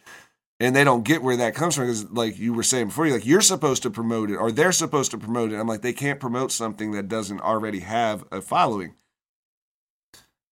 And 0.61 0.77
they 0.77 0.85
don't 0.85 1.03
get 1.05 1.23
where 1.25 1.37
that 1.39 1.57
comes 1.57 1.75
from 1.75 1.87
because, 1.87 2.09
like 2.13 2.39
you 2.39 2.53
were 2.55 2.63
saying 2.63 2.87
before, 2.89 3.07
you're 3.07 3.17
like 3.17 3.27
you're 3.27 3.41
supposed 3.41 3.83
to 3.83 3.91
promote 3.91 4.31
it 4.31 4.37
or 4.37 4.53
they're 4.53 4.71
supposed 4.71 5.11
to 5.11 5.19
promote 5.19 5.51
it. 5.51 5.57
I'm 5.59 5.67
like 5.67 5.83
they 5.83 5.93
can't 5.93 6.21
promote 6.21 6.53
something 6.53 6.93
that 6.93 7.09
doesn't 7.09 7.41
already 7.41 7.81
have 7.81 8.25
a 8.31 8.41
following, 8.41 8.95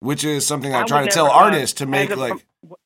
which 0.01 0.25
is 0.25 0.45
something 0.45 0.75
I, 0.75 0.81
I 0.81 0.85
try 0.85 1.05
to 1.05 1.11
tell 1.11 1.31
artists 1.31 1.75
to 1.79 1.87
make 1.87 2.15
like. 2.17 2.33
pro- 2.33 2.77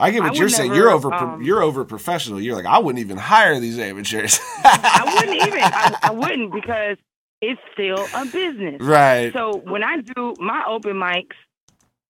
I 0.00 0.10
get 0.10 0.22
what 0.22 0.30
would 0.32 0.38
you're 0.40 0.48
saying. 0.48 0.70
never, 0.70 0.80
You're 0.82 0.90
over. 0.90 1.14
um, 1.14 1.42
you're 1.42 1.62
over 1.62 1.84
professional. 1.84 2.40
You're 2.40 2.56
like 2.56 2.66
I 2.66 2.78
wouldn't 2.80 2.98
even 3.04 3.16
hire 3.16 3.60
these 3.60 3.78
amateurs. 3.78 4.40
I 4.64 5.02
wouldn't 5.14 5.36
even. 5.46 5.60
I, 5.62 5.98
I 6.02 6.10
wouldn't 6.10 6.52
because 6.52 6.96
it's 7.50 7.60
still 7.72 8.08
a 8.12 8.24
business. 8.24 8.80
right. 8.80 9.32
So 9.34 9.60
when 9.64 9.82
I 9.82 9.98
do 10.14 10.36
my 10.38 10.62
open 10.68 10.94
mics, 10.96 11.36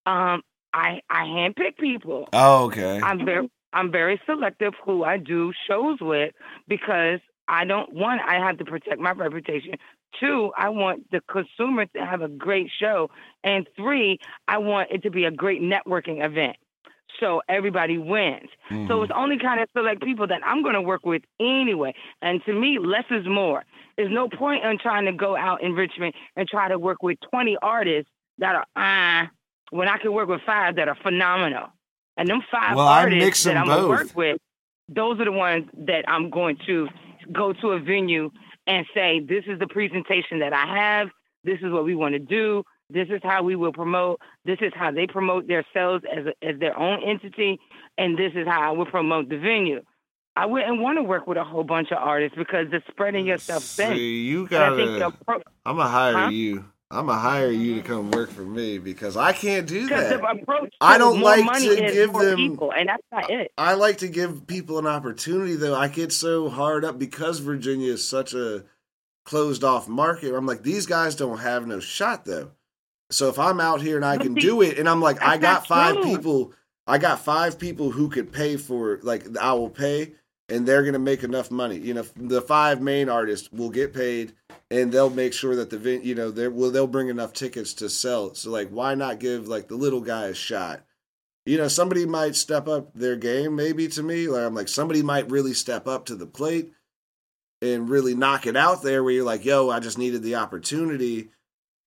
um, 0.07 0.43
I 0.73 1.01
I 1.11 1.25
handpick 1.25 1.77
people. 1.79 2.29
oh, 2.33 2.65
okay. 2.67 3.01
I'm 3.03 3.25
very 3.25 3.51
I'm 3.73 3.91
very 3.91 4.21
selective 4.27 4.75
who 4.85 5.05
I 5.05 5.17
do 5.19 5.53
shows 5.69 5.99
with 6.01 6.33
because 6.69 7.21
I 7.49 7.65
don't 7.65 7.93
one 7.93 8.19
I 8.21 8.37
have 8.45 8.59
to 8.59 8.65
protect 8.65 9.01
my 9.01 9.13
reputation. 9.13 9.73
Two, 10.21 10.53
I 10.57 10.69
want 10.69 11.11
the 11.11 11.21
consumer 11.29 11.87
to 11.87 12.07
have 12.07 12.23
a 12.23 12.29
great 12.29 12.71
show, 12.81 13.11
and 13.43 13.67
three, 13.77 14.19
I 14.47 14.59
want 14.59 14.91
it 14.93 15.03
to 15.03 15.11
be 15.11 15.25
a 15.25 15.31
great 15.33 15.61
networking 15.61 16.25
event. 16.25 16.57
So 17.21 17.43
everybody 17.49 17.99
wins. 17.99 18.49
So 18.71 18.75
Mhm. 18.75 19.03
it's 19.05 19.13
only 19.15 19.39
kind 19.39 19.61
of 19.61 19.69
select 19.77 20.03
people 20.03 20.27
that 20.29 20.41
I'm 20.45 20.63
going 20.63 20.75
to 20.75 20.81
work 20.81 21.05
with 21.07 21.23
anyway. 21.41 21.95
And 22.23 22.45
to 22.45 22.53
me, 22.53 22.79
less 22.79 23.05
is 23.11 23.27
more. 23.27 23.65
There's 23.97 24.13
no 24.13 24.29
point 24.29 24.65
in 24.65 24.79
trying 24.79 25.07
to 25.07 25.13
go 25.13 25.37
out 25.37 25.63
in 25.63 25.73
Richmond 25.75 26.15
and 26.37 26.49
try 26.49 26.69
to 26.69 26.79
work 26.79 27.03
with 27.03 27.19
20 27.31 27.57
artists 27.63 28.11
that 28.39 28.55
are 28.57 28.67
ah 28.77 29.31
when 29.71 29.89
I 29.89 29.99
can 29.99 30.13
work 30.13 30.29
with 30.29 30.41
five 30.47 30.77
that 30.77 30.89
are 30.89 30.97
phenomenal. 31.03 31.69
And 32.17 32.29
them 32.29 32.43
five 32.51 32.77
Well, 32.77 32.87
I 32.87 33.03
artists 33.03 33.45
that 33.45 33.57
I'm 33.57 33.67
gonna 33.67 33.89
work 33.89 34.15
with, 34.15 34.39
those 34.89 35.19
are 35.21 35.25
the 35.25 35.33
ones 35.33 35.69
that 35.87 36.05
I'm 36.09 36.31
going 36.31 36.59
to 36.67 36.89
go 37.33 37.53
to 37.53 37.69
a 37.71 37.81
venue 37.81 38.31
and 38.67 38.87
say, 38.95 39.21
"This 39.21 39.45
is 39.47 39.59
the 39.59 39.67
presentation 39.67 40.39
that 40.41 40.53
I 40.53 40.67
have. 40.67 41.09
This 41.43 41.59
is 41.61 41.73
what 41.73 41.85
we 41.85 41.95
want 41.95 42.13
to 42.15 42.19
do. 42.19 42.65
This 42.91 43.09
is 43.09 43.21
how 43.23 43.43
we 43.43 43.57
will 43.57 43.73
promote. 43.73 44.21
This 44.45 44.59
is 44.61 44.73
how 44.75 44.91
they 44.91 45.07
promote 45.07 45.47
themselves 45.49 46.05
as 46.11 46.27
a, 46.27 46.45
as 46.47 46.59
their 46.61 46.79
own 46.79 47.03
entity, 47.03 47.59
and 47.99 48.17
this 48.19 48.33
is 48.35 48.47
how 48.47 48.61
I 48.61 48.71
will 48.71 48.87
promote 48.87 49.29
the 49.29 49.39
venue." 49.39 49.83
I 50.37 50.47
wouldn't 50.47 50.81
want 50.81 50.99
to 50.99 51.03
work 51.03 51.27
with 51.27 51.39
a 51.39 51.45
whole 51.45 51.63
bunch 51.65 51.93
of 51.93 51.99
artists 51.99 52.37
because 52.37 52.67
it's 52.73 52.87
spreading 52.89 53.27
yourself 53.27 53.63
thin. 53.63 53.97
You 53.97 54.47
And 54.51 54.57
I 54.57 54.77
think 54.77 54.91
the 54.93 54.99
gotta. 54.99 55.17
appro- 55.25 55.43
I'm 55.65 55.77
gonna 55.77 55.89
hire 55.89 56.13
Huh? 56.15 56.29
you. 56.29 56.65
I'm 56.91 57.07
gonna 57.07 57.19
hire 57.21 57.51
you 57.51 57.77
to 57.77 57.83
come 57.83 58.11
work 58.11 58.31
for 58.31 58.43
me 58.43 58.79
because 58.79 59.17
I 59.17 59.33
can't 59.33 59.67
do 59.67 59.89
that. 59.89 60.21
I 60.81 60.99
don't 60.99 61.21
like 61.21 61.45
to 61.61 61.77
give 61.77 62.13
them- 62.13 62.37
people, 62.37 62.73
and 62.73 62.89
that's 62.89 63.03
not 63.13 63.31
it. 63.31 63.53
I 63.57 63.75
like 63.75 63.99
to 63.99 64.09
give 64.09 64.47
people 64.47 64.79
an 64.79 64.87
opportunity 64.87 65.55
though. 65.57 65.75
I 65.75 65.89
get 65.89 66.13
so 66.13 66.49
hard 66.49 66.85
up 66.85 66.99
because 66.99 67.39
Virginia 67.41 67.93
is 67.93 68.07
such 68.07 68.35
a 68.35 68.65
closed 69.25 69.65
off 69.65 69.89
market. 69.89 70.35
I'm 70.35 70.47
like, 70.47 70.63
these 70.63 70.87
guys 70.87 71.15
don't 71.17 71.39
have 71.39 71.67
no 71.67 71.81
shot 71.81 72.25
though. 72.25 72.51
So 73.11 73.29
if 73.29 73.39
I'm 73.39 73.61
out 73.61 73.81
here 73.83 73.97
and 73.97 74.05
I 74.05 74.17
can 74.19 74.35
do 74.35 74.63
it, 74.63 74.79
and 74.79 74.89
I'm 74.89 75.01
like, 75.01 75.23
I 75.23 75.37
got 75.39 75.67
five 75.67 76.03
people, 76.03 76.53
I 76.87 76.99
got 76.99 77.21
five 77.21 77.59
people 77.59 77.91
who 77.91 78.09
could 78.09 78.33
pay 78.33 78.57
for 78.57 78.99
like 79.03 79.25
I 79.39 79.53
will 79.55 79.71
pay, 79.71 80.13
and 80.49 80.67
they're 80.67 80.85
gonna 80.85 80.99
make 80.99 81.23
enough 81.23 81.51
money. 81.51 81.79
You 81.79 81.95
know, 81.95 82.05
the 82.17 82.43
five 82.43 82.81
main 82.81 83.09
artists 83.09 83.51
will 83.53 83.71
get 83.71 83.95
paid, 83.95 84.33
and 84.71 84.93
they'll 84.93 85.11
make 85.11 85.33
sure 85.33 85.57
that 85.57 85.71
the 85.71 86.01
you 86.03 86.15
know 86.15 86.31
they 86.31 86.49
will 86.49 86.71
they'll 86.71 86.87
bring 86.87 87.09
enough 87.09 87.33
tickets 87.33 87.75
to 87.75 87.89
sell. 87.89 88.35
So 88.35 88.51
like, 88.51 88.69
why 88.71 88.95
not 88.95 89.21
give 89.21 89.49
like 89.49 89.69
the 89.69 89.77
little 89.77 90.01
guy 90.01 90.27
a 90.27 90.35
shot? 90.35 90.85
you 91.47 91.59
know, 91.59 91.69
somebody 91.69 92.07
might 92.07 92.37
step 92.37 92.69
up 92.69 92.95
their 92.95 93.17
game 93.17 93.55
maybe 93.55 93.89
to 93.89 94.03
me. 94.03 94.29
Like 94.29 94.45
I'm 94.45 94.55
like 94.55 94.69
somebody 94.69 95.03
might 95.03 95.31
really 95.31 95.55
step 95.55 95.87
up 95.87 96.07
to 96.07 96.17
the 96.17 96.27
plate 96.27 96.73
and 97.61 97.89
really 97.89 98.15
knock 98.15 98.47
it 98.47 98.57
out 98.57 98.83
there 98.83 99.05
where 99.05 99.13
you're 99.13 99.25
like, 99.25 99.45
yo, 99.45 99.71
I 99.71 99.81
just 99.81 99.99
needed 99.99 100.23
the 100.23 100.37
opportunity. 100.37 101.31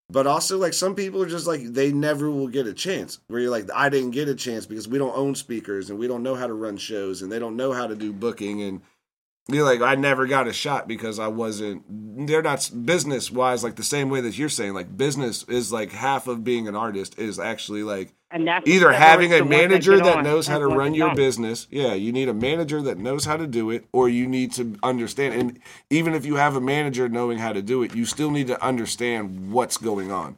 But 0.09 0.25
also 0.25 0.57
like 0.57 0.73
some 0.73 0.95
people 0.95 1.21
are 1.21 1.27
just 1.27 1.47
like 1.47 1.63
they 1.63 1.91
never 1.91 2.31
will 2.31 2.47
get 2.47 2.65
a 2.65 2.73
chance. 2.73 3.19
Where 3.27 3.41
you're 3.41 3.51
like, 3.51 3.69
I 3.73 3.89
didn't 3.89 4.11
get 4.11 4.29
a 4.29 4.35
chance 4.35 4.65
because 4.65 4.87
we 4.87 4.97
don't 4.97 5.15
own 5.15 5.35
speakers 5.35 5.89
and 5.89 5.99
we 5.99 6.07
don't 6.07 6.23
know 6.23 6.35
how 6.35 6.47
to 6.47 6.53
run 6.53 6.77
shows 6.77 7.21
and 7.21 7.31
they 7.31 7.39
don't 7.39 7.57
know 7.57 7.73
how 7.73 7.87
to 7.87 7.95
do 7.95 8.13
booking 8.13 8.61
and 8.61 8.81
you're 9.49 9.65
like, 9.65 9.81
I 9.81 9.95
never 9.95 10.27
got 10.27 10.47
a 10.47 10.53
shot 10.53 10.87
because 10.87 11.19
I 11.19 11.27
wasn't. 11.27 11.83
They're 12.27 12.41
not 12.41 12.69
business 12.85 13.31
wise 13.31 13.63
like 13.63 13.75
the 13.75 13.83
same 13.83 14.09
way 14.09 14.21
that 14.21 14.37
you're 14.37 14.49
saying. 14.49 14.73
Like 14.73 14.97
business 14.97 15.43
is 15.43 15.71
like 15.71 15.91
half 15.91 16.27
of 16.27 16.43
being 16.43 16.67
an 16.67 16.75
artist 16.75 17.17
is 17.17 17.39
actually 17.39 17.83
like 17.83 18.13
And 18.29 18.47
that's 18.47 18.67
either 18.67 18.91
having 18.91 19.31
a 19.33 19.43
manager 19.45 19.97
that 20.01 20.17
on 20.17 20.23
knows 20.23 20.47
how 20.47 20.59
to 20.59 20.67
run 20.67 20.93
your 20.93 21.15
business. 21.15 21.67
Yeah, 21.71 21.93
you 21.93 22.11
need 22.11 22.27
a 22.29 22.33
manager 22.33 22.81
that 22.81 22.97
knows 22.97 23.25
how 23.25 23.37
to 23.37 23.47
do 23.47 23.69
it, 23.71 23.85
or 23.93 24.09
you 24.09 24.27
need 24.27 24.51
to 24.53 24.75
understand. 24.83 25.33
And 25.35 25.59
even 25.89 26.13
if 26.13 26.25
you 26.25 26.35
have 26.35 26.55
a 26.55 26.61
manager 26.61 27.07
knowing 27.07 27.37
how 27.37 27.53
to 27.53 27.61
do 27.61 27.83
it, 27.83 27.95
you 27.95 28.05
still 28.05 28.31
need 28.31 28.47
to 28.47 28.61
understand 28.63 29.51
what's 29.51 29.77
going 29.77 30.11
on. 30.11 30.35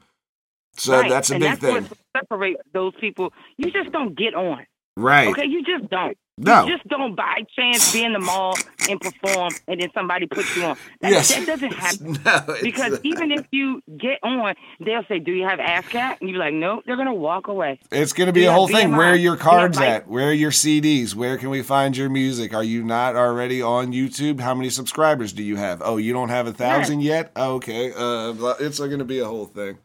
So 0.73 0.93
Right. 0.93 1.09
that's 1.09 1.31
a 1.31 1.33
and 1.33 1.41
big 1.41 1.49
that's 1.49 1.61
thing, 1.61 1.83
What 1.83 1.97
separates 2.15 2.61
those 2.73 2.93
people. 3.01 3.33
You 3.57 3.71
just 3.71 3.91
don't 3.91 4.15
get 4.17 4.35
on. 4.35 4.65
right? 4.95 5.27
Okay, 5.29 5.45
you 5.47 5.63
just 5.63 5.89
don't. 5.89 6.17
No. 6.41 6.65
You 6.65 6.77
just 6.77 6.87
don't 6.87 7.15
by 7.15 7.43
chance 7.57 7.91
be 7.91 8.03
in 8.03 8.13
the 8.13 8.19
mall 8.19 8.57
and 8.89 8.99
perform, 8.99 9.53
and 9.67 9.81
then 9.81 9.89
somebody 9.93 10.25
puts 10.25 10.55
you 10.55 10.63
on. 10.63 10.77
That, 11.01 11.11
Yes. 11.11 11.35
that 11.35 11.45
doesn't 11.45 11.73
happen. 11.73 12.17
No, 12.25 12.55
Because 12.63 12.99
even 13.03 13.31
if 13.31 13.45
you 13.51 13.81
get 13.97 14.19
on, 14.23 14.55
they'll 14.79 15.03
say, 15.09 15.19
"Do 15.19 15.31
you 15.33 15.43
have 15.43 15.59
ASCAP?" 15.59 16.21
And 16.21 16.29
you're 16.29 16.39
like, 16.39 16.53
"Nope." 16.53 16.83
They're 16.85 16.95
gonna 16.95 17.13
walk 17.13 17.47
away. 17.49 17.79
It's 17.91 18.13
going 18.13 18.27
to 18.27 18.33
be 18.33 18.41
You 18.43 18.49
a 18.49 18.51
whole 18.53 18.67
thing. 18.67 18.89
BMI. 18.89 18.97
Where 18.97 19.11
are 19.11 19.15
your 19.15 19.23
You 19.23 19.29
have, 19.31 19.39
cards 19.39 19.77
like- 19.77 19.89
at? 19.89 20.07
Where 20.07 20.29
are 20.29 20.33
your 20.33 20.51
CDs? 20.51 21.13
Where 21.13 21.37
can 21.37 21.49
we 21.49 21.61
find 21.61 21.95
your 21.97 22.09
music? 22.09 22.53
Are 22.53 22.63
you 22.63 22.83
not 22.83 23.15
already 23.17 23.61
on 23.61 23.91
YouTube? 23.91 24.39
How 24.39 24.55
many 24.55 24.69
subscribers 24.69 25.33
do 25.33 25.43
you 25.43 25.57
have? 25.57 25.81
Oh, 25.83 25.97
you 25.97 26.13
don't 26.13 26.29
have 26.29 26.47
a 26.47 26.53
thousand 26.53 27.01
yet? 27.01 27.31
Okay, 27.35 27.91
uh, 27.91 28.33
it's 28.59 28.79
going 28.79 28.99
to 28.99 29.05
be 29.05 29.19
a 29.19 29.25
whole 29.25 29.45
thing. 29.45 29.77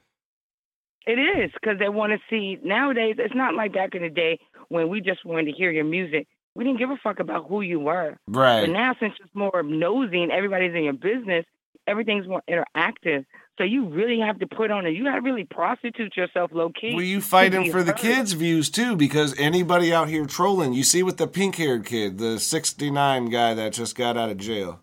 It 1.06 1.18
is 1.18 1.50
because 1.52 1.78
they 1.78 1.88
want 1.88 2.12
to 2.12 2.18
see. 2.30 2.58
Nowadays, 2.64 3.16
it's 3.18 3.34
not 3.34 3.54
like 3.54 3.72
back 3.74 3.94
in 3.94 4.02
the 4.02 4.08
day 4.08 4.38
when 4.68 4.88
we 4.88 5.00
just 5.00 5.24
wanted 5.24 5.46
to 5.46 5.52
hear 5.52 5.70
your 5.70 5.84
music. 5.84 6.26
We 6.54 6.64
didn't 6.64 6.78
give 6.78 6.90
a 6.90 6.96
fuck 6.96 7.18
about 7.18 7.48
who 7.48 7.60
you 7.60 7.80
were. 7.80 8.16
Right. 8.28 8.62
But 8.62 8.70
now, 8.70 8.94
since 9.00 9.14
it's 9.20 9.34
more 9.34 9.62
nosy 9.62 10.22
and 10.22 10.30
everybody's 10.30 10.74
in 10.74 10.84
your 10.84 10.92
business, 10.92 11.44
everything's 11.86 12.28
more 12.28 12.42
interactive. 12.48 13.26
So 13.58 13.64
you 13.64 13.86
really 13.86 14.18
have 14.20 14.40
to 14.40 14.46
put 14.46 14.70
on 14.70 14.84
it. 14.86 14.90
You 14.90 15.04
got 15.04 15.14
to 15.14 15.20
really 15.20 15.44
prostitute 15.44 16.16
yourself 16.16 16.50
low 16.52 16.70
key. 16.70 16.94
Well, 16.94 17.04
you 17.04 17.20
fighting 17.20 17.70
for 17.70 17.84
the 17.84 17.92
kids' 17.92 18.32
views 18.32 18.68
too, 18.68 18.96
because 18.96 19.38
anybody 19.38 19.92
out 19.92 20.08
here 20.08 20.26
trolling, 20.26 20.72
you 20.72 20.82
see 20.82 21.02
with 21.04 21.18
the 21.18 21.28
pink 21.28 21.56
haired 21.56 21.86
kid, 21.86 22.18
the 22.18 22.40
69 22.40 23.26
guy 23.30 23.54
that 23.54 23.72
just 23.72 23.96
got 23.96 24.16
out 24.16 24.30
of 24.30 24.38
jail. 24.38 24.80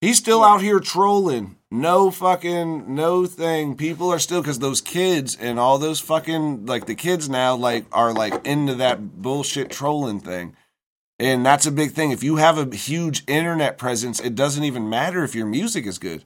He's 0.00 0.18
still 0.18 0.44
out 0.44 0.60
here 0.60 0.80
trolling. 0.80 1.56
No 1.70 2.10
fucking, 2.10 2.94
no 2.94 3.26
thing. 3.26 3.74
People 3.74 4.12
are 4.12 4.18
still, 4.18 4.42
because 4.42 4.58
those 4.58 4.80
kids 4.80 5.36
and 5.40 5.58
all 5.58 5.78
those 5.78 5.98
fucking, 5.98 6.66
like 6.66 6.86
the 6.86 6.94
kids 6.94 7.28
now, 7.28 7.56
like, 7.56 7.86
are 7.90 8.12
like 8.12 8.46
into 8.46 8.74
that 8.74 9.22
bullshit 9.22 9.70
trolling 9.70 10.20
thing. 10.20 10.54
And 11.18 11.46
that's 11.46 11.66
a 11.66 11.70
big 11.70 11.92
thing. 11.92 12.10
If 12.10 12.24
you 12.24 12.36
have 12.36 12.58
a 12.58 12.74
huge 12.74 13.22
internet 13.28 13.78
presence, 13.78 14.20
it 14.20 14.34
doesn't 14.34 14.64
even 14.64 14.88
matter 14.88 15.22
if 15.22 15.34
your 15.34 15.46
music 15.46 15.86
is 15.86 15.98
good. 15.98 16.24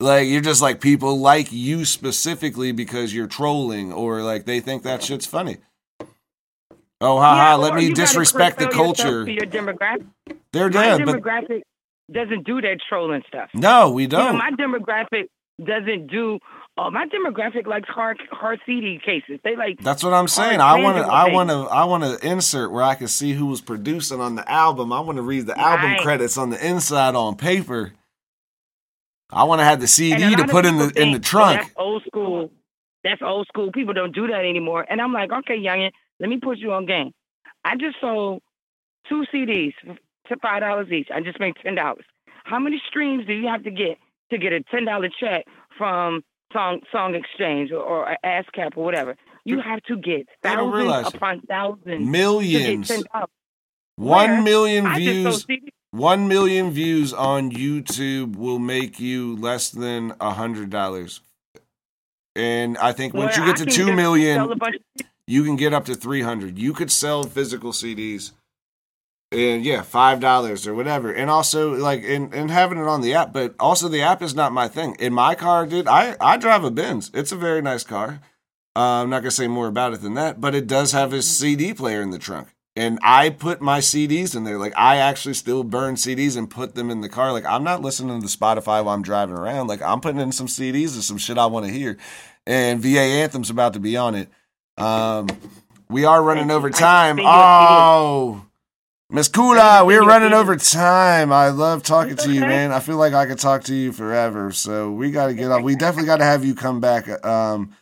Like 0.00 0.28
you're 0.28 0.40
just 0.40 0.62
like 0.62 0.80
people 0.80 1.18
like 1.18 1.48
you 1.52 1.84
specifically 1.84 2.72
because 2.72 3.12
you're 3.12 3.26
trolling 3.26 3.92
or 3.92 4.22
like 4.22 4.44
they 4.46 4.60
think 4.60 4.82
that 4.84 5.02
shit's 5.02 5.26
funny. 5.26 5.58
Oh 7.00 7.18
haha, 7.18 7.50
Yeah, 7.50 7.54
let 7.56 7.74
me 7.74 7.92
disrespect 7.92 8.58
the 8.58 8.68
culture. 8.68 9.28
Your 9.28 9.44
demographic. 9.46 10.06
They're 10.52 10.70
My 10.70 10.96
dead, 10.96 11.04
but 11.04 11.16
demographic 11.16 11.62
doesn't 12.12 12.44
do 12.46 12.60
that 12.60 12.78
trolling 12.88 13.22
stuff. 13.28 13.50
no, 13.54 13.90
we 13.90 14.02
You 14.04 14.08
know, 14.08 14.18
don't. 14.18 14.38
my 14.38 14.50
demographic 14.52 15.24
doesn't 15.64 16.06
do. 16.06 16.38
Uh, 16.78 16.90
my 16.90 17.06
demographic 17.06 17.66
likes 17.66 17.88
hard 17.88 18.20
hard 18.30 18.60
CD 18.64 19.00
cases. 19.04 19.40
They 19.42 19.56
like. 19.56 19.82
That's 19.82 20.04
what 20.04 20.14
I'm 20.14 20.28
saying. 20.28 20.60
I 20.60 20.80
want 20.80 20.96
to. 20.98 21.02
I 21.02 21.32
want 21.32 21.50
to. 21.50 21.56
I 21.56 21.84
want 21.84 22.04
to 22.04 22.24
insert 22.24 22.70
where 22.70 22.84
I 22.84 22.94
can 22.94 23.08
see 23.08 23.32
who 23.32 23.46
was 23.46 23.60
producing 23.60 24.20
on 24.20 24.36
the 24.36 24.48
album. 24.48 24.92
I 24.92 25.00
want 25.00 25.16
to 25.16 25.22
read 25.22 25.46
the 25.46 25.58
album 25.58 25.96
credits 25.98 26.38
on 26.38 26.50
the 26.50 26.64
inside 26.64 27.16
on 27.16 27.34
paper. 27.34 27.94
I 29.30 29.42
want 29.44 29.60
to 29.60 29.64
have 29.64 29.80
the 29.80 29.88
CD 29.88 30.36
to 30.36 30.46
put 30.46 30.64
in 30.64 30.78
the 30.78 30.86
people 30.86 31.02
in 31.02 31.12
the 31.12 31.18
think, 31.18 31.26
oh, 31.26 31.30
trunk. 31.30 31.60
that's 31.62 31.74
old 31.76 32.02
school. 32.06 32.50
That's 33.02 33.22
old 33.22 33.48
school. 33.48 33.72
People 33.72 33.94
don't 33.94 34.14
do 34.14 34.28
that 34.28 34.44
anymore. 34.44 34.86
And 34.88 35.00
I'm 35.00 35.12
like, 35.12 35.32
okay, 35.32 35.58
youngin, 35.58 35.90
let 36.20 36.30
me 36.30 36.38
put 36.40 36.58
you 36.58 36.72
on 36.72 36.86
game. 36.86 37.12
I 37.64 37.74
just 37.74 37.96
sold 38.00 38.40
two 39.08 39.24
CDs 39.34 39.74
to 39.84 40.36
five 40.40 40.60
dollars 40.60 40.92
each. 40.92 41.08
I 41.12 41.22
just 41.22 41.40
made 41.40 41.54
ten 41.60 41.74
dollars. 41.74 42.04
How 42.44 42.60
many 42.60 42.80
streams 42.88 43.26
do 43.26 43.32
you 43.32 43.48
have 43.48 43.64
to 43.64 43.70
get 43.72 43.98
to 44.30 44.38
get 44.38 44.52
a 44.52 44.62
ten 44.70 44.84
dollar 44.84 45.08
check 45.20 45.44
from 45.76 46.22
Song 46.52 46.80
Song 46.92 47.14
Exchange 47.14 47.72
or, 47.72 47.82
or 47.82 48.16
ASCAP 48.24 48.76
or 48.76 48.84
whatever? 48.84 49.16
You 49.44 49.60
have 49.60 49.82
to 49.84 49.96
get 49.96 50.28
They 50.42 50.54
don't 50.54 50.72
realize 50.72 51.04
thousands 51.04 51.14
upon 51.14 51.40
thousands 51.42 52.06
Millions. 52.08 52.88
to 52.88 52.94
get 52.94 53.02
ten 53.02 53.04
dollars. 53.12 53.28
One 53.96 54.44
million 54.44 54.94
views. 54.94 55.46
One 55.90 56.28
million 56.28 56.70
views 56.70 57.12
on 57.12 57.50
YouTube 57.50 58.36
will 58.36 58.58
make 58.58 59.00
you 59.00 59.36
less 59.36 59.70
than 59.70 60.12
a 60.20 60.32
hundred 60.32 60.70
dollars. 60.70 61.20
And 62.36 62.76
I 62.78 62.92
think 62.92 63.14
once 63.14 63.36
you 63.36 63.42
I 63.42 63.46
get 63.46 63.56
to 63.56 63.66
two 63.66 63.92
million, 63.92 64.36
sell 64.36 64.52
a 64.52 64.56
bunch 64.56 64.76
of 64.76 65.06
you 65.26 65.44
can 65.44 65.56
get 65.56 65.74
up 65.74 65.86
to 65.86 65.94
three 65.94 66.22
hundred. 66.22 66.58
You 66.58 66.72
could 66.72 66.92
sell 66.92 67.24
physical 67.24 67.72
CDs, 67.72 68.32
and 69.30 69.64
yeah, 69.64 69.82
five 69.82 70.20
dollars 70.20 70.66
or 70.66 70.74
whatever. 70.74 71.12
And 71.12 71.30
also 71.30 71.74
like 71.74 72.02
and, 72.04 72.32
and 72.32 72.50
having 72.50 72.78
it 72.78 72.86
on 72.86 73.00
the 73.00 73.14
app, 73.14 73.32
but 73.32 73.54
also 73.60 73.88
the 73.88 74.02
app 74.02 74.22
is 74.22 74.34
not 74.34 74.52
my 74.52 74.68
thing. 74.68 74.96
In 74.98 75.12
my 75.12 75.34
car, 75.34 75.66
dude, 75.66 75.88
I 75.88 76.16
I 76.20 76.36
drive 76.36 76.64
a 76.64 76.70
Benz. 76.70 77.10
It's 77.14 77.32
a 77.32 77.36
very 77.36 77.62
nice 77.62 77.84
car. 77.84 78.20
Uh, 78.76 79.02
I'm 79.02 79.10
not 79.10 79.20
gonna 79.20 79.30
say 79.30 79.48
more 79.48 79.66
about 79.66 79.92
it 79.92 80.02
than 80.02 80.14
that, 80.14 80.40
but 80.40 80.54
it 80.54 80.66
does 80.66 80.92
have 80.92 81.12
a 81.12 81.22
CD 81.22 81.74
player 81.74 82.00
in 82.00 82.10
the 82.10 82.18
trunk. 82.18 82.48
And 82.76 83.00
I 83.02 83.30
put 83.30 83.60
my 83.60 83.80
CDs 83.80 84.36
in 84.36 84.44
there. 84.44 84.56
Like 84.56 84.72
I 84.76 84.98
actually 84.98 85.34
still 85.34 85.64
burn 85.64 85.96
CDs 85.96 86.36
and 86.36 86.48
put 86.48 86.76
them 86.76 86.90
in 86.90 87.00
the 87.00 87.08
car. 87.08 87.32
Like 87.32 87.44
I'm 87.44 87.64
not 87.64 87.82
listening 87.82 88.22
to 88.22 88.28
Spotify 88.28 88.84
while 88.84 88.90
I'm 88.90 89.02
driving 89.02 89.36
around. 89.36 89.66
Like 89.66 89.82
I'm 89.82 90.00
putting 90.00 90.20
in 90.20 90.32
some 90.32 90.46
CDs 90.46 90.94
and 90.94 91.02
some 91.02 91.18
shit 91.18 91.38
I 91.38 91.46
want 91.46 91.66
to 91.66 91.72
hear. 91.72 91.98
And 92.46 92.80
VA 92.80 93.00
Anthem's 93.00 93.50
about 93.50 93.74
to 93.74 93.80
be 93.80 93.96
on 93.96 94.14
it. 94.14 94.30
Um, 94.78 95.26
we 95.90 96.04
are 96.04 96.22
running 96.22 96.50
over 96.50 96.70
time. 96.70 97.18
Oh, 97.20 98.46
Miss 99.10 99.30
Kula, 99.30 99.86
we're 99.86 100.04
running 100.04 100.34
over 100.34 100.54
time. 100.56 101.32
I 101.32 101.48
love 101.48 101.82
talking 101.82 102.16
to 102.16 102.30
you, 102.30 102.40
man. 102.40 102.72
I 102.72 102.80
feel 102.80 102.98
like 102.98 103.14
I 103.14 103.24
could 103.24 103.38
talk 103.38 103.64
to 103.64 103.74
you 103.74 103.90
forever. 103.90 104.52
So 104.52 104.92
we 104.92 105.10
got 105.10 105.28
to 105.28 105.34
get 105.34 105.50
off. 105.50 105.62
We 105.62 105.76
definitely 105.76 106.04
got 106.06 106.18
to 106.18 106.24
have 106.24 106.44
you 106.44 106.54
come 106.54 106.78
back. 106.78 107.08
Um, 107.24 107.74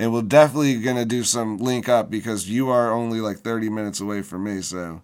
and 0.00 0.12
we're 0.12 0.22
definitely 0.22 0.80
gonna 0.80 1.04
do 1.04 1.22
some 1.22 1.58
link 1.58 1.88
up 1.88 2.10
because 2.10 2.50
you 2.50 2.70
are 2.70 2.90
only 2.90 3.20
like 3.20 3.38
30 3.38 3.68
minutes 3.70 4.00
away 4.00 4.22
from 4.22 4.42
me. 4.42 4.60
So 4.60 5.02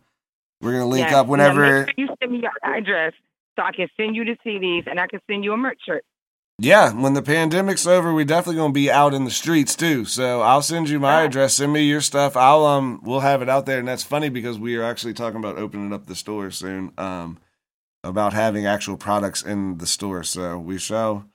we're 0.61 0.73
gonna 0.73 0.87
link 0.87 1.11
Yeah. 1.11 1.21
up 1.21 1.29
whenever. 1.29 1.85
sure 1.85 1.95
you 1.97 2.09
send 2.19 2.33
me 2.33 2.41
your 2.41 2.51
address 2.65 3.13
so 3.55 3.63
I 3.63 3.71
can 3.71 3.87
send 3.97 4.17
you 4.17 4.25
the 4.25 4.37
CDs 4.45 4.89
and 4.91 4.99
I 4.99 5.07
can 5.07 5.21
send 5.31 5.45
you 5.45 5.53
a 5.53 5.57
merch 5.57 5.79
shirt. 5.87 6.05
Yeah, 6.61 6.93
when 6.93 7.15
the 7.15 7.23
pandemic's 7.23 7.87
over, 7.87 8.13
we 8.13 8.25
definitely 8.25 8.57
gonna 8.57 8.73
be 8.73 8.91
out 8.91 9.15
in 9.15 9.25
the 9.25 9.31
streets 9.31 9.77
too. 9.77 10.05
So 10.05 10.41
I'll 10.41 10.63
send 10.63 10.89
you 10.89 10.99
my 10.99 11.23
address. 11.23 11.55
Send 11.55 11.73
me 11.73 11.83
your 11.83 12.01
stuff. 12.01 12.37
I'll 12.37 12.67
um 12.67 13.01
we'll 13.05 13.21
have 13.21 13.43
it 13.43 13.49
out 13.49 13.65
there, 13.65 13.79
and 13.79 13.87
that's 13.87 14.03
funny 14.03 14.29
because 14.29 14.59
we 14.59 14.77
are 14.77 14.83
actually 14.83 15.15
talking 15.15 15.39
about 15.39 15.57
opening 15.57 15.93
up 15.93 16.07
the 16.07 16.17
store 16.17 16.51
soon. 16.51 16.93
Um, 16.99 17.39
about 18.05 18.33
having 18.33 18.67
actual 18.67 18.97
products 18.97 19.43
in 19.43 19.79
the 19.79 19.87
store. 19.87 20.23
So 20.23 20.59
we 20.59 20.79
shall 20.79 21.27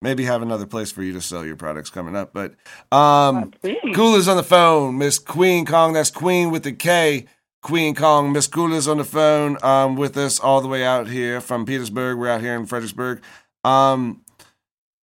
maybe 0.00 0.24
have 0.24 0.42
another 0.42 0.66
place 0.66 0.90
for 0.90 1.02
you 1.02 1.12
to 1.12 1.20
sell 1.20 1.44
your 1.44 1.56
products 1.56 1.90
coming 1.90 2.16
up. 2.16 2.32
But 2.32 2.54
um, 2.90 3.52
Please. 3.62 3.78
Kula's 3.94 4.28
on 4.28 4.36
the 4.36 4.42
phone. 4.42 4.98
Miss 4.98 5.18
Queen 5.18 5.64
Kong. 5.64 5.92
That's 5.92 6.10
Queen 6.10 6.50
with 6.50 6.64
the 6.64 6.72
K. 6.72 7.26
Queen 7.62 7.94
Kong. 7.94 8.32
Miss 8.32 8.48
Kula's 8.48 8.88
on 8.88 8.98
the 8.98 9.04
phone 9.04 9.56
um, 9.62 9.94
with 9.94 10.16
us 10.16 10.40
all 10.40 10.60
the 10.60 10.68
way 10.68 10.84
out 10.84 11.08
here 11.08 11.40
from 11.40 11.64
Petersburg. 11.64 12.18
We're 12.18 12.30
out 12.30 12.40
here 12.40 12.56
in 12.56 12.66
Fredericksburg. 12.66 13.22
Um, 13.62 14.22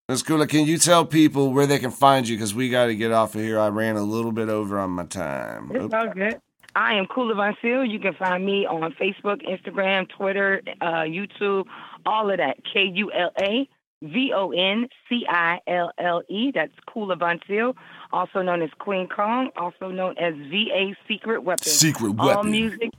Kula, 0.10 0.49
can 0.49 0.66
you 0.66 0.78
tell 0.78 1.05
people 1.05 1.53
where 1.53 1.68
they 1.68 1.78
can 1.80 1.91
find 1.91 2.28
you? 2.28 2.36
Because 2.36 2.55
we 2.55 2.70
got 2.70 2.88
to 2.88 2.95
get 2.95 3.12
off 3.12 3.36
of 3.36 3.41
here. 3.41 3.60
I 3.60 3.70
ran 3.70 3.95
a 3.95 4.01
little 4.03 4.32
bit 4.32 4.49
over 4.49 4.80
on 4.80 4.91
my 4.91 5.05
time. 5.05 5.72
It's 5.74 5.93
all 5.93 6.10
good. 6.10 6.41
I 6.76 6.93
am 6.95 7.05
Kula 7.05 7.34
Voncille. 7.36 7.89
You 7.89 7.99
can 7.99 8.14
find 8.14 8.45
me 8.45 8.66
on 8.66 8.93
Facebook, 8.93 9.41
Instagram, 9.47 10.10
Twitter, 10.10 10.62
uh, 10.82 11.03
YouTube, 11.03 11.66
all 12.05 12.30
of 12.30 12.38
that. 12.38 12.57
K 12.72 12.91
U 12.93 13.12
L 13.12 13.32
A 13.39 13.68
V 14.01 14.32
O 14.36 14.51
N 14.51 14.88
C 15.07 15.26
I 15.28 15.60
L 15.68 15.91
L 15.97 16.24
E. 16.30 16.51
That's 16.53 16.74
Kula 16.88 17.18
Voncille, 17.18 17.76
also 18.12 18.41
known 18.41 18.62
as 18.62 18.70
Queen 18.80 19.07
Kong, 19.07 19.49
also 19.57 19.89
known 19.89 20.18
as 20.18 20.34
VA 20.36 20.95
Secret 21.07 21.43
Weapon. 21.43 21.66
Secret 21.66 22.12
Weapon. 22.12 22.38
All 22.38 22.43
music. 22.43 22.91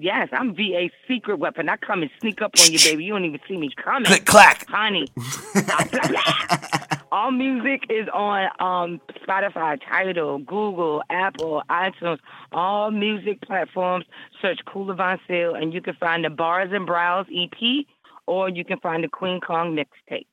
Yes, 0.00 0.28
I'm 0.30 0.54
VA 0.54 0.90
Secret 1.08 1.40
Weapon. 1.40 1.68
I 1.68 1.76
come 1.76 2.02
and 2.02 2.10
sneak 2.20 2.40
up 2.40 2.52
on 2.60 2.70
you, 2.72 2.78
baby. 2.78 3.02
You 3.04 3.14
don't 3.14 3.24
even 3.24 3.40
see 3.48 3.56
me 3.56 3.70
coming. 3.82 4.04
Click 4.06 4.24
clack. 4.26 4.64
honey. 4.68 5.08
All 7.10 7.32
music 7.32 7.84
is 7.90 8.06
on 8.12 8.48
um, 8.60 9.00
Spotify, 9.26 9.80
Tidal, 9.82 10.38
Google, 10.40 11.02
Apple, 11.08 11.62
iTunes, 11.70 12.18
all 12.52 12.90
music 12.90 13.40
platforms. 13.40 14.04
Search 14.42 14.60
Kula 14.66 14.94
Voncille, 14.94 15.60
and 15.60 15.72
you 15.72 15.80
can 15.80 15.94
find 15.94 16.22
the 16.24 16.30
Bars 16.30 16.68
and 16.70 16.84
Brows 16.84 17.26
EP, 17.34 17.86
or 18.26 18.50
you 18.50 18.62
can 18.64 18.78
find 18.80 19.02
the 19.02 19.08
Queen 19.08 19.40
Kong 19.40 19.74
mixtape. 19.74 20.26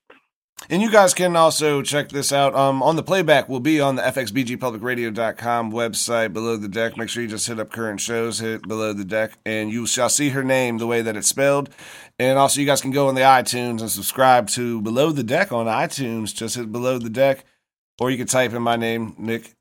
And 0.69 0.81
you 0.81 0.89
guys 0.89 1.13
can 1.13 1.35
also 1.35 1.81
check 1.81 2.09
this 2.09 2.31
out 2.31 2.55
um, 2.55 2.81
on 2.81 2.95
the 2.95 3.03
playback. 3.03 3.47
Will 3.47 3.59
be 3.59 3.79
on 3.79 3.95
the 3.95 4.01
fxbgpublicradio.com 4.01 5.71
website 5.71 6.33
below 6.33 6.57
the 6.57 6.67
deck. 6.67 6.97
Make 6.97 7.09
sure 7.09 7.21
you 7.21 7.29
just 7.29 7.47
hit 7.47 7.59
up 7.59 7.71
current 7.71 8.01
shows, 8.01 8.39
hit 8.39 8.67
below 8.67 8.91
the 8.93 9.05
deck, 9.05 9.37
and 9.45 9.71
you 9.71 9.85
shall 9.85 10.09
see 10.09 10.29
her 10.29 10.43
name 10.43 10.79
the 10.79 10.87
way 10.87 11.01
that 11.03 11.15
it's 11.15 11.27
spelled. 11.27 11.69
And 12.17 12.39
also, 12.39 12.61
you 12.61 12.65
guys 12.65 12.81
can 12.81 12.91
go 12.91 13.07
on 13.07 13.15
the 13.15 13.21
iTunes 13.21 13.81
and 13.81 13.91
subscribe 13.91 14.47
to 14.49 14.81
Below 14.81 15.11
the 15.11 15.23
Deck 15.23 15.51
on 15.51 15.67
iTunes. 15.67 16.33
Just 16.33 16.55
hit 16.55 16.71
Below 16.71 16.97
the 16.97 17.09
Deck, 17.09 17.45
or 17.99 18.09
you 18.09 18.17
can 18.17 18.27
type 18.27 18.53
in 18.53 18.61
my 18.61 18.75
name, 18.75 19.15
Nick 19.17 19.53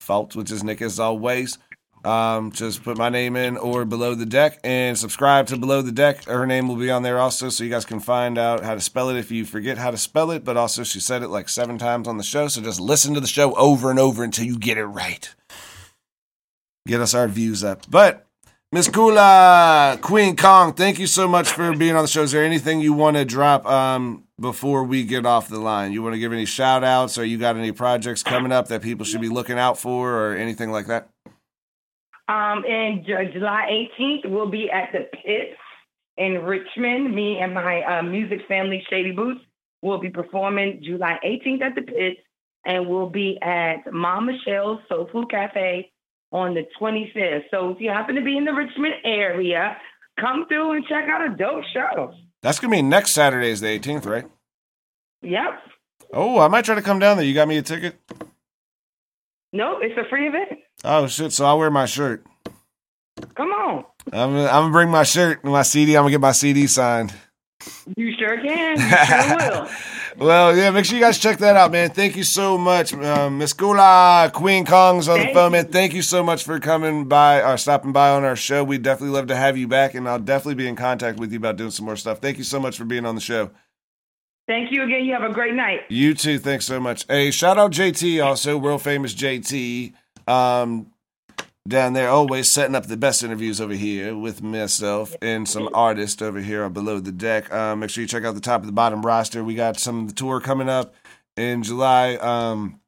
Fault, 0.00 0.36
which 0.36 0.50
is 0.50 0.64
Nick 0.64 0.82
as 0.82 0.98
always. 0.98 1.56
Um, 2.04 2.50
just 2.52 2.82
put 2.82 2.96
my 2.96 3.10
name 3.10 3.36
in 3.36 3.58
or 3.58 3.84
below 3.84 4.14
the 4.14 4.24
deck 4.24 4.58
and 4.64 4.96
subscribe 4.96 5.46
to 5.48 5.58
below 5.58 5.82
the 5.82 5.92
deck. 5.92 6.24
Her 6.24 6.46
name 6.46 6.66
will 6.66 6.76
be 6.76 6.90
on 6.90 7.02
there 7.02 7.18
also, 7.18 7.50
so 7.50 7.62
you 7.62 7.70
guys 7.70 7.84
can 7.84 8.00
find 8.00 8.38
out 8.38 8.64
how 8.64 8.74
to 8.74 8.80
spell 8.80 9.10
it 9.10 9.18
if 9.18 9.30
you 9.30 9.44
forget 9.44 9.76
how 9.76 9.90
to 9.90 9.98
spell 9.98 10.30
it. 10.30 10.44
But 10.44 10.56
also, 10.56 10.82
she 10.82 11.00
said 11.00 11.22
it 11.22 11.28
like 11.28 11.48
seven 11.48 11.76
times 11.76 12.08
on 12.08 12.16
the 12.16 12.24
show, 12.24 12.48
so 12.48 12.62
just 12.62 12.80
listen 12.80 13.12
to 13.14 13.20
the 13.20 13.26
show 13.26 13.52
over 13.54 13.90
and 13.90 13.98
over 13.98 14.24
until 14.24 14.46
you 14.46 14.58
get 14.58 14.78
it 14.78 14.86
right. 14.86 15.34
Get 16.86 17.00
us 17.00 17.14
our 17.14 17.28
views 17.28 17.62
up. 17.62 17.90
But 17.90 18.26
Miss 18.72 18.88
Kula, 18.88 20.00
Queen 20.00 20.36
Kong, 20.36 20.72
thank 20.72 20.98
you 20.98 21.06
so 21.08 21.26
much 21.26 21.50
for 21.50 21.76
being 21.76 21.96
on 21.96 22.02
the 22.02 22.08
show. 22.08 22.22
Is 22.22 22.30
there 22.30 22.44
anything 22.44 22.80
you 22.80 22.92
want 22.92 23.16
to 23.16 23.24
drop 23.24 23.66
um, 23.66 24.24
before 24.40 24.84
we 24.84 25.02
get 25.02 25.26
off 25.26 25.48
the 25.48 25.58
line? 25.58 25.92
You 25.92 26.02
want 26.02 26.14
to 26.14 26.20
give 26.20 26.32
any 26.32 26.46
shout 26.46 26.84
outs 26.84 27.18
or 27.18 27.24
you 27.24 27.36
got 27.36 27.56
any 27.56 27.72
projects 27.72 28.22
coming 28.22 28.52
up 28.52 28.68
that 28.68 28.80
people 28.80 29.04
should 29.04 29.20
be 29.20 29.28
looking 29.28 29.58
out 29.58 29.76
for 29.76 30.14
or 30.14 30.36
anything 30.36 30.70
like 30.70 30.86
that? 30.86 31.08
Um, 32.30 32.64
and 32.64 33.04
July 33.04 33.88
18th, 33.98 34.30
we'll 34.30 34.50
be 34.50 34.70
at 34.70 34.92
the 34.92 35.08
Pits 35.12 35.58
in 36.16 36.34
Richmond. 36.44 37.12
Me 37.12 37.38
and 37.38 37.52
my 37.52 37.82
uh, 37.82 38.02
music 38.02 38.38
family, 38.46 38.84
Shady 38.88 39.10
Boots, 39.10 39.40
will 39.82 39.98
be 39.98 40.10
performing 40.10 40.80
July 40.84 41.18
18th 41.24 41.62
at 41.62 41.74
the 41.74 41.82
Pits, 41.82 42.20
and 42.64 42.86
we'll 42.86 43.10
be 43.10 43.36
at 43.42 43.92
Mom 43.92 44.26
Michelle's 44.26 44.78
Soul 44.88 45.08
Food 45.10 45.28
Cafe 45.28 45.90
on 46.30 46.54
the 46.54 46.66
25th. 46.80 47.44
So 47.50 47.70
if 47.70 47.80
you 47.80 47.90
happen 47.90 48.14
to 48.14 48.22
be 48.22 48.36
in 48.36 48.44
the 48.44 48.52
Richmond 48.52 48.94
area, 49.04 49.76
come 50.20 50.46
through 50.46 50.74
and 50.74 50.86
check 50.86 51.08
out 51.08 51.32
a 51.32 51.34
dope 51.34 51.64
show. 51.74 52.14
That's 52.42 52.60
going 52.60 52.70
to 52.70 52.76
be 52.76 52.82
next 52.82 53.10
Saturday, 53.10 53.50
is 53.50 53.60
the 53.60 53.76
18th, 53.76 54.06
right? 54.06 54.26
Yep. 55.22 55.62
Oh, 56.12 56.38
I 56.38 56.46
might 56.46 56.64
try 56.64 56.76
to 56.76 56.82
come 56.82 57.00
down 57.00 57.16
there. 57.16 57.26
You 57.26 57.34
got 57.34 57.48
me 57.48 57.56
a 57.56 57.62
ticket? 57.62 57.96
No, 59.52 59.78
it's 59.80 59.98
a 59.98 60.08
free 60.08 60.28
event. 60.28 60.60
Oh, 60.84 61.06
shit. 61.06 61.32
So 61.32 61.44
I'll 61.44 61.58
wear 61.58 61.70
my 61.70 61.86
shirt. 61.86 62.24
Come 63.34 63.50
on. 63.52 63.84
I'm 64.12 64.32
gonna, 64.32 64.46
I'm 64.46 64.62
gonna 64.64 64.72
bring 64.72 64.90
my 64.90 65.02
shirt 65.02 65.42
and 65.44 65.52
my 65.52 65.62
CD. 65.62 65.96
I'm 65.96 66.02
gonna 66.02 66.12
get 66.12 66.20
my 66.20 66.32
CD 66.32 66.66
signed. 66.66 67.12
You 67.96 68.14
sure 68.18 68.40
can. 68.40 68.78
You 68.80 68.88
sure 69.06 69.36
will. 70.16 70.26
Well, 70.26 70.56
yeah, 70.56 70.70
make 70.70 70.84
sure 70.86 70.96
you 70.96 71.04
guys 71.04 71.18
check 71.18 71.38
that 71.38 71.56
out, 71.56 71.70
man. 71.70 71.90
Thank 71.90 72.16
you 72.16 72.24
so 72.24 72.58
much, 72.58 72.92
um, 72.94 73.38
Miss 73.38 73.54
Kula, 73.54 74.32
Queen 74.32 74.66
Kong's 74.66 75.08
on 75.08 75.20
the 75.20 75.32
phone, 75.32 75.52
man. 75.52 75.68
Thank 75.68 75.94
you 75.94 76.02
so 76.02 76.22
much 76.22 76.42
for 76.42 76.58
coming 76.58 77.04
by 77.06 77.42
or 77.42 77.56
stopping 77.56 77.92
by 77.92 78.10
on 78.10 78.24
our 78.24 78.34
show. 78.34 78.64
We 78.64 78.78
definitely 78.78 79.14
love 79.14 79.28
to 79.28 79.36
have 79.36 79.56
you 79.56 79.68
back, 79.68 79.94
and 79.94 80.08
I'll 80.08 80.18
definitely 80.18 80.56
be 80.56 80.66
in 80.66 80.74
contact 80.74 81.18
with 81.18 81.30
you 81.32 81.38
about 81.38 81.56
doing 81.56 81.70
some 81.70 81.86
more 81.86 81.96
stuff. 81.96 82.18
Thank 82.18 82.38
you 82.38 82.44
so 82.44 82.58
much 82.58 82.76
for 82.76 82.84
being 82.84 83.06
on 83.06 83.14
the 83.14 83.20
show. 83.20 83.50
Thank 84.48 84.72
you 84.72 84.82
again. 84.82 85.04
You 85.04 85.12
have 85.12 85.22
a 85.22 85.32
great 85.32 85.54
night. 85.54 85.80
You 85.88 86.14
too. 86.14 86.38
Thanks 86.40 86.64
so 86.64 86.80
much. 86.80 87.06
Hey, 87.06 87.30
shout 87.30 87.56
out 87.56 87.70
JT, 87.70 88.24
also 88.24 88.58
world 88.58 88.82
famous 88.82 89.14
JT, 89.14 89.92
um, 90.30 90.92
down 91.68 91.92
there, 91.92 92.08
always 92.08 92.50
setting 92.50 92.74
up 92.74 92.86
the 92.86 92.96
best 92.96 93.22
interviews 93.22 93.60
over 93.60 93.74
here 93.74 94.16
with 94.16 94.42
myself 94.42 95.14
and 95.20 95.48
some 95.48 95.68
artists 95.74 96.22
over 96.22 96.40
here 96.40 96.64
on 96.64 96.72
below 96.72 97.00
the 97.00 97.12
deck. 97.12 97.52
Um, 97.52 97.80
make 97.80 97.90
sure 97.90 98.02
you 98.02 98.08
check 98.08 98.24
out 98.24 98.34
the 98.34 98.40
top 98.40 98.62
of 98.62 98.66
the 98.66 98.72
bottom 98.72 99.04
roster. 99.04 99.44
We 99.44 99.54
got 99.54 99.78
some 99.78 100.00
of 100.00 100.08
the 100.08 100.14
tour 100.14 100.40
coming 100.40 100.68
up 100.68 100.94
in 101.36 101.62
July. 101.62 102.14
Um, 102.14 102.80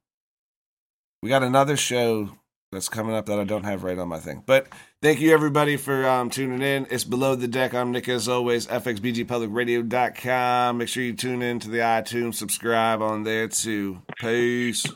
we 1.22 1.28
got 1.28 1.42
another 1.42 1.76
show 1.76 2.30
that's 2.72 2.88
coming 2.88 3.14
up 3.14 3.26
that 3.26 3.38
I 3.38 3.44
don't 3.44 3.64
have 3.64 3.84
right 3.84 3.98
on 3.98 4.08
my 4.08 4.18
thing. 4.18 4.42
But 4.46 4.68
thank 5.02 5.20
you 5.20 5.32
everybody 5.32 5.76
for 5.76 6.08
um, 6.08 6.30
tuning 6.30 6.62
in. 6.62 6.86
It's 6.90 7.04
below 7.04 7.34
the 7.34 7.46
deck. 7.46 7.74
I'm 7.74 7.92
Nick 7.92 8.08
as 8.08 8.28
always, 8.28 8.66
fxbgpublicradio.com. 8.66 10.78
Make 10.78 10.88
sure 10.88 11.02
you 11.02 11.12
tune 11.12 11.42
in 11.42 11.58
to 11.60 11.68
the 11.68 11.78
iTunes, 11.78 12.36
subscribe 12.36 13.02
on 13.02 13.24
there 13.24 13.48
too. 13.48 14.00
Peace. 14.18 14.86